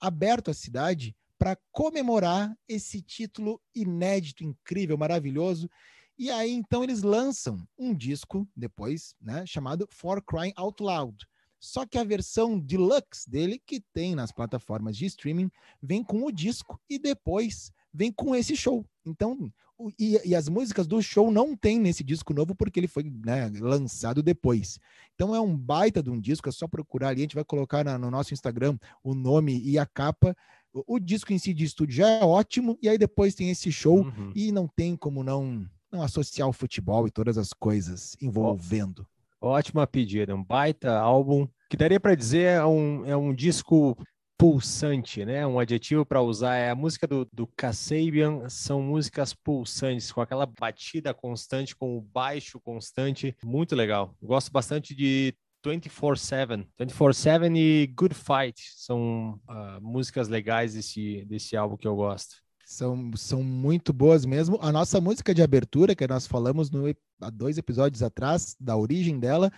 aberto 0.00 0.50
à 0.50 0.54
cidade, 0.54 1.16
para 1.38 1.56
comemorar 1.70 2.54
esse 2.68 3.00
título 3.00 3.60
inédito, 3.74 4.44
incrível, 4.44 4.98
maravilhoso. 4.98 5.70
E 6.18 6.30
aí, 6.30 6.52
então, 6.52 6.82
eles 6.82 7.02
lançam 7.02 7.64
um 7.78 7.94
disco 7.94 8.46
depois, 8.56 9.14
né, 9.20 9.46
chamado 9.46 9.88
For 9.90 10.22
Crying 10.22 10.52
Out 10.56 10.82
Loud 10.82 11.26
só 11.60 11.84
que 11.84 11.98
a 11.98 12.04
versão 12.04 12.58
deluxe 12.58 13.28
dele, 13.28 13.60
que 13.64 13.80
tem 13.92 14.14
nas 14.14 14.30
plataformas 14.30 14.96
de 14.96 15.06
streaming, 15.06 15.50
vem 15.82 16.04
com 16.04 16.24
o 16.24 16.32
disco 16.32 16.80
e 16.88 16.98
depois 16.98 17.72
vem 17.92 18.12
com 18.12 18.34
esse 18.34 18.56
show. 18.56 18.84
Então, 19.04 19.50
e, 19.98 20.20
e, 20.24 20.34
as 20.34 20.48
músicas 20.48 20.86
do 20.86 21.00
show 21.00 21.30
não 21.30 21.56
tem 21.56 21.78
nesse 21.78 22.02
disco 22.02 22.34
novo 22.34 22.54
porque 22.54 22.80
ele 22.80 22.88
foi 22.88 23.04
né, 23.24 23.50
lançado 23.60 24.22
depois. 24.22 24.78
Então 25.14 25.34
é 25.34 25.40
um 25.40 25.56
baita 25.56 26.02
de 26.02 26.10
um 26.10 26.20
disco, 26.20 26.48
é 26.48 26.52
só 26.52 26.66
procurar 26.66 27.08
ali, 27.08 27.20
a 27.20 27.22
gente 27.22 27.34
vai 27.34 27.44
colocar 27.44 27.84
na, 27.84 27.96
no 27.96 28.10
nosso 28.10 28.34
Instagram 28.34 28.76
o 29.04 29.14
nome 29.14 29.60
e 29.62 29.78
a 29.78 29.86
capa. 29.86 30.36
O, 30.72 30.96
o, 30.96 30.98
disco 30.98 31.32
em 31.32 31.38
si 31.38 31.54
de 31.54 31.64
estúdio 31.64 31.96
já 31.96 32.08
é 32.08 32.24
ótimo, 32.24 32.76
e 32.82 32.88
aí 32.88 32.98
depois 32.98 33.34
tem 33.34 33.50
esse 33.50 33.70
show, 33.70 34.00
uhum. 34.00 34.32
e 34.34 34.50
não 34.52 34.66
tem 34.66 34.96
como 34.96 35.22
não, 35.22 35.64
não 35.90 36.02
associar 36.02 36.48
o 36.48 36.52
futebol 36.52 37.06
e 37.06 37.10
todas 37.10 37.38
as 37.38 37.52
coisas 37.52 38.16
envolvendo. 38.20 39.06
Ótima 39.40 39.86
pedida, 39.86 40.34
um 40.34 40.42
baita 40.42 40.98
álbum 40.98 41.48
que 41.70 41.76
daria 41.76 42.00
para 42.00 42.14
dizer 42.14 42.42
é 42.42 42.64
um, 42.64 43.04
é 43.06 43.16
um 43.16 43.32
disco 43.32 43.96
pulsante, 44.38 45.24
né? 45.24 45.44
Um 45.44 45.58
adjetivo 45.58 46.06
para 46.06 46.22
usar 46.22 46.54
é 46.54 46.70
a 46.70 46.74
música 46.74 47.08
do, 47.08 47.28
do 47.32 47.44
Kasabian 47.56 48.48
são 48.48 48.80
músicas 48.80 49.34
pulsantes, 49.34 50.12
com 50.12 50.20
aquela 50.20 50.46
batida 50.46 51.12
constante, 51.12 51.74
com 51.74 51.98
o 51.98 52.00
baixo 52.00 52.60
constante, 52.60 53.36
muito 53.44 53.74
legal. 53.74 54.14
Gosto 54.22 54.52
bastante 54.52 54.94
de 54.94 55.34
24/7, 55.66 56.64
24/7 56.78 57.56
e 57.56 57.86
Good 57.88 58.14
Fight 58.14 58.62
são 58.76 59.40
uh, 59.48 59.80
músicas 59.82 60.28
legais 60.28 60.74
desse 60.74 61.24
desse 61.26 61.56
álbum 61.56 61.76
que 61.76 61.88
eu 61.88 61.96
gosto. 61.96 62.36
São, 62.64 63.10
são 63.16 63.42
muito 63.42 63.94
boas 63.94 64.26
mesmo. 64.26 64.58
A 64.60 64.70
nossa 64.70 65.00
música 65.00 65.34
de 65.34 65.42
abertura, 65.42 65.94
que 65.94 66.06
nós 66.06 66.26
falamos 66.26 66.70
no, 66.70 66.84
há 67.18 67.30
dois 67.30 67.56
episódios 67.56 68.02
atrás, 68.02 68.54
da 68.60 68.76
origem 68.76 69.18
dela, 69.18 69.50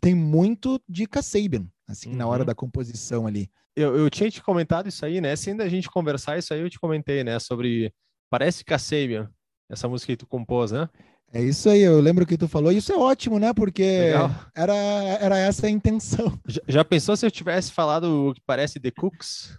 tem 0.00 0.14
muito 0.14 0.80
de 0.88 1.06
Kasabian, 1.06 1.66
assim, 1.86 2.10
uhum. 2.10 2.16
na 2.16 2.26
hora 2.26 2.42
uhum. 2.42 2.46
da 2.46 2.54
composição 2.54 3.26
ali. 3.26 3.50
Eu, 3.76 3.96
eu 3.96 4.08
tinha 4.08 4.30
te 4.30 4.42
comentado 4.42 4.88
isso 4.88 5.04
aí, 5.04 5.20
né? 5.20 5.34
Sem 5.36 5.56
da 5.56 5.68
gente 5.68 5.90
conversar 5.90 6.38
isso 6.38 6.54
aí, 6.54 6.60
eu 6.60 6.70
te 6.70 6.78
comentei, 6.78 7.24
né? 7.24 7.38
Sobre. 7.38 7.92
Parece 8.30 8.64
Kasabian, 8.64 9.30
essa 9.68 9.88
música 9.88 10.12
que 10.12 10.16
tu 10.16 10.26
compôs, 10.26 10.72
né? 10.72 10.88
É 11.32 11.42
isso 11.42 11.68
aí, 11.68 11.80
eu 11.80 12.00
lembro 12.00 12.24
que 12.24 12.38
tu 12.38 12.46
falou. 12.46 12.70
Isso 12.70 12.92
é 12.92 12.96
ótimo, 12.96 13.38
né? 13.40 13.52
Porque 13.52 14.12
era, 14.54 14.74
era 14.74 15.38
essa 15.38 15.66
a 15.66 15.70
intenção. 15.70 16.38
Já, 16.46 16.60
já 16.68 16.84
pensou 16.84 17.16
se 17.16 17.26
eu 17.26 17.30
tivesse 17.30 17.72
falado 17.72 18.28
o 18.28 18.34
que 18.34 18.40
parece 18.46 18.78
The 18.78 18.92
Cooks? 18.92 19.58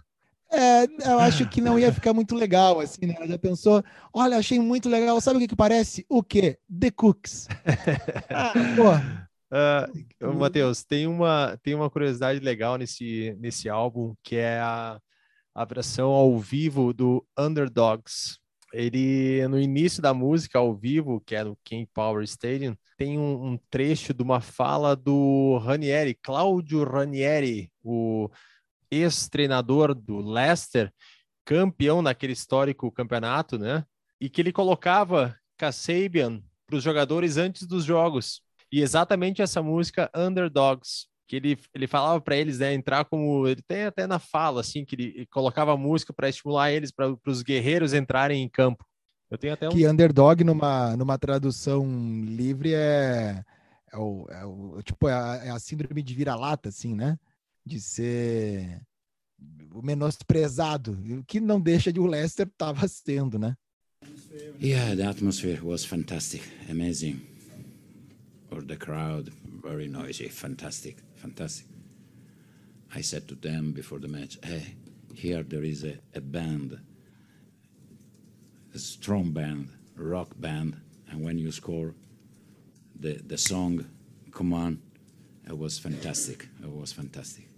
É, 0.50 0.84
eu 1.10 1.18
acho 1.18 1.46
que 1.48 1.60
não 1.60 1.78
ia 1.78 1.92
ficar 1.92 2.14
muito 2.14 2.34
legal, 2.34 2.80
assim, 2.80 3.04
né? 3.04 3.14
Ela 3.16 3.26
já 3.26 3.38
pensou, 3.38 3.84
olha, 4.12 4.38
achei 4.38 4.58
muito 4.58 4.88
legal, 4.88 5.20
sabe 5.20 5.36
o 5.36 5.40
que 5.40 5.48
que 5.48 5.56
parece? 5.56 6.06
O 6.08 6.22
quê? 6.22 6.58
The 6.80 6.90
Cooks. 6.92 7.48
ah, 8.30 8.52
pô. 8.76 9.26
Uh, 9.56 10.34
Matheus, 10.34 10.84
tem 10.84 11.06
uma, 11.06 11.56
tem 11.62 11.74
uma 11.74 11.88
curiosidade 11.88 12.40
legal 12.40 12.76
nesse, 12.76 13.34
nesse 13.38 13.70
álbum, 13.70 14.14
que 14.22 14.36
é 14.36 14.58
a, 14.58 15.00
a 15.54 15.64
versão 15.64 16.10
ao 16.10 16.38
vivo 16.38 16.92
do 16.92 17.26
Underdogs. 17.38 18.38
Ele, 18.72 19.46
no 19.48 19.58
início 19.58 20.02
da 20.02 20.12
música 20.12 20.58
ao 20.58 20.74
vivo, 20.74 21.22
que 21.24 21.34
é 21.34 21.42
no 21.42 21.56
King 21.64 21.88
Power 21.94 22.22
Stadium, 22.24 22.76
tem 22.98 23.18
um, 23.18 23.52
um 23.52 23.58
trecho 23.70 24.12
de 24.12 24.22
uma 24.22 24.40
fala 24.40 24.94
do 24.94 25.56
Ranieri, 25.58 26.14
Claudio 26.14 26.84
Ranieri, 26.84 27.72
o 27.82 28.28
ex-treinador 28.90 29.94
do 29.94 30.18
Leicester, 30.18 30.92
campeão 31.44 32.02
naquele 32.02 32.32
histórico 32.34 32.92
campeonato, 32.92 33.58
né? 33.58 33.84
E 34.20 34.28
que 34.28 34.42
ele 34.42 34.52
colocava 34.52 35.34
Kasabian 35.56 36.42
para 36.66 36.76
os 36.76 36.82
jogadores 36.82 37.36
antes 37.36 37.66
dos 37.66 37.84
jogos. 37.84 38.42
E 38.72 38.80
exatamente 38.80 39.42
essa 39.42 39.62
música 39.62 40.10
Underdogs, 40.14 41.06
que 41.28 41.36
ele, 41.36 41.58
ele 41.74 41.86
falava 41.86 42.20
para 42.20 42.36
eles, 42.36 42.58
né, 42.58 42.72
entrar 42.72 43.04
como 43.04 43.46
ele 43.46 43.62
tem 43.62 43.84
até 43.84 44.06
na 44.06 44.18
fala 44.18 44.60
assim, 44.60 44.84
que 44.84 44.94
ele, 44.94 45.26
colocava 45.26 45.72
a 45.72 45.76
música 45.76 46.12
para 46.12 46.28
estimular 46.28 46.72
eles 46.72 46.90
para 46.92 47.16
os 47.26 47.42
guerreiros 47.42 47.92
entrarem 47.92 48.42
em 48.42 48.48
campo. 48.48 48.84
Eu 49.30 49.38
tenho 49.38 49.54
até 49.54 49.68
um... 49.68 49.72
que 49.72 49.86
underdog 49.88 50.44
numa 50.44 50.96
numa 50.96 51.18
tradução 51.18 51.84
livre 52.24 52.74
é 52.74 53.42
é 53.92 53.96
o, 53.98 54.26
é 54.30 54.44
o 54.44 54.80
tipo 54.84 55.08
é 55.08 55.12
a, 55.12 55.40
é 55.46 55.50
a 55.50 55.58
síndrome 55.58 56.00
de 56.00 56.14
vira-lata 56.14 56.68
assim, 56.68 56.94
né? 56.94 57.18
de 57.66 57.80
ser 57.80 58.80
o 59.72 59.82
menosprezado, 59.82 60.92
o 60.92 61.24
que 61.24 61.40
não 61.40 61.60
deixa 61.60 61.92
de 61.92 61.98
o 61.98 62.06
Leicester 62.06 62.46
estava 62.46 62.86
sendo, 62.86 63.38
né? 63.38 63.54
Yeah, 64.62 64.94
the 64.94 65.04
atmosphere 65.04 65.60
was 65.62 65.84
fantastic, 65.84 66.42
amazing. 66.70 67.35
Or 68.50 68.60
the 68.62 68.76
crowd, 68.76 69.30
very 69.62 69.88
noisy, 69.88 70.28
fantastic, 70.28 70.98
fantastic. 71.16 71.66
I 72.94 73.00
said 73.00 73.28
to 73.28 73.34
them 73.34 73.72
before 73.72 73.98
the 73.98 74.08
match, 74.08 74.38
hey, 74.42 74.74
here 75.14 75.42
there 75.42 75.64
is 75.64 75.84
a, 75.84 75.98
a 76.14 76.20
band. 76.20 76.78
a 78.76 78.78
strong 78.78 79.30
band, 79.32 79.68
rock 79.96 80.28
band, 80.36 80.76
and 81.10 81.24
when 81.24 81.38
you 81.38 81.50
score, 81.50 81.94
the 83.00 83.14
the 83.26 83.38
song 83.38 83.84
"Come 84.30 84.52
On," 84.52 84.78
it 85.46 85.56
was 85.56 85.78
fantastic. 85.78 86.46
It 86.62 86.70
was 86.70 86.92
fantastic. 86.92 87.48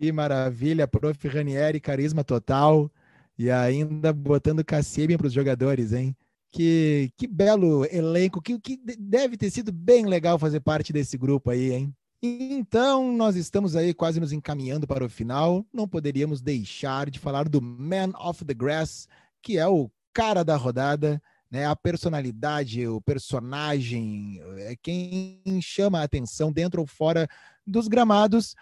Que 0.00 0.10
maravilha, 0.12 0.86
prof. 0.86 1.18
Ranieri, 1.24 1.80
carisma 1.80 2.24
total. 2.24 2.90
E 3.38 3.50
ainda 3.50 4.12
botando 4.12 4.64
Kasseben 4.64 5.16
para 5.16 5.26
os 5.28 5.32
jogadores, 5.32 5.92
hein? 5.92 6.16
Que, 6.50 7.10
que 7.16 7.26
belo 7.26 7.84
elenco, 7.84 8.40
que, 8.40 8.58
que 8.58 8.80
deve 8.98 9.36
ter 9.36 9.50
sido 9.50 9.70
bem 9.70 10.06
legal 10.06 10.38
fazer 10.38 10.60
parte 10.60 10.92
desse 10.92 11.18
grupo 11.18 11.50
aí, 11.50 11.72
hein? 11.72 11.94
Então, 12.20 13.12
nós 13.12 13.36
estamos 13.36 13.76
aí 13.76 13.94
quase 13.94 14.18
nos 14.18 14.32
encaminhando 14.32 14.86
para 14.86 15.04
o 15.04 15.08
final. 15.08 15.64
Não 15.72 15.86
poderíamos 15.86 16.40
deixar 16.40 17.10
de 17.10 17.18
falar 17.18 17.48
do 17.48 17.62
Man 17.62 18.10
of 18.18 18.44
the 18.44 18.54
Grass, 18.54 19.06
que 19.40 19.56
é 19.56 19.68
o 19.68 19.88
cara 20.12 20.42
da 20.42 20.56
rodada, 20.56 21.22
né? 21.48 21.66
A 21.66 21.76
personalidade, 21.76 22.86
o 22.88 23.00
personagem, 23.00 24.40
é 24.58 24.74
quem 24.82 25.40
chama 25.62 26.00
a 26.00 26.02
atenção 26.02 26.52
dentro 26.52 26.80
ou 26.80 26.86
fora 26.86 27.28
dos 27.64 27.86
gramados. 27.86 28.56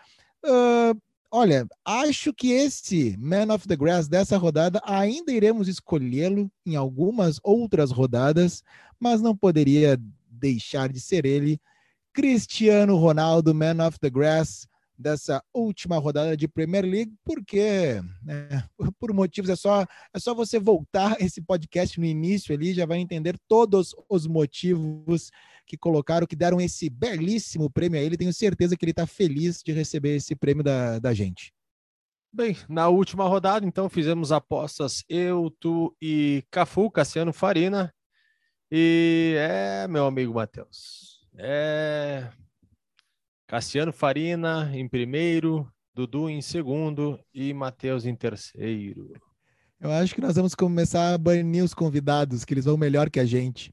Uh, 0.44 1.00
Olha, 1.38 1.68
acho 1.84 2.32
que 2.32 2.50
esse 2.52 3.14
Man 3.18 3.52
of 3.52 3.68
the 3.68 3.76
Grass 3.76 4.08
dessa 4.08 4.38
rodada 4.38 4.80
ainda 4.86 5.30
iremos 5.30 5.68
escolhê-lo 5.68 6.50
em 6.64 6.76
algumas 6.76 7.38
outras 7.42 7.90
rodadas, 7.90 8.62
mas 8.98 9.20
não 9.20 9.36
poderia 9.36 10.00
deixar 10.30 10.88
de 10.90 10.98
ser 10.98 11.26
ele. 11.26 11.60
Cristiano 12.14 12.96
Ronaldo, 12.96 13.54
Man 13.54 13.86
of 13.86 13.98
the 14.00 14.08
Grass 14.08 14.66
dessa 14.98 15.42
última 15.52 15.98
rodada 15.98 16.36
de 16.36 16.48
Premier 16.48 16.84
League, 16.84 17.14
porque 17.24 18.00
né, 18.22 18.64
por 18.98 19.12
motivos 19.12 19.50
é 19.50 19.56
só 19.56 19.82
é 20.12 20.18
só 20.18 20.34
você 20.34 20.58
voltar 20.58 21.16
esse 21.20 21.40
podcast 21.40 21.98
no 21.98 22.06
início 22.06 22.54
ali, 22.54 22.72
já 22.72 22.86
vai 22.86 22.98
entender 22.98 23.38
todos 23.48 23.94
os 24.08 24.26
motivos 24.26 25.30
que 25.66 25.76
colocaram, 25.76 26.26
que 26.26 26.36
deram 26.36 26.60
esse 26.60 26.88
belíssimo 26.88 27.68
prêmio 27.68 27.98
a 27.98 28.02
ele. 28.02 28.16
Tenho 28.16 28.32
certeza 28.32 28.76
que 28.76 28.84
ele 28.84 28.92
está 28.92 29.06
feliz 29.06 29.62
de 29.62 29.72
receber 29.72 30.16
esse 30.16 30.34
prêmio 30.36 30.62
da, 30.62 30.98
da 30.98 31.12
gente. 31.12 31.52
Bem, 32.32 32.56
na 32.68 32.88
última 32.88 33.26
rodada, 33.26 33.66
então, 33.66 33.88
fizemos 33.88 34.30
apostas 34.30 35.02
eu, 35.08 35.50
tu 35.58 35.96
e 36.00 36.44
Cafu, 36.50 36.90
Cassiano 36.90 37.32
Farina. 37.32 37.92
E 38.70 39.34
é, 39.38 39.88
meu 39.88 40.06
amigo 40.06 40.34
Matheus, 40.34 41.26
é 41.34 42.28
Cassiano 43.46 43.92
Farina 43.92 44.70
em 44.74 44.88
primeiro, 44.88 45.70
Dudu 45.94 46.28
em 46.28 46.42
segundo 46.42 47.18
e 47.32 47.54
Matheus 47.54 48.04
em 48.04 48.14
terceiro. 48.14 49.12
Eu 49.80 49.92
acho 49.92 50.14
que 50.14 50.20
nós 50.20 50.34
vamos 50.34 50.54
começar 50.54 51.14
a 51.14 51.18
banir 51.18 51.62
os 51.62 51.72
convidados, 51.72 52.44
que 52.44 52.52
eles 52.52 52.64
vão 52.64 52.76
melhor 52.76 53.08
que 53.08 53.20
a 53.20 53.24
gente. 53.24 53.72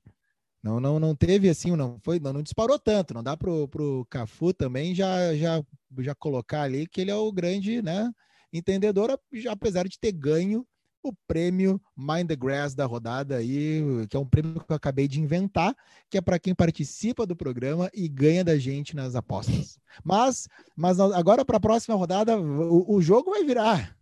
Não, 0.62 0.80
não, 0.80 1.00
não 1.00 1.16
teve 1.16 1.50
assim, 1.50 1.76
não 1.76 2.00
foi, 2.04 2.20
não, 2.20 2.34
não 2.34 2.44
disparou 2.44 2.78
tanto. 2.78 3.14
Não 3.14 3.24
dá 3.24 3.36
pro, 3.36 3.68
pro 3.68 4.06
Cafu 4.10 4.54
também 4.54 4.94
já, 4.94 5.36
já, 5.36 5.62
já 6.00 6.14
colocar 6.14 6.62
ali 6.62 6.88
que 6.88 7.02
ele 7.02 7.12
é 7.12 7.16
o 7.16 7.32
grande, 7.32 7.82
né, 7.82 8.12
entendedor, 8.54 9.20
apesar 9.50 9.88
de 9.88 10.00
ter 10.00 10.12
ganho 10.12 10.66
o 11.04 11.14
prêmio 11.28 11.80
Mind 11.96 12.28
the 12.30 12.36
Grass 12.36 12.74
da 12.74 12.86
rodada 12.86 13.36
aí, 13.36 13.84
que 14.10 14.16
é 14.16 14.20
um 14.20 14.26
prêmio 14.26 14.54
que 14.54 14.72
eu 14.72 14.76
acabei 14.76 15.08
de 15.08 15.20
inventar, 15.20 15.76
que 16.10 16.18
é 16.18 16.22
para 16.22 16.40
quem 16.40 16.56
participa 16.56 17.26
do 17.26 17.36
programa 17.36 17.92
e 17.94 18.08
ganha 18.08 18.44
da 18.44 18.58
gente 18.58 18.96
nas 18.96 19.14
apostas. 19.14 19.78
Mas, 20.04 20.48
mas 20.76 21.00
agora 21.00 21.44
para 21.44 21.58
a 21.58 21.60
próxima 21.60 21.96
rodada, 21.96 22.40
o, 22.40 22.96
o 22.96 23.02
jogo 23.02 23.32
vai 23.32 23.44
virar. 23.44 23.96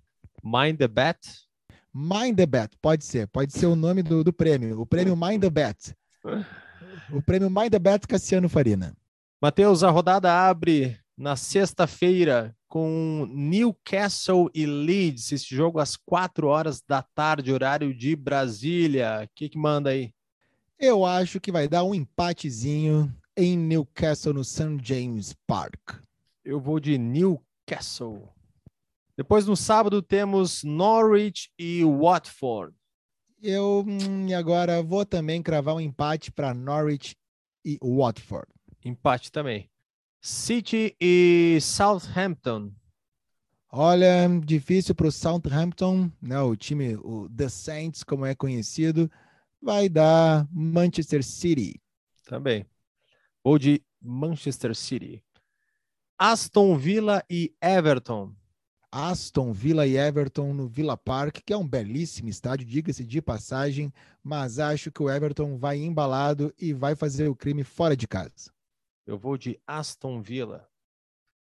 Mind 0.43 0.77
the 0.77 0.87
Bet? 0.87 1.19
Mind 1.93 2.37
the 2.37 2.45
Bet, 2.45 2.77
pode 2.81 3.03
ser, 3.03 3.27
pode 3.27 3.51
ser 3.51 3.65
o 3.65 3.75
nome 3.75 4.01
do, 4.01 4.23
do 4.23 4.31
prêmio, 4.31 4.79
o 4.79 4.85
prêmio 4.85 5.17
Mind 5.17 5.41
the 5.41 5.49
Bet. 5.49 5.95
O 7.11 7.21
prêmio 7.21 7.49
Mind 7.49 7.71
the 7.71 7.79
Bet 7.79 8.07
Cassiano 8.07 8.47
Farina. 8.47 8.95
Matheus, 9.41 9.83
a 9.83 9.89
rodada 9.89 10.31
abre 10.31 10.97
na 11.17 11.35
sexta-feira 11.35 12.55
com 12.72 13.28
Newcastle 13.30 14.49
e 14.55 14.65
Leeds. 14.65 15.34
Esse 15.34 15.53
jogo 15.53 15.78
às 15.78 15.97
quatro 15.97 16.47
horas 16.47 16.82
da 16.82 17.01
tarde, 17.03 17.51
horário 17.51 17.93
de 17.93 18.15
Brasília. 18.15 19.26
O 19.26 19.30
que, 19.36 19.49
que 19.49 19.57
manda 19.57 19.89
aí? 19.89 20.13
Eu 20.80 21.05
acho 21.05 21.41
que 21.41 21.51
vai 21.51 21.67
dar 21.67 21.84
um 21.84 21.93
empatezinho 21.93 23.13
em 23.36 23.57
Newcastle 23.57 24.34
no 24.34 24.45
St. 24.45 24.78
James 24.82 25.36
Park. 25.45 26.01
Eu 26.45 26.61
vou 26.61 26.80
de 26.80 26.97
Newcastle. 26.97 28.30
Depois 29.17 29.45
no 29.45 29.57
sábado 29.57 30.01
temos 30.01 30.63
Norwich 30.63 31.51
e 31.59 31.84
Watford. 31.84 32.74
Eu 33.43 33.84
hum, 33.86 34.34
agora 34.34 34.82
vou 34.82 35.05
também 35.05 35.43
cravar 35.43 35.76
um 35.76 35.82
empate 35.82 36.32
para 36.32 36.53
Norwich 36.53 37.17
e 37.65 37.78
Watford. 37.84 38.47
Empate 38.86 39.30
também. 39.30 39.70
City 40.24 40.95
e 41.01 41.57
Southampton. 41.59 42.72
Olha, 43.72 44.28
difícil 44.45 44.93
para 44.93 45.07
o 45.07 45.11
Southampton, 45.11 46.11
né? 46.22 46.39
O 46.39 46.55
time, 46.55 46.95
o 46.97 47.28
The 47.28 47.49
Saints, 47.49 48.03
como 48.03 48.24
é 48.24 48.36
conhecido, 48.36 49.09
vai 49.59 49.89
dar 49.89 50.47
Manchester 50.51 51.24
City. 51.24 51.82
Também. 52.24 52.67
Ou 53.43 53.57
de 53.57 53.84
Manchester 53.99 54.76
City. 54.76 55.24
Aston 56.19 56.78
Villa 56.78 57.26
e 57.28 57.51
Everton. 57.59 58.32
Aston 58.91 59.51
Villa 59.51 59.88
e 59.88 59.97
Everton 59.97 60.53
no 60.53 60.67
Villa 60.67 60.95
Park, 60.95 61.39
que 61.43 61.51
é 61.51 61.57
um 61.57 61.67
belíssimo 61.67 62.30
estádio, 62.30 62.67
diga-se 62.67 63.03
de 63.03 63.24
passagem, 63.24 63.91
mas 64.24 64.59
acho 64.59 64.91
que 64.91 65.01
o 65.01 65.09
Everton 65.09 65.57
vai 65.57 65.78
embalado 65.78 66.53
e 66.59 66.74
vai 66.74 66.95
fazer 66.95 67.28
o 67.28 67.36
crime 67.36 67.63
fora 67.63 67.97
de 67.97 68.07
casa. 68.07 68.51
Eu 69.12 69.18
vou 69.18 69.38
de 69.38 69.59
Aston 69.68 70.22
Villa. 70.22 70.66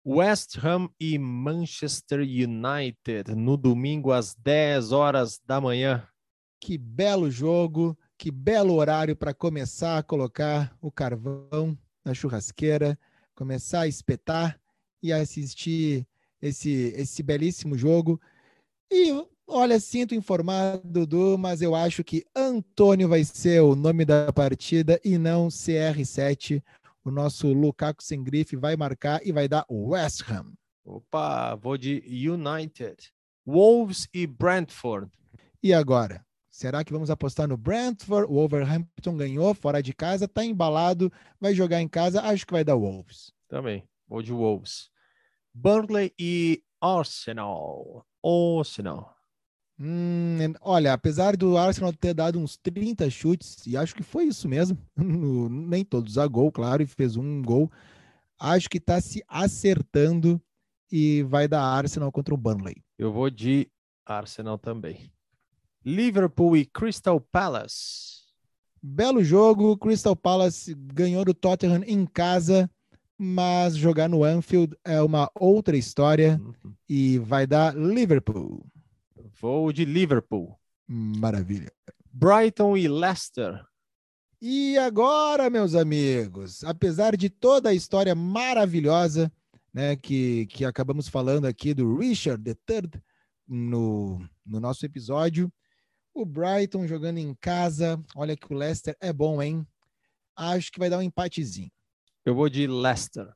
West 0.06 0.56
Ham 0.64 0.88
e 0.98 1.18
Manchester 1.18 2.20
United 2.20 3.34
no 3.36 3.58
domingo 3.58 4.10
às 4.10 4.34
10 4.34 4.90
horas 4.90 5.38
da 5.44 5.60
manhã. 5.60 6.08
Que 6.58 6.78
belo 6.78 7.30
jogo, 7.30 7.94
que 8.16 8.30
belo 8.30 8.72
horário 8.76 9.14
para 9.14 9.34
começar 9.34 9.98
a 9.98 10.02
colocar 10.02 10.74
o 10.80 10.90
carvão 10.90 11.76
na 12.02 12.14
churrasqueira, 12.14 12.98
começar 13.34 13.82
a 13.82 13.86
espetar 13.86 14.58
e 15.02 15.12
assistir 15.12 16.08
esse, 16.40 16.94
esse 16.96 17.22
belíssimo 17.22 17.76
jogo. 17.76 18.18
E 18.90 19.10
olha, 19.46 19.78
sinto 19.78 20.14
informado, 20.14 20.80
Dudu, 20.88 21.36
mas 21.36 21.60
eu 21.60 21.74
acho 21.74 22.02
que 22.02 22.24
Antônio 22.34 23.10
vai 23.10 23.22
ser 23.24 23.60
o 23.60 23.76
nome 23.76 24.06
da 24.06 24.32
partida 24.32 24.98
e 25.04 25.18
não 25.18 25.48
CR7. 25.48 26.62
O 27.04 27.10
nosso 27.10 27.52
Lukaku 27.52 28.02
sem 28.02 28.22
grife 28.22 28.54
vai 28.54 28.76
marcar 28.76 29.20
e 29.26 29.32
vai 29.32 29.48
dar 29.48 29.66
West 29.68 30.22
Ham. 30.30 30.52
Opa, 30.84 31.54
vou 31.56 31.76
de 31.76 32.02
United. 32.06 33.12
Wolves 33.44 34.08
e 34.14 34.26
Brentford. 34.26 35.10
E 35.62 35.74
agora? 35.74 36.24
Será 36.48 36.84
que 36.84 36.92
vamos 36.92 37.10
apostar 37.10 37.48
no 37.48 37.56
Brentford? 37.56 38.30
O 38.30 38.34
Wolverhampton 38.34 39.16
ganhou 39.16 39.54
fora 39.54 39.82
de 39.82 39.92
casa, 39.92 40.28
tá 40.28 40.44
embalado, 40.44 41.10
vai 41.40 41.54
jogar 41.54 41.80
em 41.80 41.88
casa, 41.88 42.22
acho 42.22 42.46
que 42.46 42.52
vai 42.52 42.62
dar 42.62 42.76
Wolves. 42.76 43.32
Também, 43.48 43.82
vou 44.06 44.22
de 44.22 44.32
Wolves. 44.32 44.88
Burnley 45.52 46.12
e 46.18 46.62
Arsenal. 46.80 48.06
Arsenal. 48.22 49.16
Hum, 49.78 50.52
olha, 50.60 50.92
apesar 50.92 51.36
do 51.36 51.56
Arsenal 51.56 51.92
ter 51.92 52.14
dado 52.14 52.38
uns 52.38 52.56
30 52.56 53.08
chutes, 53.10 53.66
e 53.66 53.76
acho 53.76 53.94
que 53.94 54.02
foi 54.02 54.24
isso 54.24 54.48
mesmo, 54.48 54.78
nem 54.96 55.84
todos 55.84 56.18
a 56.18 56.26
gol, 56.26 56.52
claro, 56.52 56.82
e 56.82 56.86
fez 56.86 57.16
um 57.16 57.42
gol, 57.42 57.70
acho 58.38 58.68
que 58.68 58.78
está 58.78 59.00
se 59.00 59.22
acertando 59.26 60.40
e 60.90 61.22
vai 61.22 61.48
dar 61.48 61.62
Arsenal 61.62 62.12
contra 62.12 62.34
o 62.34 62.36
Burnley. 62.36 62.82
Eu 62.98 63.12
vou 63.12 63.30
de 63.30 63.68
Arsenal 64.04 64.58
também. 64.58 65.10
Liverpool 65.84 66.56
e 66.56 66.64
Crystal 66.64 67.20
Palace. 67.20 68.22
Belo 68.80 69.22
jogo, 69.22 69.76
Crystal 69.76 70.14
Palace 70.14 70.74
ganhou 70.74 71.24
do 71.24 71.34
Tottenham 71.34 71.82
em 71.86 72.04
casa 72.04 72.70
mas 73.24 73.76
jogar 73.76 74.08
no 74.08 74.24
Anfield 74.24 74.76
é 74.84 75.00
uma 75.00 75.30
outra 75.36 75.76
história 75.76 76.40
uhum. 76.42 76.74
e 76.88 77.18
vai 77.18 77.46
dar 77.46 77.72
Liverpool. 77.72 78.66
Vou 79.42 79.72
de 79.72 79.84
Liverpool. 79.84 80.56
Maravilha. 80.86 81.72
Brighton 82.12 82.76
e 82.76 82.86
Leicester. 82.86 83.60
E 84.40 84.78
agora, 84.78 85.50
meus 85.50 85.74
amigos, 85.74 86.62
apesar 86.62 87.16
de 87.16 87.28
toda 87.28 87.70
a 87.70 87.74
história 87.74 88.14
maravilhosa 88.14 89.32
né, 89.74 89.96
que, 89.96 90.46
que 90.46 90.64
acabamos 90.64 91.08
falando 91.08 91.46
aqui 91.46 91.74
do 91.74 91.98
Richard 91.98 92.48
III 92.48 93.02
no, 93.48 94.24
no 94.46 94.60
nosso 94.60 94.86
episódio, 94.86 95.52
o 96.14 96.24
Brighton 96.24 96.86
jogando 96.86 97.18
em 97.18 97.34
casa, 97.34 98.00
olha 98.14 98.36
que 98.36 98.46
o 98.54 98.56
Leicester 98.56 98.96
é 99.00 99.12
bom, 99.12 99.42
hein? 99.42 99.66
Acho 100.36 100.70
que 100.70 100.78
vai 100.78 100.88
dar 100.88 100.98
um 100.98 101.02
empatezinho. 101.02 101.72
Eu 102.24 102.36
vou 102.36 102.48
de 102.48 102.68
Leicester. 102.68 103.28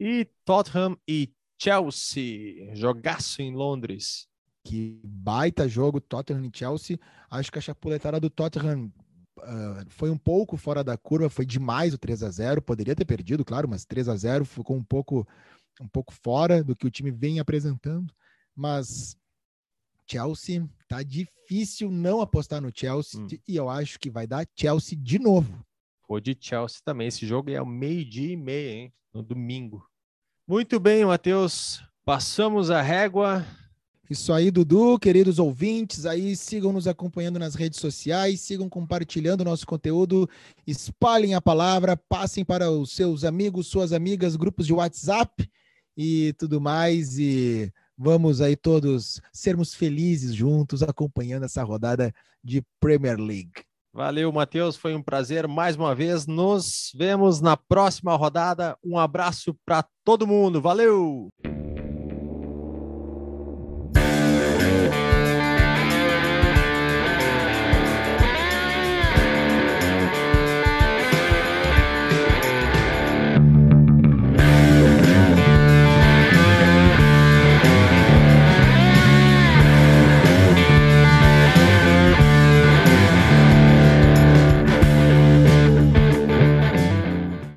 E 0.00 0.26
Tottenham 0.42 0.96
e 1.06 1.30
Chelsea. 1.60 2.74
Jogaço 2.74 3.42
em 3.42 3.54
Londres. 3.54 4.26
Que 4.64 4.98
baita 5.04 5.68
jogo, 5.68 6.00
Tottenham 6.00 6.46
e 6.46 6.50
Chelsea. 6.52 6.98
Acho 7.30 7.52
que 7.52 7.58
a 7.58 7.62
chapuletada 7.62 8.18
do 8.18 8.30
Tottenham 8.30 8.90
uh, 9.38 9.84
foi 9.88 10.10
um 10.10 10.16
pouco 10.16 10.56
fora 10.56 10.82
da 10.82 10.96
curva, 10.96 11.28
foi 11.28 11.44
demais 11.44 11.92
o 11.92 11.98
3 11.98 12.22
a 12.22 12.30
0 12.30 12.62
Poderia 12.62 12.96
ter 12.96 13.04
perdido, 13.04 13.44
claro, 13.44 13.68
mas 13.68 13.84
3 13.84 14.08
a 14.08 14.16
0 14.16 14.44
ficou 14.44 14.76
um 14.76 14.82
pouco, 14.82 15.28
um 15.80 15.88
pouco 15.88 16.14
fora 16.14 16.64
do 16.64 16.74
que 16.74 16.86
o 16.86 16.90
time 16.90 17.10
vem 17.10 17.38
apresentando. 17.38 18.12
Mas 18.56 19.16
Chelsea, 20.10 20.66
tá 20.88 21.02
difícil 21.02 21.90
não 21.90 22.20
apostar 22.20 22.60
no 22.62 22.72
Chelsea 22.74 23.20
hum. 23.20 23.28
e 23.46 23.56
eu 23.56 23.68
acho 23.68 23.98
que 23.98 24.10
vai 24.10 24.26
dar 24.26 24.46
Chelsea 24.56 24.98
de 24.98 25.18
novo. 25.18 25.64
Vou 26.08 26.20
de 26.20 26.36
Chelsea 26.38 26.80
também. 26.84 27.08
Esse 27.08 27.26
jogo 27.26 27.50
é 27.50 27.56
ao 27.56 27.66
meio-dia 27.66 28.32
e 28.32 28.36
meia, 28.36 28.70
hein? 28.70 28.92
No 29.12 29.22
domingo. 29.22 29.86
Muito 30.46 30.78
bem, 30.78 31.04
Matheus. 31.04 31.82
Passamos 32.04 32.70
a 32.70 32.82
régua. 32.82 33.44
Isso 34.08 34.32
aí, 34.32 34.50
Dudu, 34.50 34.98
queridos 34.98 35.38
ouvintes, 35.38 36.04
aí 36.04 36.36
sigam 36.36 36.72
nos 36.72 36.86
acompanhando 36.86 37.38
nas 37.38 37.54
redes 37.54 37.80
sociais, 37.80 38.42
sigam 38.42 38.68
compartilhando 38.68 39.44
nosso 39.44 39.66
conteúdo, 39.66 40.28
espalhem 40.66 41.34
a 41.34 41.40
palavra, 41.40 41.96
passem 41.96 42.44
para 42.44 42.70
os 42.70 42.92
seus 42.92 43.24
amigos, 43.24 43.66
suas 43.66 43.92
amigas, 43.92 44.36
grupos 44.36 44.66
de 44.66 44.74
WhatsApp 44.74 45.48
e 45.96 46.34
tudo 46.38 46.60
mais. 46.60 47.18
E 47.18 47.72
vamos 47.96 48.40
aí 48.42 48.56
todos 48.56 49.22
sermos 49.32 49.74
felizes 49.74 50.34
juntos 50.34 50.82
acompanhando 50.82 51.44
essa 51.44 51.62
rodada 51.62 52.12
de 52.42 52.62
Premier 52.78 53.18
League. 53.18 53.52
Valeu, 53.94 54.30
Matheus. 54.32 54.76
Foi 54.76 54.94
um 54.94 55.02
prazer 55.02 55.46
mais 55.46 55.76
uma 55.76 55.94
vez. 55.94 56.26
Nos 56.26 56.92
vemos 56.94 57.40
na 57.40 57.56
próxima 57.56 58.14
rodada. 58.16 58.76
Um 58.84 58.98
abraço 58.98 59.56
para 59.64 59.84
todo 60.04 60.26
mundo. 60.26 60.60
Valeu! 60.60 61.30